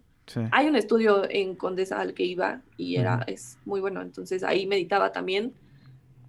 Hay 0.51 0.67
un 0.67 0.75
estudio 0.75 1.29
en 1.29 1.55
Condesa 1.55 1.99
al 1.99 2.13
que 2.13 2.23
iba 2.23 2.61
y 2.77 2.95
era, 2.95 3.23
es 3.27 3.57
muy 3.65 3.81
bueno, 3.81 4.01
entonces 4.01 4.43
ahí 4.43 4.65
meditaba 4.65 5.11
también 5.11 5.53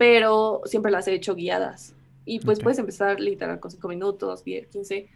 pero 0.03 0.63
siempre 0.65 0.91
las 0.91 1.07
he 1.07 1.15
hecho 1.15 1.37
guiadas. 1.37 1.95
Y 2.25 2.41
pues 2.41 2.59
puedes 2.59 2.81
empezar 2.81 3.21
literal 3.21 3.61
con 3.61 3.71
5 3.71 3.87
minutos, 3.87 4.43
10, 4.43 4.67
15. 4.67 5.09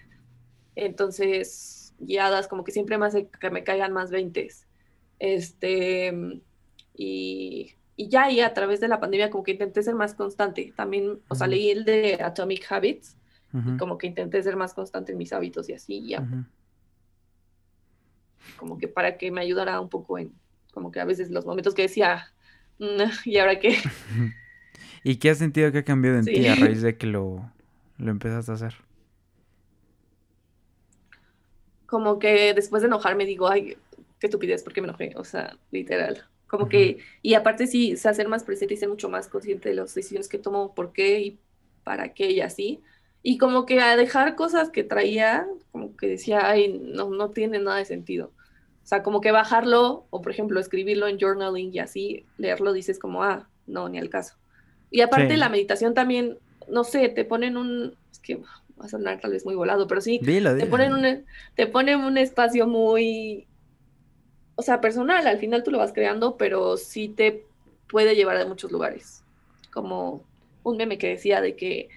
Entonces, 0.76 1.92
guiadas, 1.98 2.46
como 2.46 2.62
que 2.62 2.70
siempre 2.70 2.96
me 2.96 3.06
hace 3.06 3.28
que 3.28 3.50
me 3.50 3.64
caigan 3.64 3.92
más 3.92 4.12
20. 4.12 4.48
Este, 5.18 6.40
y, 6.94 7.74
y 7.96 8.08
ya, 8.08 8.30
y 8.30 8.40
a 8.40 8.54
través 8.54 8.78
de 8.78 8.86
la 8.86 9.00
pandemia, 9.00 9.28
como 9.28 9.42
que 9.42 9.50
intenté 9.50 9.82
ser 9.82 9.96
más 9.96 10.14
constante. 10.14 10.72
También, 10.76 11.18
o 11.26 11.34
sea, 11.34 11.48
leí 11.48 11.70
el 11.70 11.84
de 11.84 12.20
Atomic 12.22 12.70
Habits, 12.70 13.16
como 13.80 13.98
que 13.98 14.06
intenté 14.06 14.40
ser 14.40 14.54
más 14.54 14.72
constante 14.72 15.10
en 15.10 15.18
mis 15.18 15.32
hábitos 15.32 15.68
y 15.68 15.72
así, 15.72 16.06
ya. 16.06 16.24
Como 18.56 18.78
que 18.78 18.88
para 18.88 19.18
que 19.18 19.30
me 19.30 19.40
ayudara 19.40 19.80
un 19.80 19.88
poco 19.88 20.18
en, 20.18 20.32
como 20.72 20.90
que 20.92 21.00
a 21.00 21.04
veces 21.04 21.30
los 21.30 21.46
momentos 21.46 21.74
que 21.74 21.82
decía, 21.82 22.32
mm, 22.78 23.02
¿y 23.24 23.38
ahora 23.38 23.58
qué? 23.58 23.76
¿Y 25.04 25.16
qué 25.16 25.30
has 25.30 25.38
sentido 25.38 25.70
que 25.72 25.78
ha 25.78 25.84
cambiado 25.84 26.18
en 26.18 26.24
ti 26.24 26.46
a 26.46 26.54
raíz 26.54 26.82
de 26.82 26.96
que 26.98 27.06
lo, 27.06 27.50
lo 27.98 28.10
empezaste 28.10 28.50
a 28.50 28.54
hacer? 28.54 28.74
Como 31.86 32.18
que 32.18 32.52
después 32.54 32.82
de 32.82 32.88
enojarme 32.88 33.24
digo, 33.24 33.48
ay, 33.48 33.76
qué 34.18 34.26
estupidez, 34.26 34.62
¿por 34.62 34.72
qué 34.72 34.80
me 34.80 34.88
enojé? 34.88 35.12
O 35.16 35.24
sea, 35.24 35.56
literal. 35.70 36.26
Como 36.46 36.68
que, 36.68 36.98
y 37.22 37.34
aparte 37.34 37.66
sí, 37.66 37.96
se 37.96 38.08
hacer 38.08 38.28
más 38.28 38.44
presente 38.44 38.74
y 38.74 38.76
ser 38.76 38.88
mucho 38.88 39.08
más 39.08 39.28
consciente 39.28 39.68
de 39.68 39.74
las 39.74 39.94
decisiones 39.94 40.28
que 40.28 40.38
tomo, 40.38 40.74
por 40.74 40.92
qué 40.92 41.20
y 41.20 41.40
para 41.82 42.14
qué 42.14 42.30
y 42.30 42.40
así. 42.40 42.82
Y 43.22 43.38
como 43.38 43.66
que 43.66 43.80
a 43.80 43.96
dejar 43.96 44.36
cosas 44.36 44.70
que 44.70 44.84
traía, 44.84 45.46
como 45.72 45.96
que 45.96 46.06
decía, 46.06 46.48
ay, 46.48 46.80
no, 46.80 47.10
no 47.10 47.30
tiene 47.30 47.58
nada 47.58 47.78
de 47.78 47.84
sentido. 47.84 48.32
O 48.86 48.88
sea, 48.88 49.02
como 49.02 49.20
que 49.20 49.32
bajarlo, 49.32 50.06
o 50.10 50.22
por 50.22 50.30
ejemplo, 50.30 50.60
escribirlo 50.60 51.08
en 51.08 51.18
journaling 51.18 51.74
y 51.74 51.80
así, 51.80 52.24
leerlo, 52.38 52.72
dices 52.72 53.00
como, 53.00 53.24
ah, 53.24 53.48
no, 53.66 53.88
ni 53.88 53.98
al 53.98 54.10
caso. 54.10 54.36
Y 54.92 55.00
aparte 55.00 55.36
la 55.36 55.48
meditación 55.48 55.92
también, 55.92 56.38
no 56.68 56.84
sé, 56.84 57.08
te 57.08 57.24
ponen 57.24 57.56
un, 57.56 57.96
es 58.12 58.20
que 58.20 58.36
va 58.36 58.84
a 58.84 58.88
sonar 58.88 59.18
tal 59.18 59.32
vez 59.32 59.44
muy 59.44 59.56
volado, 59.56 59.88
pero 59.88 60.00
sí, 60.00 60.20
te 60.20 60.66
ponen 60.66 60.92
un, 60.92 61.24
te 61.56 61.66
ponen 61.66 61.98
un 61.98 62.16
espacio 62.16 62.68
muy, 62.68 63.48
o 64.54 64.62
sea, 64.62 64.80
personal, 64.80 65.26
al 65.26 65.38
final 65.38 65.64
tú 65.64 65.72
lo 65.72 65.78
vas 65.78 65.92
creando, 65.92 66.36
pero 66.36 66.76
sí 66.76 67.08
te 67.08 67.44
puede 67.88 68.14
llevar 68.14 68.36
a 68.36 68.46
muchos 68.46 68.70
lugares. 68.70 69.24
Como 69.72 70.22
un 70.62 70.76
meme 70.76 70.96
que 70.96 71.08
decía 71.08 71.40
de 71.40 71.56
que, 71.56 71.88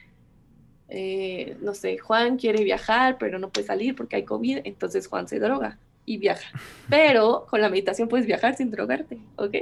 eh, 0.88 1.56
no 1.62 1.76
sé, 1.76 2.00
Juan 2.00 2.38
quiere 2.38 2.64
viajar, 2.64 3.20
pero 3.20 3.38
no 3.38 3.50
puede 3.52 3.68
salir 3.68 3.96
porque 3.96 4.16
hay 4.16 4.24
COVID, 4.24 4.62
entonces 4.64 5.06
Juan 5.06 5.28
se 5.28 5.38
droga 5.38 5.78
y 6.10 6.18
viaja. 6.18 6.50
Pero 6.90 7.46
con 7.48 7.62
la 7.62 7.70
meditación 7.70 8.08
puedes 8.08 8.26
viajar 8.26 8.56
sin 8.56 8.72
drogarte, 8.72 9.20
¿ok? 9.36 9.54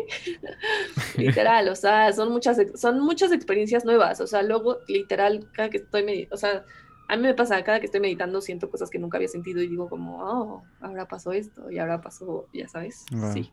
literal, 1.18 1.68
o 1.68 1.76
sea, 1.76 2.14
son 2.14 2.32
muchas, 2.32 2.58
son 2.76 3.02
muchas 3.02 3.34
experiencias 3.34 3.84
nuevas, 3.84 4.22
o 4.22 4.28
sea, 4.28 4.44
luego, 4.44 4.78
literal, 4.88 5.50
cada 5.52 5.70
que 5.70 5.80
estoy 5.80 6.06
meditando, 6.06 6.36
o 6.36 6.38
sea, 6.38 6.64
a 7.10 7.18
mí 7.18 7.24
me 7.24 7.34
pasa, 7.34 7.62
cada 7.66 7.82
que 7.82 7.88
estoy 7.88 8.00
meditando 8.00 8.40
siento 8.40 8.70
cosas 8.70 8.90
que 8.90 8.98
nunca 8.98 9.18
había 9.18 9.28
sentido 9.28 9.62
y 9.62 9.68
digo 9.68 9.90
como, 9.90 10.24
oh, 10.24 10.64
ahora 10.80 11.06
pasó 11.06 11.34
esto 11.34 11.70
y 11.70 11.80
ahora 11.80 12.00
pasó, 12.00 12.48
ya 12.54 12.70
sabes, 12.70 13.04
sí. 13.34 13.52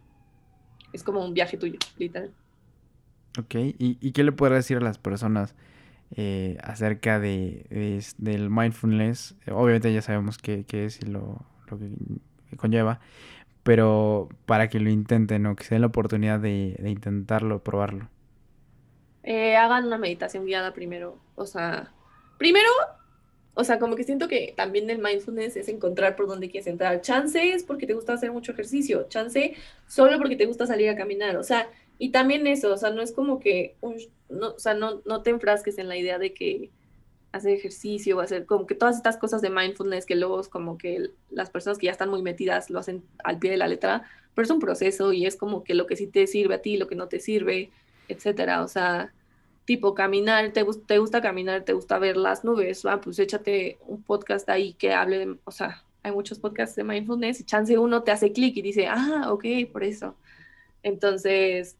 Es 0.92 1.02
como 1.02 1.24
un 1.24 1.34
viaje 1.34 1.56
tuyo, 1.56 1.80
literal. 1.98 2.32
Ok, 3.40 3.56
¿y, 3.56 4.12
qué 4.12 4.22
le 4.22 4.30
puedes 4.30 4.54
decir 4.54 4.76
a 4.76 4.80
las 4.80 4.98
personas 4.98 5.56
eh, 6.12 6.58
acerca 6.62 7.18
de, 7.18 8.00
del 8.18 8.50
mindfulness? 8.50 9.34
Obviamente 9.50 9.92
ya 9.92 10.00
sabemos 10.00 10.38
qué, 10.38 10.64
es 10.70 11.00
y 11.02 11.06
lo, 11.06 11.44
lo 11.68 11.78
que 11.80 11.88
conlleva, 12.56 13.00
pero 13.62 14.28
para 14.46 14.68
que 14.68 14.80
lo 14.80 14.90
intenten 14.90 15.46
o 15.46 15.56
que 15.56 15.64
se 15.64 15.74
den 15.74 15.82
la 15.82 15.88
oportunidad 15.88 16.38
de, 16.38 16.76
intentarlo, 16.84 17.62
probarlo. 17.62 18.08
Eh, 19.22 19.56
hagan 19.56 19.86
una 19.86 19.98
meditación 19.98 20.44
guiada 20.44 20.74
primero, 20.74 21.18
o 21.34 21.46
sea, 21.46 21.92
primero, 22.38 22.68
o 23.54 23.64
sea, 23.64 23.78
como 23.78 23.96
que 23.96 24.04
siento 24.04 24.28
que 24.28 24.52
también 24.56 24.90
el 24.90 24.98
mindfulness 24.98 25.56
es 25.56 25.68
encontrar 25.68 26.14
por 26.14 26.26
dónde 26.26 26.50
quieres 26.50 26.66
entrar. 26.66 27.00
Chance 27.00 27.52
es 27.54 27.64
porque 27.64 27.86
te 27.86 27.94
gusta 27.94 28.12
hacer 28.12 28.32
mucho 28.32 28.52
ejercicio, 28.52 29.06
chance 29.08 29.54
solo 29.86 30.18
porque 30.18 30.36
te 30.36 30.46
gusta 30.46 30.66
salir 30.66 30.90
a 30.90 30.96
caminar, 30.96 31.36
o 31.36 31.42
sea, 31.42 31.68
y 31.98 32.10
también 32.10 32.46
eso, 32.46 32.72
o 32.72 32.76
sea, 32.76 32.90
no 32.90 33.00
es 33.00 33.12
como 33.12 33.40
que, 33.40 33.76
no, 34.28 34.48
o 34.48 34.58
sea, 34.58 34.74
no, 34.74 35.00
no 35.06 35.22
te 35.22 35.30
enfrasques 35.30 35.78
en 35.78 35.88
la 35.88 35.96
idea 35.96 36.18
de 36.18 36.34
que 36.34 36.70
hacer 37.34 37.52
ejercicio, 37.52 38.20
hacer 38.20 38.46
como 38.46 38.66
que 38.66 38.76
todas 38.76 38.96
estas 38.96 39.16
cosas 39.16 39.42
de 39.42 39.50
mindfulness 39.50 40.06
que 40.06 40.14
luego 40.14 40.40
es 40.40 40.48
como 40.48 40.78
que 40.78 41.10
las 41.30 41.50
personas 41.50 41.78
que 41.78 41.86
ya 41.86 41.92
están 41.92 42.08
muy 42.08 42.22
metidas 42.22 42.70
lo 42.70 42.78
hacen 42.78 43.02
al 43.24 43.40
pie 43.40 43.50
de 43.50 43.56
la 43.56 43.66
letra, 43.66 44.04
pero 44.34 44.44
es 44.44 44.50
un 44.50 44.60
proceso 44.60 45.12
y 45.12 45.26
es 45.26 45.36
como 45.36 45.64
que 45.64 45.74
lo 45.74 45.86
que 45.86 45.96
sí 45.96 46.06
te 46.06 46.28
sirve 46.28 46.54
a 46.54 46.62
ti, 46.62 46.76
lo 46.76 46.86
que 46.86 46.94
no 46.94 47.08
te 47.08 47.18
sirve, 47.18 47.70
etcétera. 48.08 48.62
O 48.62 48.68
sea, 48.68 49.12
tipo 49.64 49.94
caminar, 49.94 50.52
te, 50.52 50.64
te 50.86 50.98
gusta 50.98 51.20
caminar, 51.20 51.64
te 51.64 51.72
gusta 51.72 51.98
ver 51.98 52.16
las 52.16 52.44
nubes, 52.44 52.86
¿va? 52.86 53.00
pues 53.00 53.18
échate 53.18 53.78
un 53.86 54.02
podcast 54.02 54.48
ahí 54.48 54.74
que 54.74 54.92
hable 54.92 55.18
de, 55.18 55.36
o 55.44 55.50
sea, 55.50 55.82
hay 56.04 56.12
muchos 56.12 56.38
podcasts 56.38 56.76
de 56.76 56.84
mindfulness 56.84 57.40
y 57.40 57.44
chance 57.44 57.76
uno 57.78 58.04
te 58.04 58.12
hace 58.12 58.32
clic 58.32 58.56
y 58.56 58.62
dice, 58.62 58.86
ah, 58.88 59.26
ok, 59.30 59.44
por 59.72 59.82
eso. 59.82 60.14
Entonces, 60.84 61.76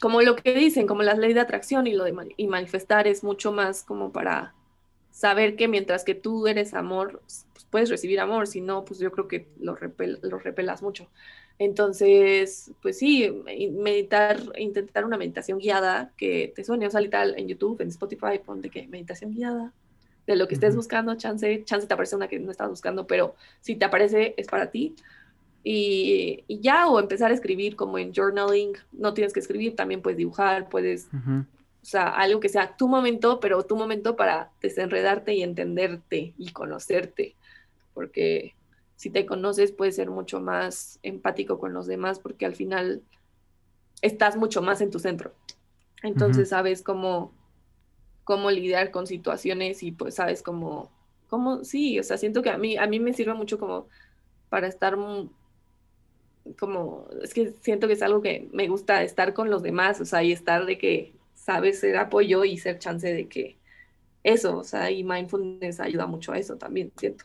como 0.00 0.22
lo 0.22 0.36
que 0.36 0.54
dicen, 0.54 0.86
como 0.86 1.02
la 1.02 1.14
ley 1.14 1.32
de 1.32 1.40
atracción 1.40 1.86
y 1.86 1.94
lo 1.94 2.04
de 2.04 2.34
y 2.36 2.46
manifestar 2.48 3.06
es 3.06 3.24
mucho 3.24 3.52
más 3.52 3.82
como 3.82 4.12
para 4.12 4.54
saber 5.10 5.56
que 5.56 5.68
mientras 5.68 6.04
que 6.04 6.14
tú 6.14 6.46
eres 6.46 6.74
amor, 6.74 7.22
pues 7.52 7.66
puedes 7.70 7.90
recibir 7.90 8.20
amor, 8.20 8.46
si 8.46 8.60
no, 8.60 8.84
pues 8.84 9.00
yo 9.00 9.10
creo 9.12 9.28
que 9.28 9.48
lo, 9.58 9.76
lo 10.22 10.38
repelas 10.38 10.82
mucho. 10.82 11.08
Entonces, 11.58 12.72
pues 12.82 12.98
sí, 12.98 13.30
meditar, 13.72 14.40
intentar 14.58 15.04
una 15.06 15.16
meditación 15.16 15.58
guiada 15.58 16.12
que 16.18 16.52
te 16.54 16.64
suene, 16.64 16.86
o 16.86 16.90
sea, 16.90 17.00
literal 17.00 17.34
en 17.38 17.48
YouTube, 17.48 17.80
en 17.80 17.88
Spotify, 17.88 18.38
ponte 18.44 18.68
que 18.70 18.86
meditación 18.88 19.32
guiada, 19.32 19.72
de 20.26 20.36
lo 20.36 20.48
que 20.48 20.54
estés 20.54 20.76
buscando, 20.76 21.14
chance, 21.16 21.64
chance 21.64 21.86
te 21.86 21.94
aparece 21.94 22.16
una 22.16 22.28
que 22.28 22.38
no 22.38 22.50
estás 22.50 22.68
buscando, 22.68 23.06
pero 23.06 23.36
si 23.60 23.76
te 23.76 23.84
aparece 23.84 24.34
es 24.36 24.48
para 24.48 24.70
ti. 24.70 24.96
Y, 25.68 26.44
ya, 26.48 26.86
o 26.86 27.00
empezar 27.00 27.32
a 27.32 27.34
escribir 27.34 27.74
como 27.74 27.98
en 27.98 28.14
journaling, 28.14 28.74
no 28.92 29.14
tienes 29.14 29.32
que 29.32 29.40
escribir, 29.40 29.74
también 29.74 30.00
puedes 30.00 30.16
dibujar, 30.16 30.68
puedes, 30.68 31.08
o 31.12 31.44
sea, 31.82 32.10
algo 32.10 32.38
que 32.38 32.48
sea 32.48 32.76
tu 32.76 32.86
momento, 32.86 33.40
pero 33.40 33.64
tu 33.64 33.74
momento 33.74 34.14
para 34.14 34.52
desenredarte 34.62 35.34
y 35.34 35.42
entenderte 35.42 36.34
y 36.38 36.52
conocerte, 36.52 37.34
porque 37.94 38.54
si 38.94 39.10
te 39.10 39.26
conoces 39.26 39.72
puedes 39.72 39.96
ser 39.96 40.08
mucho 40.08 40.40
más 40.40 41.00
empático 41.02 41.58
con 41.58 41.74
los 41.74 41.88
demás, 41.88 42.20
porque 42.20 42.46
al 42.46 42.54
final 42.54 43.02
estás 44.02 44.36
mucho 44.36 44.62
más 44.62 44.80
en 44.80 44.92
tu 44.92 45.00
centro. 45.00 45.32
Entonces 46.04 46.50
sabes 46.50 46.80
cómo, 46.80 47.32
cómo 48.22 48.52
lidiar 48.52 48.92
con 48.92 49.08
situaciones 49.08 49.82
y 49.82 49.90
pues 49.90 50.14
sabes 50.14 50.44
cómo, 50.44 50.92
cómo, 51.26 51.64
sí, 51.64 51.98
o 51.98 52.04
sea, 52.04 52.18
siento 52.18 52.40
que 52.40 52.50
a 52.50 52.56
mí, 52.56 52.76
a 52.76 52.86
mí 52.86 53.00
me 53.00 53.14
sirve 53.14 53.34
mucho 53.34 53.58
como 53.58 53.88
para 54.48 54.68
estar 54.68 54.96
como, 56.58 57.08
es 57.22 57.34
que 57.34 57.52
siento 57.60 57.86
que 57.86 57.94
es 57.94 58.02
algo 58.02 58.22
que 58.22 58.48
me 58.52 58.68
gusta 58.68 59.02
estar 59.02 59.34
con 59.34 59.50
los 59.50 59.62
demás, 59.62 60.00
o 60.00 60.04
sea, 60.04 60.22
y 60.22 60.32
estar 60.32 60.66
de 60.66 60.78
que 60.78 61.12
sabes 61.34 61.80
ser 61.80 61.96
apoyo 61.96 62.44
y 62.44 62.58
ser 62.58 62.78
chance 62.78 63.12
de 63.12 63.28
que 63.28 63.56
eso, 64.22 64.58
o 64.58 64.64
sea, 64.64 64.90
y 64.90 65.04
mindfulness 65.04 65.80
ayuda 65.80 66.06
mucho 66.06 66.32
a 66.32 66.38
eso 66.38 66.56
también, 66.56 66.92
siento. 66.96 67.24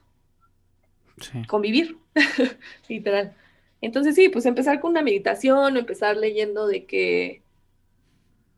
Sí. 1.19 1.41
Convivir, 1.47 1.97
literal. 2.89 3.36
Entonces 3.82 4.15
sí, 4.15 4.30
pues 4.30 4.45
empezar 4.45 4.80
con 4.80 4.91
una 4.91 5.01
meditación, 5.01 5.78
empezar 5.78 6.17
leyendo 6.17 6.67
de 6.67 6.86
que, 6.86 7.41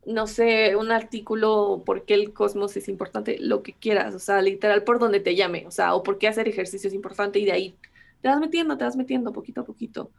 no 0.06 0.28
sé, 0.28 0.76
un 0.76 0.92
artículo, 0.92 1.84
por 1.86 2.04
qué 2.04 2.16
el 2.16 2.34
cosmos 2.34 2.76
es 2.76 2.90
importante, 2.90 3.38
lo 3.40 3.64
que 3.64 3.74
quieras, 3.74 4.14
o 4.16 4.20
sea, 4.20 4.42
literal 4.42 4.84
por 4.84 5.00
donde 5.00 5.22
te 5.22 5.36
llame, 5.36 5.66
o 5.66 5.72
sea, 5.72 5.96
o 5.96 6.04
por 6.04 6.18
qué 6.18 6.28
hacer 6.28 6.48
ejercicio 6.50 6.90
es 6.90 6.94
importante 6.94 7.40
y 7.40 7.46
de 7.46 7.54
ahí 7.54 7.76
te 8.22 8.28
vas 8.28 8.40
metiendo, 8.40 8.78
te 8.78 8.84
vas 8.84 8.98
metiendo 8.98 9.32
poquito 9.32 9.62
a 9.62 9.66
poquito 9.66 10.12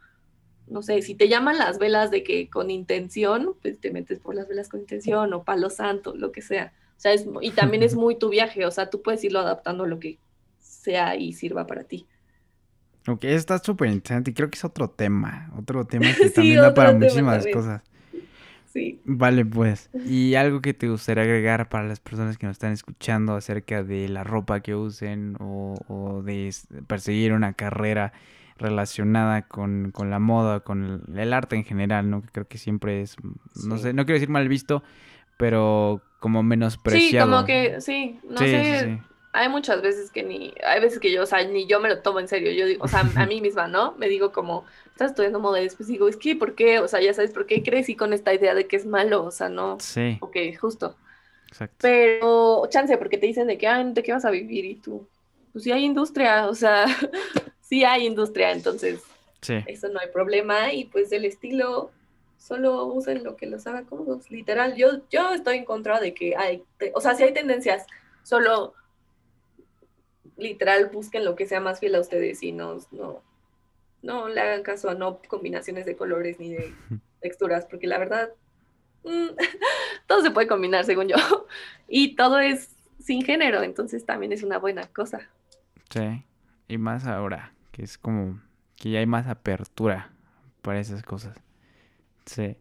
no 0.67 0.81
sé, 0.81 1.01
si 1.01 1.15
te 1.15 1.27
llaman 1.27 1.57
las 1.57 1.77
velas 1.77 2.11
de 2.11 2.23
que 2.23 2.49
con 2.49 2.71
intención, 2.71 3.55
pues 3.61 3.79
te 3.79 3.91
metes 3.91 4.19
por 4.19 4.35
las 4.35 4.47
velas 4.47 4.69
con 4.69 4.79
intención 4.79 5.33
o 5.33 5.43
palo 5.43 5.69
santo, 5.69 6.15
lo 6.15 6.31
que 6.31 6.41
sea. 6.41 6.73
O 6.97 6.99
sea, 6.99 7.13
es, 7.13 7.25
y 7.41 7.51
también 7.51 7.83
es 7.83 7.95
muy 7.95 8.17
tu 8.17 8.29
viaje, 8.29 8.65
o 8.65 8.71
sea, 8.71 8.89
tú 8.89 9.01
puedes 9.01 9.23
irlo 9.23 9.39
adaptando 9.39 9.83
a 9.83 9.87
lo 9.87 9.99
que 9.99 10.17
sea 10.59 11.15
y 11.15 11.33
sirva 11.33 11.67
para 11.67 11.83
ti. 11.83 12.07
Ok, 13.07 13.25
está 13.25 13.59
súper 13.59 13.89
interesante 13.89 14.31
y 14.31 14.33
creo 14.33 14.49
que 14.49 14.57
es 14.57 14.65
otro 14.65 14.89
tema, 14.89 15.51
otro 15.57 15.85
tema 15.87 16.07
que 16.15 16.29
también 16.29 16.61
da 16.61 16.73
para 16.73 16.93
muchísimas 16.93 17.45
cosas. 17.53 17.81
Sí. 18.73 18.99
Vale, 19.05 19.45
pues. 19.45 19.89
¿Y 20.05 20.35
algo 20.35 20.61
que 20.61 20.73
te 20.73 20.89
gustaría 20.89 21.23
agregar 21.23 21.69
para 21.69 21.87
las 21.87 22.01
personas 22.01 22.37
que 22.37 22.45
nos 22.45 22.55
están 22.55 22.73
escuchando 22.73 23.35
acerca 23.35 23.83
de 23.83 24.09
la 24.09 24.25
ropa 24.25 24.59
que 24.59 24.75
usen 24.75 25.37
o, 25.39 25.75
o 25.87 26.21
de 26.23 26.53
perseguir 26.85 27.31
una 27.31 27.53
carrera 27.53 28.11
relacionada 28.57 29.43
con, 29.43 29.91
la 29.97 30.19
moda, 30.19 30.61
con 30.61 31.03
el, 31.15 31.33
arte 31.33 31.55
en 31.55 31.65
general, 31.65 32.09
¿no? 32.09 32.21
Que 32.21 32.29
creo 32.29 32.47
que 32.47 32.57
siempre 32.57 33.01
es, 33.01 33.15
no 33.65 33.77
sé, 33.77 33.93
no 33.93 34.05
quiero 34.05 34.15
decir 34.15 34.29
mal 34.29 34.47
visto, 34.47 34.83
pero 35.37 36.01
como 36.19 36.43
menospreciado. 36.43 37.27
Sí, 37.27 37.31
como 37.31 37.45
que, 37.45 37.81
sí, 37.81 38.19
no 38.29 38.37
sé, 38.37 38.99
hay 39.35 39.49
muchas 39.49 39.81
veces 39.81 40.11
que 40.11 40.23
ni, 40.23 40.53
hay 40.65 40.79
veces 40.79 40.99
que 40.99 41.11
yo, 41.11 41.23
o 41.23 41.25
sea, 41.25 41.45
ni 41.45 41.67
yo 41.67 41.81
me 41.81 41.89
lo 41.89 41.99
tomo 41.99 42.21
en 42.21 42.27
serio, 42.27 42.51
yo 42.51 42.65
digo, 42.65 42.85
o 42.85 42.87
sea, 42.87 43.03
a 43.15 43.25
mí 43.25 43.41
misma, 43.41 43.67
¿no? 43.67 43.93
Me 43.97 44.07
digo 44.07 44.31
como, 44.31 44.65
estás 44.87 45.11
estudiando 45.11 45.39
moda 45.39 45.59
y 45.59 45.65
después 45.65 45.87
digo, 45.89 46.07
es 46.07 46.15
que, 46.15 46.35
¿por 46.35 46.55
qué? 46.55 46.79
O 46.79 46.87
sea, 46.87 47.01
ya 47.01 47.13
sabes, 47.13 47.31
¿por 47.31 47.45
qué 47.45 47.61
crecí 47.61 47.95
con 47.95 48.13
esta 48.13 48.33
idea 48.33 48.55
de 48.55 48.65
que 48.67 48.77
es 48.77 48.85
malo? 48.85 49.25
O 49.25 49.31
sea, 49.31 49.49
no. 49.49 49.77
Sí. 49.81 50.17
Ok, 50.21 50.37
justo. 50.59 50.95
Exacto. 51.49 51.75
Pero, 51.81 52.63
chance, 52.69 52.97
porque 52.97 53.17
te 53.17 53.27
dicen 53.27 53.47
de 53.47 53.57
que, 53.57 53.67
ah, 53.67 53.83
¿de 53.83 54.03
qué 54.03 54.13
vas 54.13 54.23
a 54.23 54.31
vivir? 54.31 54.63
Y 54.63 54.75
tú, 54.75 55.05
pues 55.51 55.65
sí 55.65 55.71
hay 55.71 55.83
industria, 55.83 56.47
o 56.47 56.55
sea, 56.55 56.85
sí 57.65 57.83
hay 57.83 58.05
industria, 58.05 58.51
entonces 58.51 59.03
eso 59.67 59.89
no 59.89 59.99
hay 59.99 60.07
problema. 60.09 60.71
Y 60.73 60.85
pues 60.85 61.11
el 61.11 61.25
estilo, 61.25 61.91
solo 62.37 62.85
usen 62.85 63.23
lo 63.23 63.35
que 63.35 63.47
los 63.47 63.67
haga 63.67 63.83
cómodos. 63.83 64.31
Literal, 64.31 64.75
yo, 64.75 65.07
yo 65.09 65.33
estoy 65.33 65.57
en 65.57 65.65
contra 65.65 65.99
de 65.99 66.13
que 66.13 66.35
hay, 66.35 66.63
o 66.93 67.01
sea, 67.01 67.15
si 67.15 67.23
hay 67.23 67.33
tendencias, 67.33 67.85
solo 68.23 68.73
literal 70.37 70.89
busquen 70.91 71.25
lo 71.25 71.35
que 71.35 71.45
sea 71.45 71.59
más 71.59 71.79
fiel 71.79 71.95
a 71.95 72.01
ustedes 72.01 72.43
y 72.43 72.51
no, 72.51 72.77
no, 72.91 73.21
no 74.01 74.27
le 74.27 74.41
hagan 74.41 74.63
caso 74.63 74.89
a 74.89 74.95
no 74.95 75.19
combinaciones 75.27 75.85
de 75.85 75.95
colores 75.95 76.39
ni 76.39 76.51
de 76.51 76.73
texturas, 77.21 77.65
porque 77.65 77.87
la 77.87 77.97
verdad, 77.97 78.29
mm, 79.03 79.29
todo 80.07 80.21
se 80.21 80.31
puede 80.31 80.47
combinar 80.47 80.85
según 80.85 81.07
yo. 81.07 81.17
Y 81.87 82.15
todo 82.15 82.39
es 82.39 82.75
sin 82.99 83.21
género, 83.21 83.61
entonces 83.61 84.07
también 84.07 84.31
es 84.31 84.41
una 84.41 84.57
buena 84.57 84.87
cosa. 84.87 85.29
Sí, 85.91 86.23
y 86.67 86.79
más 86.79 87.05
ahora 87.05 87.54
que 87.75 87.83
es 87.83 87.97
como 87.97 88.39
que 88.77 88.91
ya 88.91 88.99
hay 88.99 89.05
más 89.05 89.27
apertura 89.27 90.13
para 90.61 90.79
esas 90.79 91.03
cosas. 91.03 91.35
Sí, 92.25 92.55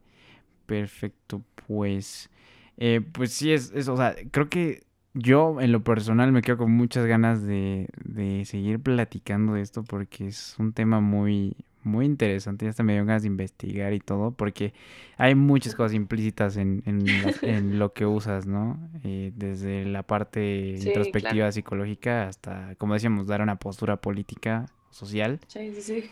perfecto, 0.67 1.41
pues, 1.69 2.31
eh, 2.79 3.01
pues 3.13 3.33
sí, 3.33 3.53
es, 3.53 3.71
es, 3.73 3.87
o 3.87 3.97
sea, 3.97 4.17
creo 4.33 4.49
que 4.49 4.83
yo 5.13 5.61
en 5.61 5.71
lo 5.71 5.85
personal 5.85 6.33
me 6.33 6.43
quedo 6.43 6.57
con 6.57 6.73
muchas 6.73 7.07
ganas 7.07 7.45
de, 7.45 7.89
de 8.03 8.45
seguir 8.45 8.81
platicando 8.81 9.55
de 9.55 9.61
esto 9.61 9.85
porque 9.85 10.27
es 10.27 10.57
un 10.59 10.73
tema 10.73 10.99
muy, 10.99 11.55
muy 11.85 12.07
interesante. 12.07 12.65
Ya 12.67 12.71
hasta 12.71 12.83
me 12.83 12.95
dio 12.95 13.05
ganas 13.05 13.23
de 13.23 13.29
investigar 13.29 13.93
y 13.93 14.01
todo, 14.01 14.33
porque 14.33 14.75
hay 15.17 15.37
muchas 15.37 15.77
cosas 15.77 15.95
implícitas 15.95 16.57
en, 16.57 16.83
en, 16.87 17.79
lo 17.79 17.93
que 17.93 18.05
usas, 18.05 18.47
¿no? 18.47 18.81
Eh, 19.05 19.31
desde 19.37 19.85
la 19.85 20.03
parte 20.03 20.75
introspectiva 20.77 21.53
psicológica 21.53 22.27
hasta, 22.27 22.75
como 22.79 22.95
decíamos, 22.95 23.29
dar 23.29 23.43
una 23.43 23.61
postura 23.61 23.99
política 23.99 24.67
social. 24.95 25.41
Sí, 25.49 25.73
sí, 25.75 25.83
sí. 25.83 26.11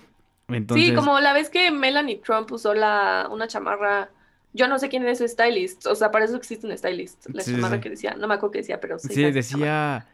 Sí, 0.74 0.94
como 0.94 1.20
la 1.20 1.32
vez 1.32 1.48
que 1.48 1.70
Melanie 1.70 2.16
Trump 2.16 2.50
usó 2.52 2.74
la, 2.74 3.28
una 3.30 3.46
chamarra, 3.46 4.10
yo 4.52 4.68
no 4.68 4.78
sé 4.78 4.88
quién 4.88 5.06
es 5.06 5.18
su 5.18 5.28
stylist, 5.28 5.86
o 5.86 5.94
sea, 5.94 6.10
para 6.10 6.24
eso 6.26 6.36
existe 6.36 6.66
un 6.66 6.76
stylist, 6.76 7.26
la 7.32 7.42
chamarra 7.42 7.80
que 7.80 7.90
decía, 7.90 8.14
no 8.18 8.28
me 8.28 8.34
acuerdo 8.34 8.52
qué 8.52 8.58
decía, 8.58 8.80
pero 8.80 8.98
sí. 8.98 9.08
Sí, 9.14 9.30
decía... 9.30 10.06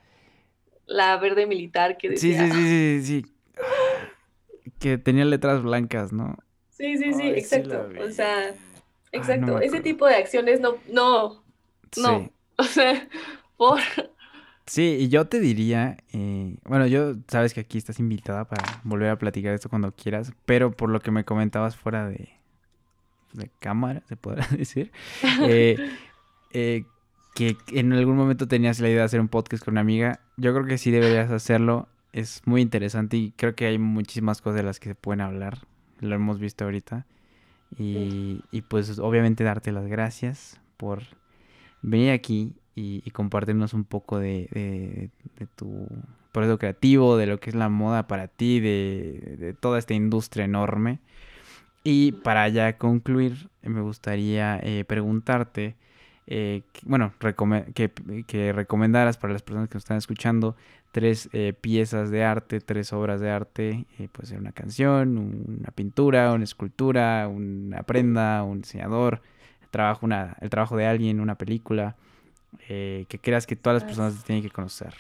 La 0.87 1.17
verde 1.19 1.47
militar 1.47 1.99
que 1.99 2.11
decía... 2.11 2.47
Sí, 2.47 2.53
sí, 2.53 2.63
sí, 2.63 3.01
sí, 3.03 3.23
sí. 4.63 4.73
Que 4.79 4.97
tenía 4.97 5.25
letras 5.25 5.63
blancas, 5.63 6.13
¿no? 6.13 6.37
Sí, 6.71 6.97
sí, 6.97 7.13
sí, 7.13 7.27
exacto. 7.27 7.89
o 8.01 8.11
sea, 8.11 8.55
exacto. 9.13 9.61
Ese 9.61 9.81
tipo 9.81 10.07
de 10.07 10.15
acciones 10.15 10.61
no, 10.61 10.77
no, 10.89 11.43
no. 11.97 12.31
O 12.61 12.65
sea, 12.65 13.09
por... 13.57 13.81
Sí, 14.69 14.99
y 15.01 15.09
yo 15.09 15.27
te 15.27 15.41
diría, 15.41 15.97
eh, 16.13 16.57
bueno, 16.65 16.87
yo 16.87 17.15
sabes 17.27 17.55
que 17.55 17.61
aquí 17.61 17.79
estás 17.79 17.99
invitada 18.01 18.45
para 18.45 18.83
volver 18.85 19.09
a 19.09 19.17
platicar 19.17 19.55
esto 19.55 19.71
cuando 19.71 19.93
quieras, 19.93 20.35
pero 20.45 20.73
por 20.73 20.91
lo 20.91 21.01
que 21.01 21.11
me 21.11 21.25
comentabas 21.25 21.75
fuera 21.75 22.07
de, 22.07 22.29
de 23.33 23.51
cámara, 23.61 24.03
se 24.09 24.17
podrá 24.17 24.47
decir, 24.57 24.93
eh, 25.41 25.79
eh, 26.53 26.85
que 27.35 27.57
en 27.69 27.95
algún 27.95 28.17
momento 28.17 28.47
tenías 28.47 28.79
la 28.81 28.89
idea 28.89 28.99
de 28.99 29.05
hacer 29.05 29.21
un 29.21 29.29
podcast 29.29 29.65
con 29.65 29.73
una 29.73 29.81
amiga, 29.81 30.21
yo 30.37 30.53
creo 30.53 30.67
que 30.67 30.77
sí 30.77 30.91
deberías 30.91 31.31
hacerlo, 31.31 31.89
es 32.13 32.43
muy 32.45 32.61
interesante 32.61 33.17
y 33.17 33.33
creo 33.37 33.55
que 33.55 33.65
hay 33.65 33.79
muchísimas 33.79 34.43
cosas 34.43 34.57
de 34.57 34.65
las 34.65 34.81
que 34.81 34.91
se 34.91 34.95
pueden 34.95 35.23
hablar, 35.23 35.61
lo 36.01 36.15
hemos 36.15 36.39
visto 36.39 36.65
ahorita, 36.65 37.07
y, 37.79 38.43
y 38.51 38.61
pues 38.63 38.99
obviamente 38.99 39.45
darte 39.45 39.73
las 39.73 39.87
gracias 39.87 40.61
por 40.77 41.05
venir 41.81 42.11
aquí 42.11 42.53
y, 42.79 43.11
compartirnos 43.11 43.75
un 43.75 43.85
poco 43.85 44.19
de, 44.19 45.11
tu 45.57 45.89
proceso 46.33 46.59
creativo, 46.59 47.17
de 47.17 47.27
lo 47.27 47.41
que 47.41 47.51
es 47.51 47.57
la 47.57 47.69
moda 47.69 48.07
para 48.07 48.29
ti, 48.29 48.61
de, 48.61 49.55
toda 49.61 49.79
esta 49.79 49.95
industria 49.95 50.45
enorme. 50.45 51.01
Y 51.85 52.13
para 52.13 52.49
ya 52.49 52.77
concluir, 52.79 53.49
me 53.63 53.81
gustaría 53.81 54.61
eh, 54.63 54.85
preguntarte, 54.87 55.77
eh, 56.27 56.63
bueno, 56.85 57.13
que, 57.75 57.91
que, 58.27 58.53
recomendaras 58.53 59.17
para 59.17 59.33
las 59.33 59.43
personas 59.43 59.69
que 59.69 59.75
nos 59.77 59.85
están 59.85 59.97
escuchando 59.97 60.57
tres 60.93 61.29
eh, 61.33 61.55
piezas 61.59 62.11
de 62.11 62.25
arte, 62.25 62.61
tres 62.61 62.93
obras 62.93 63.21
de 63.21 63.31
arte, 63.31 63.87
puede 64.13 64.29
ser 64.29 64.39
una 64.39 64.53
canción, 64.53 65.19
una 65.19 65.71
pintura, 65.71 66.33
una 66.33 66.45
escultura, 66.45 67.29
una 67.29 67.83
prenda, 67.83 68.43
un 68.43 68.61
diseñador, 68.63 69.23
trabajo, 69.71 70.07
una, 70.07 70.37
el 70.41 70.51
trabajo 70.51 70.77
de 70.77 70.87
alguien, 70.87 71.21
una 71.21 71.37
película, 71.37 71.97
eh, 72.69 73.07
que 73.09 73.19
creas 73.19 73.47
que 73.47 73.57
todas 73.57 73.83
las 73.83 73.85
personas 73.85 74.25
tienen 74.25 74.43
que 74.43 74.51
conocer? 74.51 74.95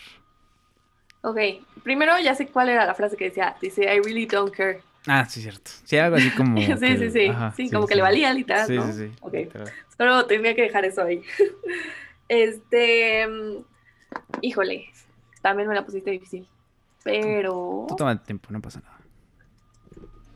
Ok, 1.22 1.38
primero 1.82 2.18
ya 2.20 2.34
sé 2.34 2.46
cuál 2.48 2.68
era 2.68 2.86
la 2.86 2.94
frase 2.94 3.16
que 3.16 3.24
decía, 3.24 3.56
dice, 3.60 3.82
I 3.82 4.00
really 4.00 4.26
don't 4.26 4.54
care. 4.54 4.80
Ah, 5.06 5.24
sí, 5.28 5.40
cierto. 5.40 5.70
Sí, 5.84 5.96
algo 5.96 6.16
así 6.16 6.30
como... 6.30 6.56
sí, 6.60 6.76
sí, 6.78 7.10
sí, 7.10 7.30
sí, 7.56 7.70
como 7.70 7.86
que 7.86 7.96
le 7.96 8.02
valía 8.02 8.32
literal, 8.32 8.74
¿no? 8.74 8.86
Sí, 8.86 8.92
sí, 8.92 9.08
sí. 9.08 9.16
Ok, 9.20 9.34
Pero 9.96 10.26
tenía 10.26 10.54
que 10.54 10.62
dejar 10.62 10.84
eso 10.84 11.02
ahí. 11.02 11.22
Este, 12.30 13.26
híjole, 14.42 14.90
también 15.40 15.66
me 15.66 15.74
la 15.74 15.82
pusiste 15.86 16.10
difícil. 16.10 16.46
Pero. 17.02 17.86
Tú 17.88 17.96
toma 17.96 18.22
tiempo, 18.22 18.48
no 18.50 18.60
pasa 18.60 18.80
nada. 18.80 18.98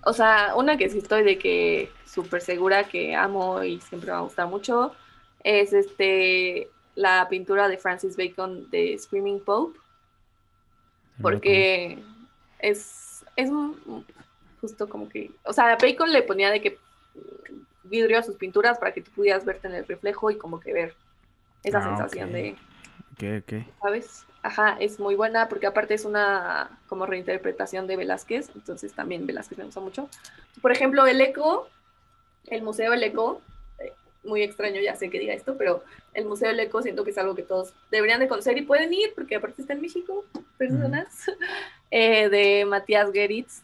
O 0.05 0.15
sea, 0.15 0.55
una 0.57 0.79
que 0.79 0.89
sí 0.89 0.99
estoy 0.99 1.23
de 1.23 1.39
que 1.39 1.91
súper 2.07 2.41
segura 2.41 2.85
que 2.85 3.15
amo 3.15 3.63
y 3.63 3.79
siempre 3.81 4.07
me 4.07 4.13
va 4.13 4.19
a 4.21 4.23
gustar 4.23 4.49
mucho 4.49 4.95
es 5.45 5.73
este 5.73 6.71
la 6.95 7.29
pintura 7.29 7.69
de 7.69 7.79
Francis 7.79 8.17
Bacon 8.17 8.71
de 8.71 8.99
Screaming 8.99 9.41
Pope. 9.41 9.79
Porque 11.21 12.03
es, 12.59 13.25
es 13.37 13.51
justo 14.61 14.89
como 14.89 15.09
que. 15.09 15.31
O 15.45 15.53
sea, 15.53 15.77
Bacon 15.77 16.13
le 16.13 16.23
ponía 16.23 16.51
de 16.51 16.61
que 16.61 16.79
vidrio 17.85 18.19
a 18.19 18.23
sus 18.23 18.37
pinturas 18.37 18.79
para 18.79 18.93
que 18.93 19.03
tú 19.03 19.11
pudieras 19.11 19.45
verte 19.45 19.69
en 19.69 19.75
el 19.75 19.87
reflejo 19.87 20.31
y 20.31 20.39
como 20.39 20.61
que 20.61 20.73
ver 20.73 20.95
esa 21.63 21.79
ah, 21.79 21.83
sensación 21.83 22.33
de... 22.33 22.57
¿Qué, 23.19 23.43
qué? 23.47 23.67
¿Sabes? 23.81 24.25
Ajá, 24.43 24.77
es 24.81 24.99
muy 24.99 25.15
buena 25.15 25.49
porque 25.49 25.67
aparte 25.67 25.95
es 25.95 26.05
una 26.05 26.79
como 26.89 27.07
reinterpretación 27.07 27.87
de 27.87 27.97
Velázquez, 27.97 28.51
entonces 28.55 28.93
también 28.95 29.27
Velázquez 29.27 29.59
me 29.59 29.65
gusta 29.65 29.81
mucho. 29.81 30.09
Por 30.61 30.73
ejemplo, 30.73 31.07
el 31.07 31.21
Eco, 31.21 31.69
el 32.47 32.63
Museo 32.63 32.93
El 32.93 33.05
Eco, 33.05 33.41
muy 34.25 34.43
extraño 34.43 34.81
ya 34.81 34.95
sé 34.95 35.11
que 35.11 35.19
diga 35.19 35.35
esto, 35.35 35.57
pero 35.57 35.83
el 36.15 36.27
Museo 36.27 36.51
El 36.51 36.61
Eco 36.61 36.83
siento 36.83 37.05
que 37.05 37.11
es 37.11 37.19
algo 37.19 37.35
que 37.35 37.43
todos 37.43 37.73
deberían 37.91 38.21
de 38.21 38.29
conocer 38.29 38.57
y 38.57 38.63
pueden 38.63 38.93
ir 38.93 39.13
porque 39.15 39.37
aparte 39.37 39.63
está 39.63 39.73
en 39.73 39.81
México, 39.81 40.25
personas, 40.59 41.09
eh, 41.91 42.29
de 42.29 42.65
Matías 42.65 43.11
Geritz, 43.13 43.63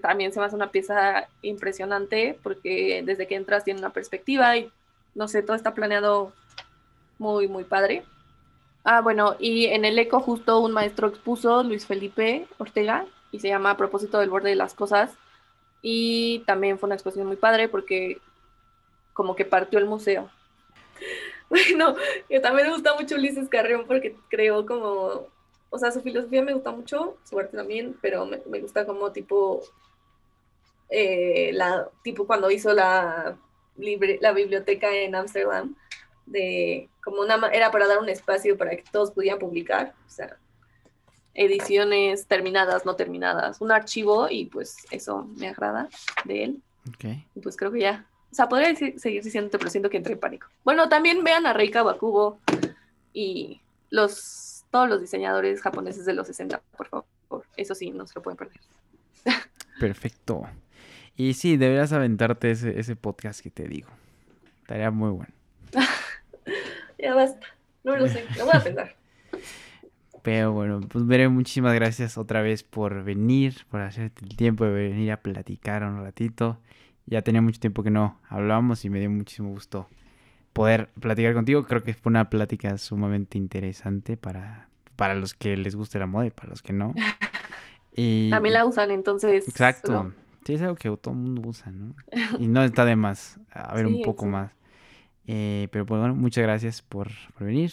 también 0.00 0.32
se 0.32 0.40
me 0.40 0.46
hace 0.46 0.56
una 0.56 0.70
pieza 0.70 1.28
impresionante 1.42 2.38
porque 2.42 3.02
desde 3.04 3.26
que 3.26 3.34
entras 3.34 3.64
tiene 3.64 3.80
una 3.80 3.90
perspectiva 3.90 4.56
y 4.56 4.70
no 5.14 5.28
sé, 5.28 5.42
todo 5.42 5.56
está 5.56 5.74
planeado 5.74 6.32
muy, 7.18 7.48
muy 7.48 7.64
padre. 7.64 8.04
Ah, 8.84 9.00
bueno, 9.00 9.36
y 9.38 9.66
en 9.66 9.84
el 9.84 9.98
eco 9.98 10.20
justo 10.20 10.60
un 10.60 10.72
maestro 10.72 11.08
expuso, 11.08 11.62
Luis 11.62 11.86
Felipe 11.86 12.46
Ortega, 12.58 13.06
y 13.30 13.40
se 13.40 13.48
llama 13.48 13.70
A 13.70 13.76
propósito 13.76 14.18
del 14.18 14.30
borde 14.30 14.50
de 14.50 14.56
las 14.56 14.74
cosas. 14.74 15.12
Y 15.82 16.40
también 16.46 16.78
fue 16.78 16.88
una 16.88 16.94
exposición 16.94 17.26
muy 17.26 17.36
padre 17.36 17.68
porque 17.68 18.20
como 19.12 19.34
que 19.34 19.44
partió 19.44 19.78
el 19.78 19.86
museo. 19.86 20.30
Bueno, 21.52 21.96
que 22.30 22.40
también 22.40 22.68
me 22.68 22.72
gusta 22.72 22.94
mucho 22.94 23.16
Ulises 23.16 23.46
Carrión 23.50 23.84
porque 23.86 24.16
creo 24.30 24.64
como, 24.64 25.26
o 25.68 25.78
sea, 25.78 25.92
su 25.92 26.00
filosofía 26.00 26.40
me 26.40 26.54
gusta 26.54 26.70
mucho, 26.70 27.18
su 27.28 27.38
arte 27.38 27.58
también, 27.58 27.94
pero 28.00 28.24
me, 28.24 28.40
me 28.46 28.58
gusta 28.60 28.86
como 28.86 29.12
tipo, 29.12 29.62
eh, 30.88 31.50
la, 31.52 31.90
tipo 32.02 32.26
cuando 32.26 32.50
hizo 32.50 32.72
la, 32.72 33.36
libre, 33.76 34.18
la 34.20 34.32
biblioteca 34.32 34.90
en 34.94 35.14
Ámsterdam, 35.14 35.74
de 36.26 36.88
como 37.02 37.20
una 37.20 37.48
era 37.48 37.70
para 37.70 37.86
dar 37.86 37.98
un 37.98 38.08
espacio 38.08 38.56
para 38.56 38.70
que 38.70 38.84
todos 38.90 39.10
pudieran 39.10 39.38
publicar, 39.38 39.94
o 40.06 40.10
sea, 40.10 40.36
ediciones 41.34 42.26
terminadas, 42.26 42.84
no 42.84 42.96
terminadas, 42.96 43.60
un 43.60 43.72
archivo 43.72 44.28
y 44.30 44.46
pues 44.46 44.76
eso 44.90 45.26
me 45.36 45.48
agrada 45.48 45.88
de 46.24 46.44
él. 46.44 46.62
Okay. 46.94 47.24
Y 47.34 47.40
pues 47.40 47.56
creo 47.56 47.72
que 47.72 47.80
ya. 47.80 48.06
O 48.32 48.34
sea, 48.34 48.48
podría 48.48 48.74
seguir 48.74 49.22
diciéndote, 49.22 49.58
pero 49.58 49.70
siento 49.70 49.90
que 49.90 49.98
entré 49.98 50.14
en 50.14 50.18
pánico. 50.18 50.48
Bueno, 50.64 50.88
también 50.88 51.22
vean 51.22 51.44
a 51.44 51.52
Reika 51.52 51.82
Bakubo 51.82 52.40
y 53.12 53.60
los 53.90 54.64
todos 54.70 54.88
los 54.88 55.02
diseñadores 55.02 55.60
japoneses 55.60 56.06
de 56.06 56.14
los 56.14 56.26
60, 56.26 56.62
por 56.76 56.88
favor. 56.88 57.04
Eso 57.58 57.74
sí, 57.74 57.90
no 57.90 58.06
se 58.06 58.14
lo 58.16 58.22
pueden 58.22 58.38
perder. 58.38 58.58
Perfecto. 59.78 60.48
Y 61.14 61.34
sí, 61.34 61.58
deberías 61.58 61.92
aventarte 61.92 62.50
ese, 62.50 62.80
ese 62.80 62.96
podcast 62.96 63.40
que 63.40 63.50
te 63.50 63.68
digo. 63.68 63.90
Estaría 64.62 64.90
muy 64.90 65.10
bueno. 65.10 65.32
ya 66.98 67.14
basta. 67.14 67.46
No 67.84 67.96
lo 67.96 68.08
sé, 68.08 68.24
lo 68.38 68.46
voy 68.46 68.54
a 68.54 68.64
pensar. 68.64 68.96
Pero 70.22 70.52
bueno, 70.52 70.80
pues 70.80 71.06
veré, 71.06 71.28
muchísimas 71.28 71.74
gracias 71.74 72.16
otra 72.16 72.40
vez 72.40 72.62
por 72.62 73.02
venir, 73.04 73.66
por 73.70 73.82
hacerte 73.82 74.24
el 74.24 74.36
tiempo 74.36 74.64
de 74.64 74.70
venir 74.70 75.12
a 75.12 75.20
platicar 75.20 75.82
un 75.82 76.02
ratito. 76.02 76.58
Ya 77.06 77.22
tenía 77.22 77.42
mucho 77.42 77.60
tiempo 77.60 77.82
que 77.82 77.90
no 77.90 78.18
hablábamos 78.28 78.84
y 78.84 78.90
me 78.90 79.00
dio 79.00 79.10
muchísimo 79.10 79.50
gusto 79.50 79.88
poder 80.52 80.90
platicar 81.00 81.34
contigo. 81.34 81.64
Creo 81.64 81.82
que 81.82 81.94
fue 81.94 82.10
una 82.10 82.30
plática 82.30 82.76
sumamente 82.78 83.38
interesante 83.38 84.16
para, 84.16 84.68
para 84.96 85.14
los 85.14 85.34
que 85.34 85.56
les 85.56 85.74
guste 85.74 85.98
la 85.98 86.06
moda 86.06 86.26
y 86.26 86.30
para 86.30 86.50
los 86.50 86.62
que 86.62 86.72
no. 86.72 86.94
Y... 87.94 88.30
También 88.30 88.54
la 88.54 88.64
usan, 88.64 88.90
entonces. 88.90 89.46
Exacto. 89.46 90.14
Sí, 90.44 90.54
es 90.54 90.62
algo 90.62 90.76
que 90.76 90.88
todo 90.96 91.14
el 91.14 91.20
mundo 91.20 91.42
usa, 91.46 91.70
¿no? 91.70 91.94
Y 92.38 92.48
no 92.48 92.64
está 92.64 92.84
de 92.84 92.96
más 92.96 93.38
a 93.50 93.74
ver 93.74 93.86
un 93.86 94.02
poco 94.02 94.26
más. 94.26 94.50
Eh, 95.26 95.68
pero 95.70 95.86
pues 95.86 96.00
bueno, 96.00 96.14
muchas 96.14 96.42
gracias 96.42 96.82
por, 96.82 97.10
venir. 97.38 97.72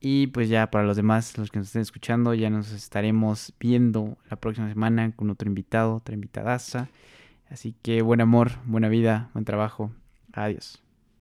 Y 0.00 0.28
pues 0.28 0.48
ya 0.48 0.70
para 0.70 0.84
los 0.84 0.96
demás, 0.96 1.36
los 1.38 1.50
que 1.50 1.58
nos 1.58 1.68
estén 1.68 1.82
escuchando, 1.82 2.34
ya 2.34 2.50
nos 2.50 2.72
estaremos 2.72 3.52
viendo 3.60 4.16
la 4.30 4.36
próxima 4.36 4.68
semana 4.68 5.12
con 5.14 5.30
otro 5.30 5.48
invitado, 5.48 5.96
otra 5.96 6.14
invitadaza. 6.14 6.88
Así 7.52 7.74
que 7.82 8.00
buen 8.00 8.22
amor, 8.22 8.52
buena 8.64 8.88
vida, 8.88 9.28
buen 9.34 9.44
trabajo. 9.44 9.92
Adiós. 10.32 10.82